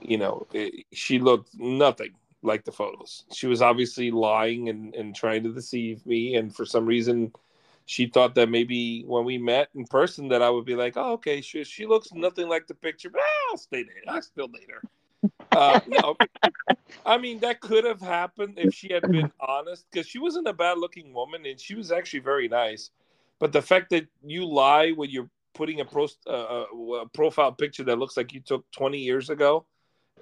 you 0.00 0.18
know, 0.18 0.46
it, 0.52 0.86
she 0.92 1.18
looked 1.18 1.54
nothing 1.58 2.14
like 2.42 2.64
the 2.64 2.72
photos. 2.72 3.24
She 3.32 3.46
was 3.46 3.62
obviously 3.62 4.10
lying 4.10 4.68
and, 4.68 4.94
and 4.94 5.16
trying 5.16 5.42
to 5.44 5.52
deceive 5.52 6.04
me, 6.06 6.36
and 6.36 6.54
for 6.54 6.64
some 6.64 6.86
reason, 6.86 7.32
she 7.86 8.06
thought 8.06 8.34
that 8.34 8.48
maybe 8.48 9.02
when 9.06 9.24
we 9.24 9.38
met 9.38 9.68
in 9.74 9.84
person 9.86 10.28
that 10.28 10.42
I 10.42 10.50
would 10.50 10.64
be 10.64 10.74
like, 10.74 10.94
oh, 10.96 11.12
okay, 11.14 11.40
she 11.40 11.64
she 11.64 11.86
looks 11.86 12.12
nothing 12.12 12.48
like 12.48 12.66
the 12.66 12.74
picture, 12.74 13.10
but 13.10 13.20
I'll 13.50 13.58
stay 13.58 13.82
there. 13.82 14.14
I 14.14 14.20
still 14.20 14.48
date 14.48 14.68
her. 14.70 14.82
Uh, 15.52 15.80
no, 15.86 16.16
I 17.06 17.18
mean 17.18 17.40
that 17.40 17.60
could 17.60 17.84
have 17.84 18.00
happened 18.00 18.54
if 18.56 18.74
she 18.74 18.92
had 18.92 19.02
been 19.02 19.30
honest, 19.40 19.86
because 19.90 20.06
she 20.06 20.18
wasn't 20.18 20.48
a 20.48 20.52
bad-looking 20.52 21.12
woman 21.12 21.44
and 21.46 21.60
she 21.60 21.74
was 21.74 21.92
actually 21.92 22.20
very 22.20 22.48
nice. 22.48 22.90
But 23.38 23.52
the 23.52 23.62
fact 23.62 23.90
that 23.90 24.06
you 24.24 24.46
lie 24.46 24.90
when 24.90 25.10
you're 25.10 25.28
putting 25.54 25.80
a, 25.80 25.84
pro, 25.84 26.06
uh, 26.26 26.64
a 27.02 27.08
profile 27.08 27.52
picture 27.52 27.84
that 27.84 27.98
looks 27.98 28.16
like 28.16 28.32
you 28.32 28.40
took 28.40 28.70
20 28.72 28.98
years 28.98 29.30
ago, 29.30 29.66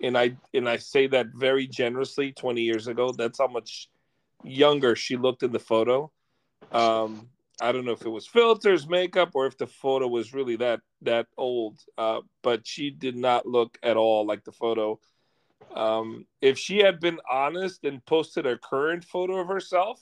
and 0.02 0.16
I 0.16 0.36
and 0.54 0.68
I 0.68 0.76
say 0.78 1.06
that 1.08 1.28
very 1.34 1.66
generously, 1.66 2.32
20 2.32 2.60
years 2.62 2.88
ago, 2.88 3.12
that's 3.12 3.38
how 3.38 3.48
much 3.48 3.88
younger 4.42 4.96
she 4.96 5.16
looked 5.16 5.42
in 5.42 5.52
the 5.52 5.58
photo. 5.58 6.10
Um, 6.72 7.28
I 7.60 7.72
don't 7.72 7.84
know 7.84 7.92
if 7.92 8.04
it 8.04 8.08
was 8.08 8.26
filters, 8.26 8.88
makeup, 8.88 9.30
or 9.34 9.46
if 9.46 9.58
the 9.58 9.66
photo 9.66 10.08
was 10.08 10.32
really 10.32 10.56
that 10.56 10.80
that 11.02 11.26
old. 11.36 11.78
Uh, 11.98 12.20
but 12.42 12.66
she 12.66 12.90
did 12.90 13.16
not 13.16 13.46
look 13.46 13.78
at 13.82 13.96
all 13.96 14.26
like 14.26 14.44
the 14.44 14.52
photo. 14.52 14.98
Um, 15.74 16.26
if 16.40 16.58
she 16.58 16.78
had 16.78 17.00
been 17.00 17.18
honest 17.30 17.84
and 17.84 18.04
posted 18.04 18.46
a 18.46 18.58
current 18.58 19.04
photo 19.04 19.38
of 19.38 19.48
herself, 19.48 20.00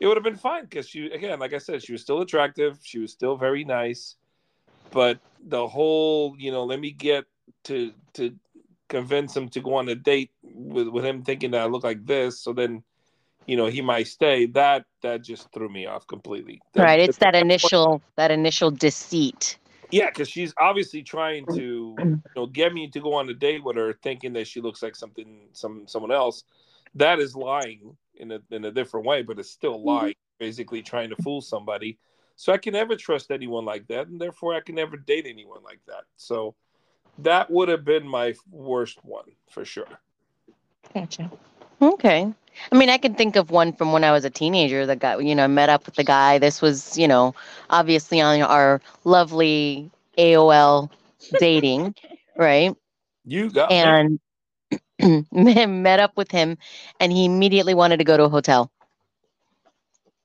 it 0.00 0.06
would 0.06 0.16
have 0.16 0.24
been 0.24 0.36
fine 0.36 0.64
because 0.64 0.88
she, 0.88 1.06
again, 1.06 1.38
like 1.38 1.52
I 1.52 1.58
said, 1.58 1.82
she 1.82 1.92
was 1.92 2.02
still 2.02 2.20
attractive. 2.20 2.78
She 2.82 2.98
was 2.98 3.12
still 3.12 3.36
very 3.36 3.64
nice. 3.64 4.16
But 4.90 5.18
the 5.46 5.66
whole, 5.66 6.36
you 6.38 6.52
know, 6.52 6.64
let 6.64 6.80
me 6.80 6.90
get 6.90 7.24
to 7.64 7.92
to 8.14 8.34
convince 8.88 9.36
him 9.36 9.48
to 9.48 9.60
go 9.60 9.74
on 9.74 9.88
a 9.88 9.94
date 9.94 10.30
with 10.42 10.88
with 10.88 11.04
him 11.04 11.22
thinking 11.22 11.50
that 11.52 11.62
I 11.62 11.66
look 11.66 11.84
like 11.84 12.04
this, 12.06 12.40
so 12.40 12.52
then 12.52 12.82
you 13.46 13.56
know 13.56 13.66
he 13.66 13.80
might 13.80 14.06
stay 14.06 14.46
that 14.46 14.84
that 15.02 15.22
just 15.22 15.52
threw 15.52 15.68
me 15.68 15.86
off 15.86 16.06
completely. 16.06 16.60
That, 16.72 16.82
right 16.82 17.00
it's 17.00 17.18
that 17.18 17.34
initial 17.34 18.02
that 18.16 18.30
initial 18.30 18.70
deceit. 18.70 19.58
Yeah 19.90 20.08
because 20.08 20.28
she's 20.28 20.54
obviously 20.58 21.02
trying 21.02 21.46
to 21.54 21.94
you 21.98 22.20
know 22.36 22.46
get 22.46 22.72
me 22.72 22.88
to 22.88 23.00
go 23.00 23.14
on 23.14 23.28
a 23.28 23.34
date 23.34 23.64
with 23.64 23.76
her 23.76 23.92
thinking 24.02 24.32
that 24.34 24.46
she 24.46 24.60
looks 24.60 24.82
like 24.82 24.96
something 24.96 25.48
some 25.52 25.86
someone 25.86 26.12
else. 26.12 26.44
That 26.94 27.18
is 27.18 27.34
lying 27.34 27.96
in 28.14 28.32
a 28.32 28.40
in 28.50 28.64
a 28.64 28.70
different 28.70 29.06
way 29.06 29.22
but 29.22 29.38
it's 29.38 29.50
still 29.50 29.78
mm-hmm. 29.78 29.88
lying 29.88 30.14
basically 30.38 30.82
trying 30.82 31.10
to 31.10 31.16
fool 31.16 31.40
somebody. 31.40 31.98
So 32.36 32.52
i 32.52 32.58
can 32.58 32.72
never 32.72 32.96
trust 32.96 33.30
anyone 33.30 33.64
like 33.64 33.86
that 33.88 34.08
and 34.08 34.20
therefore 34.20 34.54
i 34.54 34.60
can 34.60 34.74
never 34.74 34.96
date 34.96 35.26
anyone 35.28 35.62
like 35.62 35.80
that. 35.86 36.04
So 36.16 36.54
that 37.18 37.50
would 37.50 37.68
have 37.68 37.84
been 37.84 38.06
my 38.08 38.34
worst 38.50 39.04
one 39.04 39.30
for 39.48 39.64
sure. 39.64 39.86
Gotcha 40.92 41.30
okay 41.92 42.32
I 42.70 42.76
mean, 42.76 42.88
I 42.88 42.98
can 42.98 43.14
think 43.14 43.36
of 43.36 43.50
one 43.50 43.72
from 43.72 43.92
when 43.92 44.04
I 44.04 44.12
was 44.12 44.24
a 44.24 44.30
teenager 44.30 44.86
that 44.86 44.98
got, 44.98 45.24
you 45.24 45.34
know, 45.34 45.48
met 45.48 45.68
up 45.68 45.86
with 45.86 45.96
the 45.96 46.04
guy. 46.04 46.38
This 46.38 46.62
was, 46.62 46.96
you 46.96 47.08
know, 47.08 47.34
obviously 47.70 48.20
on 48.20 48.40
our 48.42 48.80
lovely 49.04 49.90
AOL 50.16 50.90
dating, 51.38 51.94
right? 52.36 52.74
You 53.24 53.50
got 53.50 53.72
and 53.72 54.20
met 55.32 56.00
up 56.00 56.16
with 56.16 56.30
him, 56.30 56.58
and 57.00 57.12
he 57.12 57.24
immediately 57.24 57.74
wanted 57.74 57.98
to 57.98 58.04
go 58.04 58.16
to 58.16 58.24
a 58.24 58.28
hotel. 58.28 58.70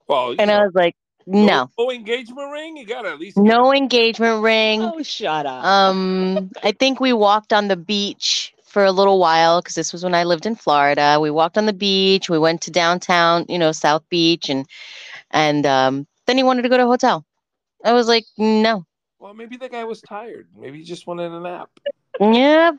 Well, 0.08 0.32
and 0.32 0.50
know, 0.50 0.58
I 0.58 0.64
was 0.64 0.74
like, 0.74 0.96
no. 1.26 1.46
no. 1.46 1.70
no. 1.78 1.92
engagement 1.92 2.52
ring. 2.52 2.78
You 2.78 2.86
got 2.86 3.06
at 3.06 3.20
least 3.20 3.38
no 3.38 3.74
engagement 3.74 4.44
ring. 4.44 4.82
Oh, 4.82 5.02
shut 5.04 5.46
up. 5.46 5.64
Um, 5.64 6.52
I 6.64 6.72
think 6.72 7.00
we 7.00 7.14
walked 7.14 7.54
on 7.54 7.68
the 7.68 7.78
beach 7.78 8.54
for 8.70 8.86
a 8.86 8.92
little 8.92 9.20
while 9.20 9.62
because 9.62 9.76
this 9.76 9.92
was 9.94 10.04
when 10.04 10.16
I 10.16 10.24
lived 10.24 10.46
in 10.46 10.56
Florida. 10.56 11.20
We 11.22 11.32
walked 11.32 11.58
on 11.58 11.66
the 11.66 11.74
beach. 11.74 12.30
We 12.30 12.40
went 12.40 12.62
to 12.64 12.72
downtown, 12.72 13.46
you 13.50 13.58
know, 13.60 13.72
South 13.72 14.08
Beach, 14.10 14.50
and 14.50 14.66
and 15.32 15.66
um, 15.66 16.08
then 16.28 16.38
he 16.38 16.44
wanted 16.44 16.64
to 16.64 16.70
go 16.70 16.78
to 16.78 16.84
a 16.84 16.88
hotel. 16.88 17.26
I 17.84 17.94
was 17.94 18.08
like, 18.08 18.26
no. 18.38 18.86
Well, 19.20 19.34
maybe 19.34 19.58
the 19.58 19.70
guy 19.70 19.84
was 19.84 20.02
tired. 20.02 20.50
Maybe 20.56 20.80
he 20.80 20.84
just 20.84 21.08
wanted 21.08 21.32
a 21.32 21.40
nap. 21.40 21.70
Yeah. 22.20 22.72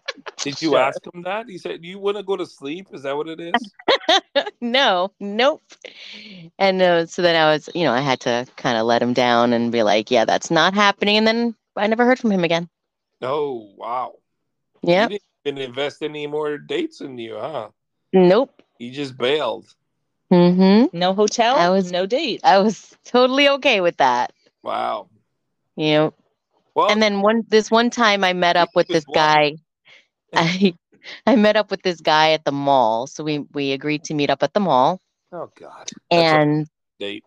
Did 0.43 0.63
you 0.63 0.77
ask 0.77 1.05
him 1.07 1.23
that? 1.23 1.49
He 1.49 1.59
said, 1.59 1.85
"You 1.85 1.99
want 1.99 2.17
to 2.17 2.23
go 2.23 2.37
to 2.37 2.47
sleep? 2.47 2.89
Is 2.93 3.03
that 3.03 3.17
what 3.17 3.29
it 3.29 3.41
is?" 3.41 3.75
no, 4.61 5.13
nope. 5.21 5.63
And 6.59 6.81
uh, 6.83 7.07
so 7.07 7.23
then 7.23 7.37
I 7.37 7.53
was, 7.53 7.69
you 7.75 7.85
know, 7.85 7.93
I 7.93 8.01
had 8.01 8.21
to 8.21 8.47
kind 8.57 8.79
of 8.79 8.87
let 8.87 9.03
him 9.03 9.13
down 9.13 9.53
and 9.53 9.73
be 9.73 9.83
like, 9.83 10.11
"Yeah, 10.11 10.25
that's 10.25 10.51
not 10.51 10.75
happening." 10.75 11.17
And 11.17 11.27
then 11.27 11.55
I 11.77 11.87
never 11.87 12.05
heard 12.05 12.19
from 12.19 12.33
him 12.33 12.45
again. 12.45 12.69
Oh 13.23 13.71
wow. 13.77 14.17
Yeah 14.83 15.09
didn't 15.45 15.61
invest 15.61 16.03
any 16.03 16.27
more 16.27 16.59
dates 16.59 17.01
in 17.01 17.19
you, 17.19 17.37
huh? 17.37 17.69
Nope. 18.13 18.63
You 18.79 18.91
just 18.91 19.17
bailed. 19.17 19.67
Mm-hmm. 20.33 20.97
No 20.97 21.13
hotel. 21.15 21.57
I 21.57 21.69
was 21.71 21.91
no 21.91 22.07
date. 22.07 22.41
I 22.45 22.59
was 22.59 22.97
totally 23.05 23.49
okay 23.49 23.81
with 23.81 23.97
that. 23.97 24.33
Wow. 24.63 25.09
You 25.77 25.93
know. 25.93 26.15
Well, 26.75 26.89
and 26.91 27.03
then 27.03 27.21
one 27.21 27.43
this 27.49 27.71
one 27.71 27.91
time 27.91 28.23
I 28.23 28.33
met 28.33 28.57
up 28.57 28.71
with 28.75 28.87
this 28.89 29.05
guy. 29.13 29.57
I 30.33 30.75
I 31.27 31.37
met 31.37 31.57
up 31.57 31.71
with 31.71 31.83
this 31.83 32.01
guy 32.01 32.33
at 32.33 32.45
the 32.45 32.53
mall. 32.53 33.07
So 33.07 33.25
we 33.25 33.41
we 33.53 33.73
agreed 33.73 34.05
to 34.05 34.15
meet 34.15 34.31
up 34.31 34.43
at 34.43 34.55
the 34.55 34.61
mall. 34.61 35.01
Oh 35.33 35.51
God. 35.59 35.91
That's 36.11 36.33
and 36.33 36.67
date. 36.99 37.25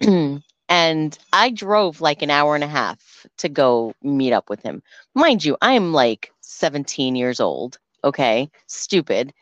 and 0.68 1.18
I 1.32 1.50
drove 1.50 2.00
like 2.00 2.22
an 2.22 2.30
hour 2.30 2.54
and 2.54 2.64
a 2.64 2.68
half 2.68 3.26
to 3.38 3.48
go 3.48 3.92
meet 4.02 4.32
up 4.32 4.48
with 4.48 4.62
him. 4.62 4.82
Mind 5.14 5.44
you, 5.44 5.58
I 5.60 5.72
am 5.72 5.92
like 5.92 6.32
17 6.50 7.16
years 7.16 7.40
old. 7.40 7.78
Okay. 8.04 8.50
Stupid. 8.66 9.32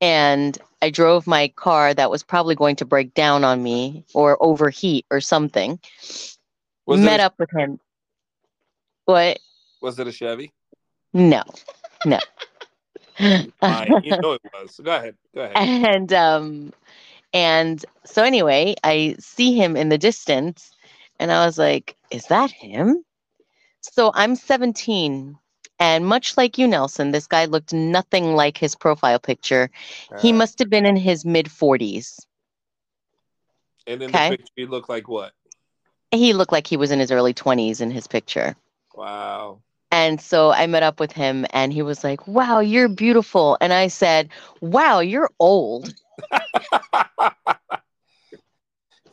And 0.00 0.58
I 0.82 0.90
drove 0.90 1.26
my 1.26 1.48
car 1.48 1.94
that 1.94 2.10
was 2.10 2.22
probably 2.22 2.54
going 2.54 2.76
to 2.76 2.84
break 2.84 3.14
down 3.14 3.44
on 3.44 3.62
me 3.62 4.04
or 4.14 4.36
overheat 4.42 5.06
or 5.10 5.20
something. 5.20 5.78
Was 6.86 7.00
Met 7.00 7.20
up 7.20 7.34
with 7.38 7.50
him. 7.50 7.80
What? 9.06 9.38
Was 9.80 9.98
it 9.98 10.06
a 10.06 10.12
Chevy? 10.12 10.52
No. 11.12 11.42
No. 12.04 12.18
you 13.18 13.52
know 13.60 14.32
it 14.32 14.42
was. 14.52 14.78
Go 14.82 14.94
ahead. 14.94 15.16
Go 15.34 15.42
ahead. 15.42 15.56
And 15.56 16.12
um 16.12 16.72
and 17.32 17.84
so 18.04 18.22
anyway, 18.22 18.74
I 18.84 19.16
see 19.18 19.56
him 19.56 19.76
in 19.76 19.88
the 19.88 19.98
distance 19.98 20.72
and 21.18 21.32
I 21.32 21.46
was 21.46 21.58
like, 21.58 21.96
is 22.10 22.26
that 22.26 22.50
him? 22.50 23.04
So 23.80 24.10
I'm 24.14 24.36
17 24.36 25.38
and 25.78 26.06
much 26.06 26.36
like 26.36 26.58
you, 26.58 26.66
Nelson, 26.66 27.10
this 27.10 27.26
guy 27.26 27.44
looked 27.44 27.72
nothing 27.72 28.34
like 28.34 28.56
his 28.56 28.74
profile 28.74 29.18
picture. 29.18 29.70
Uh, 30.12 30.20
he 30.20 30.32
must 30.32 30.58
have 30.58 30.70
been 30.70 30.86
in 30.86 30.96
his 30.96 31.24
mid 31.24 31.46
40s. 31.46 32.26
And 33.86 34.02
in 34.02 34.10
okay? 34.10 34.30
the 34.30 34.36
picture, 34.36 34.52
he 34.56 34.66
looked 34.66 34.88
like 34.88 35.08
what? 35.08 35.32
He 36.10 36.32
looked 36.32 36.52
like 36.52 36.66
he 36.66 36.76
was 36.76 36.90
in 36.90 36.98
his 36.98 37.10
early 37.10 37.34
20s 37.34 37.80
in 37.80 37.90
his 37.90 38.06
picture. 38.06 38.56
Wow. 38.94 39.60
And 39.90 40.20
so 40.20 40.50
I 40.50 40.66
met 40.66 40.82
up 40.82 40.98
with 40.98 41.12
him 41.12 41.46
and 41.50 41.72
he 41.72 41.82
was 41.82 42.02
like, 42.02 42.26
Wow, 42.26 42.60
you're 42.60 42.88
beautiful. 42.88 43.56
And 43.60 43.72
I 43.72 43.88
said, 43.88 44.28
Wow, 44.60 45.00
you're 45.00 45.30
old. 45.38 45.94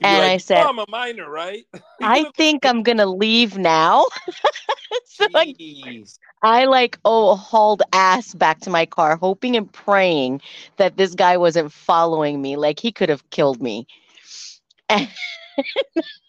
and 0.03 0.21
like, 0.21 0.31
I 0.31 0.37
said, 0.37 0.63
oh, 0.63 0.69
I'm 0.69 0.79
a 0.79 0.85
minor, 0.89 1.29
right? 1.29 1.65
I 2.01 2.25
think 2.35 2.65
I'm 2.65 2.83
gonna 2.83 3.05
leave 3.05 3.57
now. 3.57 4.05
so 5.05 5.27
I, 5.33 5.55
I, 6.41 6.65
like 6.65 6.99
oh 7.05 7.35
hauled 7.35 7.81
ass 7.93 8.33
back 8.33 8.59
to 8.61 8.69
my 8.69 8.85
car, 8.85 9.15
hoping 9.15 9.55
and 9.55 9.71
praying 9.71 10.41
that 10.77 10.97
this 10.97 11.15
guy 11.15 11.37
wasn't 11.37 11.71
following 11.71 12.41
me. 12.41 12.57
Like 12.57 12.79
he 12.79 12.91
could 12.91 13.09
have 13.09 13.27
killed 13.29 13.61
me. 13.61 13.87
wow. 14.89 15.07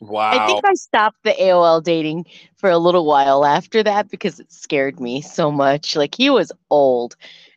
I 0.30 0.46
think 0.46 0.64
I 0.64 0.74
stopped 0.74 1.22
the 1.24 1.32
AOL 1.32 1.82
dating 1.82 2.26
for 2.56 2.70
a 2.70 2.78
little 2.78 3.04
while 3.04 3.44
after 3.44 3.82
that 3.82 4.10
because 4.10 4.38
it 4.38 4.52
scared 4.52 5.00
me 5.00 5.20
so 5.20 5.50
much. 5.50 5.96
Like 5.96 6.14
he 6.14 6.30
was 6.30 6.52
old. 6.70 7.16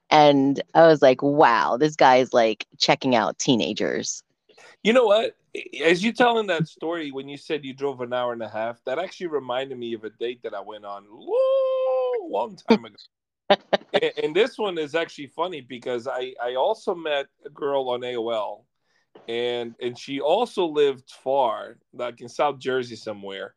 And 0.10 0.62
I 0.74 0.88
was 0.88 1.02
like, 1.02 1.22
wow, 1.22 1.78
this 1.78 1.96
guy 1.96 2.18
is 2.18 2.34
like 2.34 2.66
checking 2.78 3.16
out 3.16 3.38
teenagers. 3.40 4.24
You 4.84 4.94
know 4.94 5.06
what? 5.06 5.36
As 5.84 6.04
you 6.04 6.14
telling 6.14 6.48
that 6.48 6.68
story 6.68 7.12
when 7.12 7.28
you 7.28 7.38
said 7.38 7.66
you 7.66 7.74
drove 7.74 8.02
an 8.02 8.14
hour 8.14 8.34
and 8.34 8.44
a 8.44 8.50
half, 8.50 8.84
that 8.86 9.00
actually 9.00 9.28
reminded 9.28 9.78
me 9.78 9.94
of 9.94 10.04
a 10.04 10.10
date 10.10 10.42
that 10.44 10.54
I 10.54 10.62
went 10.62 10.86
on 10.86 11.06
a 11.06 12.28
long 12.28 12.58
time 12.70 12.86
ago. 12.86 12.96
and, 13.94 14.12
and, 14.22 14.36
this 14.36 14.58
one 14.58 14.78
is 14.78 14.94
actually 14.94 15.28
funny 15.28 15.62
because 15.62 16.06
I 16.06 16.34
I 16.44 16.56
also 16.56 16.94
met 16.94 17.28
a 17.46 17.50
girl 17.50 17.90
on 17.90 18.02
AOL, 18.02 18.64
and 19.30 19.74
and 19.82 19.98
she 19.98 20.20
also 20.20 20.66
lived 20.66 21.10
far, 21.24 21.78
like 21.94 22.20
in 22.20 22.28
South 22.28 22.60
Jersey 22.60 22.98
somewhere. 22.98 23.56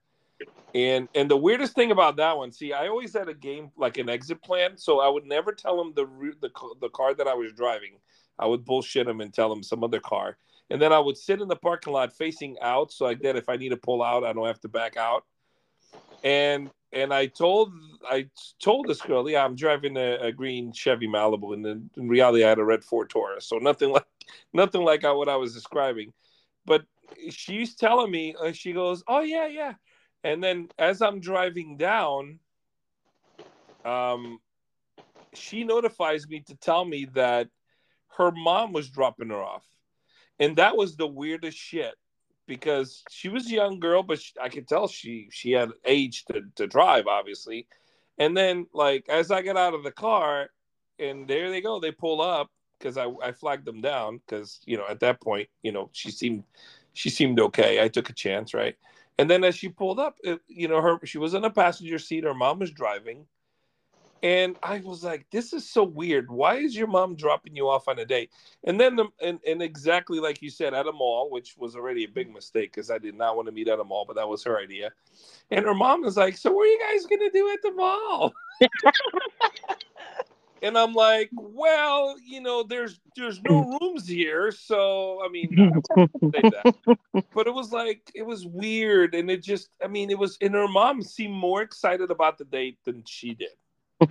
And 0.76 1.08
and 1.16 1.28
the 1.28 1.36
weirdest 1.36 1.74
thing 1.74 1.90
about 1.90 2.16
that 2.16 2.36
one, 2.36 2.52
see, 2.52 2.72
I 2.72 2.86
always 2.86 3.12
had 3.14 3.28
a 3.28 3.34
game 3.34 3.72
like 3.76 3.98
an 3.98 4.08
exit 4.08 4.40
plan, 4.42 4.76
so 4.76 5.00
I 5.00 5.08
would 5.08 5.26
never 5.26 5.52
tell 5.52 5.80
him 5.80 5.92
the 5.96 6.06
route, 6.06 6.40
the 6.40 6.50
the 6.80 6.90
car 6.90 7.12
that 7.14 7.26
I 7.26 7.34
was 7.34 7.52
driving. 7.52 7.98
I 8.38 8.46
would 8.46 8.64
bullshit 8.64 9.08
him 9.08 9.20
and 9.20 9.34
tell 9.34 9.52
him 9.52 9.64
some 9.64 9.82
other 9.82 10.00
car, 10.00 10.38
and 10.70 10.80
then 10.80 10.92
I 10.92 10.98
would 10.98 11.16
sit 11.16 11.40
in 11.40 11.48
the 11.48 11.56
parking 11.56 11.92
lot 11.92 12.12
facing 12.12 12.56
out, 12.60 12.92
so 12.92 13.04
like 13.04 13.20
that 13.22 13.36
if 13.36 13.48
I 13.48 13.56
need 13.56 13.70
to 13.70 13.76
pull 13.76 14.02
out, 14.02 14.24
I 14.24 14.32
don't 14.32 14.46
have 14.46 14.60
to 14.60 14.68
back 14.68 14.96
out. 14.96 15.24
And 16.22 16.70
and 16.92 17.12
I 17.12 17.26
told 17.26 17.72
I 18.04 18.28
told 18.60 18.86
this 18.88 19.00
girl, 19.00 19.28
yeah, 19.28 19.44
I'm 19.44 19.56
driving 19.56 19.96
a, 19.96 20.16
a 20.16 20.32
green 20.32 20.72
Chevy 20.72 21.08
Malibu, 21.08 21.54
and 21.54 21.64
then 21.64 21.90
in 21.96 22.08
reality, 22.08 22.44
I 22.44 22.48
had 22.48 22.58
a 22.58 22.64
red 22.64 22.84
Ford 22.84 23.10
Taurus, 23.10 23.46
so 23.46 23.58
nothing 23.58 23.90
like 23.92 24.06
nothing 24.52 24.82
like 24.82 25.02
what 25.02 25.28
I 25.28 25.36
was 25.36 25.54
describing. 25.54 26.12
But 26.64 26.84
she's 27.30 27.74
telling 27.74 28.10
me, 28.10 28.34
uh, 28.40 28.52
she 28.52 28.72
goes, 28.72 29.02
"Oh 29.08 29.20
yeah, 29.20 29.46
yeah," 29.46 29.74
and 30.22 30.42
then 30.42 30.68
as 30.78 31.02
I'm 31.02 31.20
driving 31.20 31.76
down, 31.76 32.38
um, 33.84 34.38
she 35.34 35.64
notifies 35.64 36.28
me 36.28 36.40
to 36.40 36.54
tell 36.56 36.84
me 36.84 37.06
that 37.14 37.48
her 38.16 38.30
mom 38.30 38.72
was 38.72 38.88
dropping 38.90 39.30
her 39.30 39.42
off, 39.42 39.64
and 40.40 40.56
that 40.56 40.76
was 40.76 40.96
the 40.96 41.06
weirdest 41.06 41.56
shit 41.56 41.94
because 42.48 43.04
she 43.10 43.28
was 43.28 43.46
a 43.46 43.54
young 43.54 43.78
girl, 43.78 44.02
but 44.02 44.20
she, 44.20 44.32
I 44.42 44.48
could 44.48 44.66
tell 44.66 44.88
she 44.88 45.28
she 45.30 45.52
had 45.52 45.70
age 45.84 46.24
to, 46.24 46.42
to 46.56 46.66
drive, 46.66 47.06
obviously. 47.06 47.68
And 48.18 48.36
then, 48.36 48.66
like 48.72 49.08
as 49.08 49.30
I 49.30 49.42
get 49.42 49.56
out 49.56 49.74
of 49.74 49.84
the 49.84 49.92
car, 49.92 50.48
and 50.98 51.28
there 51.28 51.50
they 51.50 51.60
go, 51.60 51.78
they 51.78 51.92
pull 51.92 52.20
up 52.20 52.50
because 52.78 52.96
I 52.96 53.06
I 53.22 53.32
flagged 53.32 53.66
them 53.66 53.82
down 53.82 54.20
because 54.26 54.60
you 54.64 54.78
know 54.78 54.86
at 54.88 55.00
that 55.00 55.20
point 55.20 55.48
you 55.62 55.72
know 55.72 55.90
she 55.92 56.10
seemed 56.10 56.42
she 56.94 57.10
seemed 57.10 57.38
okay. 57.38 57.82
I 57.82 57.88
took 57.88 58.10
a 58.10 58.14
chance, 58.14 58.54
right? 58.54 58.76
And 59.18 59.30
then 59.30 59.44
as 59.44 59.54
she 59.54 59.68
pulled 59.68 60.00
up, 60.00 60.16
it, 60.24 60.40
you 60.48 60.66
know 60.66 60.80
her 60.80 60.98
she 61.04 61.18
was 61.18 61.34
in 61.34 61.44
a 61.44 61.50
passenger 61.50 61.98
seat. 61.98 62.24
Her 62.24 62.34
mom 62.34 62.58
was 62.58 62.70
driving 62.70 63.26
and 64.22 64.56
I 64.62 64.80
was 64.80 65.02
like, 65.02 65.26
this 65.30 65.52
is 65.52 65.68
so 65.68 65.82
weird. 65.82 66.30
Why 66.30 66.56
is 66.56 66.76
your 66.76 66.86
mom 66.86 67.16
dropping 67.16 67.56
you 67.56 67.68
off 67.68 67.88
on 67.88 67.98
a 67.98 68.04
date? 68.04 68.30
And 68.64 68.78
then, 68.78 68.96
the, 68.96 69.06
and, 69.22 69.40
and 69.46 69.62
exactly 69.62 70.20
like 70.20 70.42
you 70.42 70.50
said, 70.50 70.74
at 70.74 70.86
a 70.86 70.92
mall, 70.92 71.30
which 71.30 71.56
was 71.56 71.74
already 71.74 72.04
a 72.04 72.08
big 72.08 72.26
mm-hmm. 72.26 72.34
mistake 72.34 72.72
because 72.72 72.90
I 72.90 72.98
did 72.98 73.14
not 73.14 73.36
want 73.36 73.46
to 73.46 73.52
meet 73.52 73.68
at 73.68 73.80
a 73.80 73.84
mall, 73.84 74.04
but 74.06 74.16
that 74.16 74.28
was 74.28 74.44
her 74.44 74.58
idea. 74.58 74.90
And 75.50 75.64
her 75.64 75.74
mom 75.74 76.02
was 76.02 76.16
like, 76.16 76.36
so 76.36 76.52
what 76.52 76.64
are 76.64 76.66
you 76.66 76.80
guys 76.80 77.06
going 77.06 77.20
to 77.20 77.30
do 77.30 77.50
at 77.50 77.62
the 77.62 77.72
mall? 77.72 78.32
and 80.62 80.76
I'm 80.76 80.92
like, 80.92 81.30
well, 81.32 82.16
you 82.22 82.42
know, 82.42 82.62
there's 82.62 83.00
there's 83.16 83.40
no 83.42 83.64
mm. 83.64 83.80
rooms 83.80 84.06
here, 84.06 84.52
so 84.52 85.22
I 85.24 85.30
mean, 85.30 85.82
I 85.96 86.12
but 87.34 87.46
it 87.46 87.54
was 87.54 87.72
like 87.72 88.02
it 88.14 88.26
was 88.26 88.46
weird, 88.46 89.14
and 89.14 89.30
it 89.30 89.42
just, 89.42 89.70
I 89.82 89.88
mean, 89.88 90.10
it 90.10 90.18
was, 90.18 90.36
and 90.42 90.54
her 90.54 90.68
mom 90.68 91.02
seemed 91.02 91.34
more 91.34 91.62
excited 91.62 92.10
about 92.10 92.36
the 92.36 92.44
date 92.44 92.78
than 92.84 93.02
she 93.06 93.34
did 93.34 93.48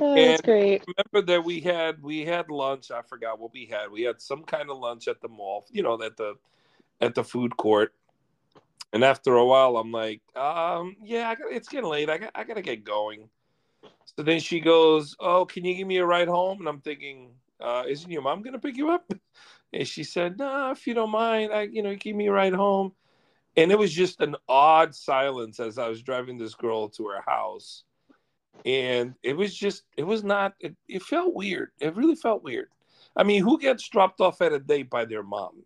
oh, 0.00 0.14
that's 0.14 0.42
great. 0.42 0.82
Remember 0.86 1.32
that 1.32 1.44
we 1.44 1.60
had 1.60 2.02
we 2.02 2.24
had 2.24 2.50
lunch. 2.50 2.90
I 2.90 3.02
forgot 3.02 3.38
what 3.38 3.52
we 3.52 3.66
had. 3.66 3.90
We 3.90 4.02
had 4.02 4.20
some 4.20 4.44
kind 4.44 4.70
of 4.70 4.78
lunch 4.78 5.08
at 5.08 5.20
the 5.20 5.28
mall. 5.28 5.66
You 5.70 5.82
know, 5.82 6.00
at 6.02 6.16
the 6.16 6.34
at 7.00 7.14
the 7.14 7.24
food 7.24 7.56
court. 7.56 7.94
And 8.92 9.02
after 9.04 9.36
a 9.36 9.44
while, 9.44 9.78
I'm 9.78 9.90
like, 9.90 10.20
um, 10.36 10.96
yeah, 11.02 11.30
I 11.30 11.34
got, 11.34 11.50
it's 11.50 11.68
getting 11.68 11.88
late. 11.88 12.10
I 12.10 12.18
got, 12.18 12.30
I 12.34 12.44
got 12.44 12.54
to 12.54 12.62
get 12.62 12.84
going. 12.84 13.30
So 14.04 14.22
then 14.22 14.40
she 14.40 14.60
goes, 14.60 15.16
"Oh, 15.20 15.46
can 15.46 15.64
you 15.64 15.74
give 15.74 15.86
me 15.86 15.96
a 15.96 16.04
ride 16.04 16.28
home?" 16.28 16.60
And 16.60 16.68
I'm 16.68 16.80
thinking, 16.80 17.30
uh, 17.60 17.84
"Isn't 17.88 18.10
your 18.10 18.22
mom 18.22 18.42
gonna 18.42 18.58
pick 18.58 18.76
you 18.76 18.90
up?" 18.90 19.10
And 19.74 19.88
she 19.88 20.04
said, 20.04 20.38
"No, 20.38 20.44
nah, 20.44 20.70
if 20.72 20.86
you 20.86 20.92
don't 20.92 21.10
mind, 21.10 21.50
I, 21.50 21.62
you 21.62 21.82
know, 21.82 21.94
give 21.94 22.14
me 22.14 22.26
a 22.26 22.32
ride 22.32 22.52
home." 22.52 22.92
And 23.56 23.70
it 23.70 23.78
was 23.78 23.92
just 23.92 24.20
an 24.20 24.36
odd 24.48 24.94
silence 24.94 25.60
as 25.60 25.78
I 25.78 25.88
was 25.88 26.02
driving 26.02 26.38
this 26.38 26.54
girl 26.54 26.88
to 26.90 27.08
her 27.08 27.22
house. 27.26 27.84
And 28.64 29.14
it 29.22 29.36
was 29.36 29.54
just, 29.54 29.82
it 29.96 30.04
was 30.04 30.24
not, 30.24 30.54
it, 30.60 30.74
it 30.88 31.02
felt 31.02 31.34
weird. 31.34 31.72
It 31.80 31.96
really 31.96 32.14
felt 32.14 32.42
weird. 32.42 32.68
I 33.16 33.24
mean, 33.24 33.42
who 33.42 33.58
gets 33.58 33.88
dropped 33.88 34.20
off 34.20 34.40
at 34.40 34.52
a 34.52 34.58
date 34.58 34.88
by 34.88 35.04
their 35.04 35.22
mom? 35.22 35.64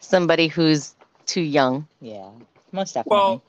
Somebody 0.00 0.48
who's 0.48 0.94
too 1.24 1.40
young. 1.40 1.86
Yeah, 2.00 2.30
most 2.72 2.94
definitely. 2.94 3.16
Well, 3.16 3.42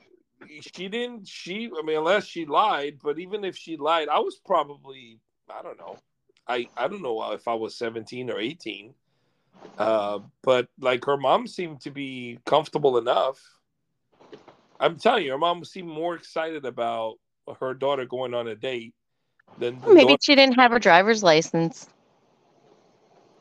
she 0.60 0.88
didn't, 0.88 1.28
she, 1.28 1.70
I 1.76 1.82
mean, 1.82 1.98
unless 1.98 2.24
she 2.24 2.46
lied, 2.46 2.98
but 3.02 3.18
even 3.18 3.44
if 3.44 3.56
she 3.56 3.76
lied, 3.76 4.08
I 4.08 4.20
was 4.20 4.40
probably, 4.44 5.18
I 5.50 5.62
don't 5.62 5.78
know. 5.78 5.98
I, 6.46 6.66
I 6.76 6.88
don't 6.88 7.02
know 7.02 7.20
uh, 7.20 7.32
if 7.32 7.46
I 7.46 7.54
was 7.54 7.76
17 7.76 8.30
or 8.30 8.38
18 8.38 8.94
uh, 9.78 10.18
but 10.42 10.68
like 10.80 11.04
her 11.04 11.16
mom 11.16 11.46
seemed 11.46 11.80
to 11.82 11.90
be 11.90 12.38
comfortable 12.44 12.98
enough. 12.98 13.40
I'm 14.80 14.98
telling 14.98 15.24
you, 15.24 15.32
her 15.32 15.38
mom 15.38 15.64
seemed 15.64 15.88
more 15.88 16.14
excited 16.14 16.64
about 16.64 17.16
her 17.60 17.74
daughter 17.74 18.04
going 18.04 18.34
on 18.34 18.48
a 18.48 18.54
date 18.54 18.94
than 19.58 19.80
maybe 19.86 20.12
daughter. 20.12 20.18
she 20.22 20.34
didn't 20.34 20.54
have 20.54 20.70
her 20.70 20.78
driver's 20.78 21.22
license. 21.22 21.88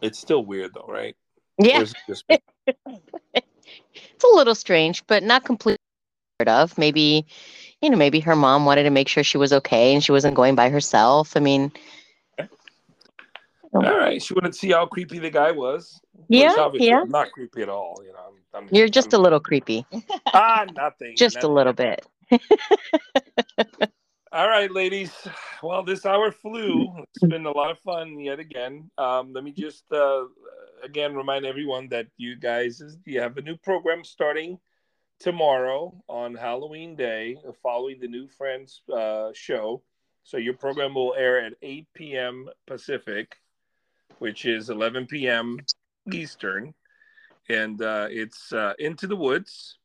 It's 0.02 0.20
still 0.20 0.46
weird 0.46 0.74
though, 0.74 0.86
right? 0.88 1.16
Yeah. 1.60 1.86
it's 2.18 4.24
a 4.24 4.36
little 4.36 4.56
strange, 4.56 5.06
but 5.08 5.24
not 5.24 5.44
completely 5.44 5.78
of. 6.46 6.78
Maybe, 6.78 7.26
you 7.82 7.90
know, 7.90 7.98
maybe 7.98 8.20
her 8.20 8.36
mom 8.36 8.66
wanted 8.66 8.84
to 8.84 8.92
make 8.92 9.08
sure 9.08 9.24
she 9.24 9.40
was 9.40 9.52
okay 9.52 9.94
and 9.94 10.04
she 10.04 10.12
wasn't 10.12 10.36
going 10.36 10.54
by 10.54 10.70
herself. 10.70 11.36
I 11.36 11.40
mean, 11.40 11.72
all 13.74 13.82
right. 13.82 14.22
She 14.22 14.34
wanted 14.34 14.54
to 14.54 14.58
see 14.58 14.72
how 14.72 14.86
creepy 14.86 15.20
the 15.20 15.30
guy 15.30 15.52
was. 15.52 16.00
Yeah, 16.30 16.70
yeah. 16.74 17.02
I'm 17.02 17.10
not 17.10 17.32
creepy 17.32 17.62
at 17.62 17.70
all. 17.70 18.02
You 18.04 18.14
know, 18.14 18.20
I'm, 18.54 18.64
I'm, 18.64 18.70
You're 18.72 18.90
just 18.90 19.14
I'm, 19.14 19.20
a 19.20 19.24
little 19.24 19.40
creepy. 19.40 19.86
ah, 20.34 20.66
nothing. 20.76 21.16
just 21.16 21.36
nothing. 21.36 21.50
a 21.50 21.54
little 21.54 21.74
bit. 21.74 22.06
all 24.32 24.48
right, 24.48 24.72
ladies. 24.72 25.12
Well, 25.62 25.84
this 25.84 26.06
hour 26.06 26.32
flew. 26.32 26.88
It's 27.16 27.26
been 27.26 27.46
a 27.46 27.52
lot 27.52 27.72
of 27.72 27.80
fun 27.80 28.20
yet 28.20 28.40
again. 28.40 28.90
Um, 28.98 29.34
let 29.34 29.44
me 29.44 29.52
just 29.52 29.84
uh, 29.92 30.24
again 30.84 31.16
remind 31.16 31.46
everyone 31.46 31.90
that 31.90 32.08
you 32.18 32.36
guys 32.36 32.82
you 33.06 33.22
have 33.22 33.38
a 33.38 33.42
new 33.42 33.58
program 33.58 34.04
starting 34.04 34.60
tomorrow 35.20 35.94
on 36.08 36.36
Halloween 36.36 36.96
Day, 36.96 37.38
following 37.64 38.00
the 38.00 38.08
new 38.08 38.28
Friends 38.28 38.82
uh, 38.94 39.30
show. 39.34 39.82
So 40.24 40.38
your 40.38 40.56
program 40.56 40.94
will 40.94 41.16
air 41.18 41.44
at 41.44 41.54
8 41.62 41.88
p.m. 41.94 42.50
Pacific 42.68 43.38
which 44.20 44.46
is 44.46 44.70
11 44.70 45.08
p.m. 45.08 45.60
Eastern, 46.12 46.74
and 47.50 47.82
uh, 47.82 48.08
it's 48.10 48.52
uh, 48.54 48.74
Into 48.80 49.08
the 49.08 49.16
Woods 49.16 49.78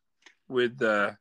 with 0.48 0.80
uh, 0.82 1.12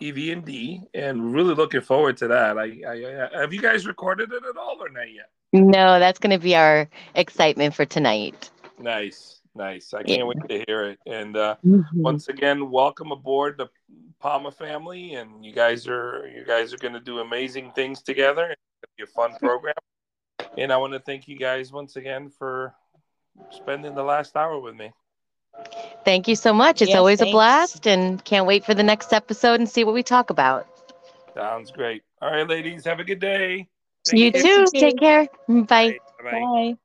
Evie 0.00 0.32
and 0.32 0.44
D, 0.44 0.82
and 0.92 1.32
really 1.32 1.54
looking 1.54 1.80
forward 1.80 2.16
to 2.18 2.28
that. 2.28 2.58
I, 2.58 2.80
I, 2.86 3.36
I 3.36 3.40
have 3.40 3.52
you 3.52 3.60
guys 3.60 3.86
recorded 3.86 4.32
it 4.32 4.42
at 4.48 4.56
all 4.56 4.76
or 4.80 4.88
not 4.88 5.12
yet? 5.12 5.30
No, 5.52 6.00
that's 6.00 6.18
going 6.18 6.36
to 6.36 6.42
be 6.42 6.56
our 6.56 6.88
excitement 7.14 7.74
for 7.74 7.84
tonight. 7.84 8.50
Nice, 8.78 9.40
nice. 9.54 9.94
I 9.94 10.02
can't 10.02 10.18
yeah. 10.18 10.24
wait 10.24 10.48
to 10.48 10.64
hear 10.66 10.84
it. 10.88 10.98
And 11.06 11.36
uh, 11.36 11.56
mm-hmm. 11.64 12.02
once 12.02 12.26
again, 12.26 12.70
welcome 12.70 13.12
aboard 13.12 13.56
the 13.56 13.68
Palma 14.18 14.50
family. 14.50 15.14
And 15.14 15.44
you 15.44 15.52
guys 15.52 15.86
are 15.86 16.28
you 16.34 16.44
guys 16.44 16.74
are 16.74 16.78
going 16.78 16.94
to 16.94 17.00
do 17.00 17.20
amazing 17.20 17.70
things 17.72 18.02
together. 18.02 18.50
It's 18.50 18.62
going 18.82 18.82
to 18.82 18.88
be 18.96 19.02
a 19.04 19.14
fun 19.14 19.38
program. 19.38 19.74
And 20.56 20.72
I 20.72 20.76
want 20.76 20.92
to 20.92 21.00
thank 21.00 21.28
you 21.28 21.36
guys 21.36 21.72
once 21.72 21.96
again 21.96 22.30
for 22.30 22.74
spending 23.50 23.94
the 23.94 24.02
last 24.02 24.36
hour 24.36 24.58
with 24.60 24.74
me. 24.74 24.92
Thank 26.04 26.28
you 26.28 26.36
so 26.36 26.52
much. 26.52 26.82
It's 26.82 26.90
yes, 26.90 26.98
always 26.98 27.18
thanks. 27.20 27.30
a 27.30 27.32
blast 27.32 27.86
and 27.86 28.24
can't 28.24 28.46
wait 28.46 28.64
for 28.64 28.74
the 28.74 28.82
next 28.82 29.12
episode 29.12 29.60
and 29.60 29.68
see 29.68 29.84
what 29.84 29.94
we 29.94 30.02
talk 30.02 30.30
about. 30.30 30.66
Sounds 31.34 31.70
great. 31.70 32.02
All 32.20 32.30
right, 32.30 32.48
ladies, 32.48 32.84
have 32.84 33.00
a 33.00 33.04
good 33.04 33.20
day. 33.20 33.68
Thank 34.06 34.18
you, 34.18 34.26
you 34.26 34.32
too. 34.32 34.66
Take 34.72 34.98
care. 34.98 35.26
Bye. 35.48 35.98
Bye. 36.22 36.30
Bye. 36.30 36.76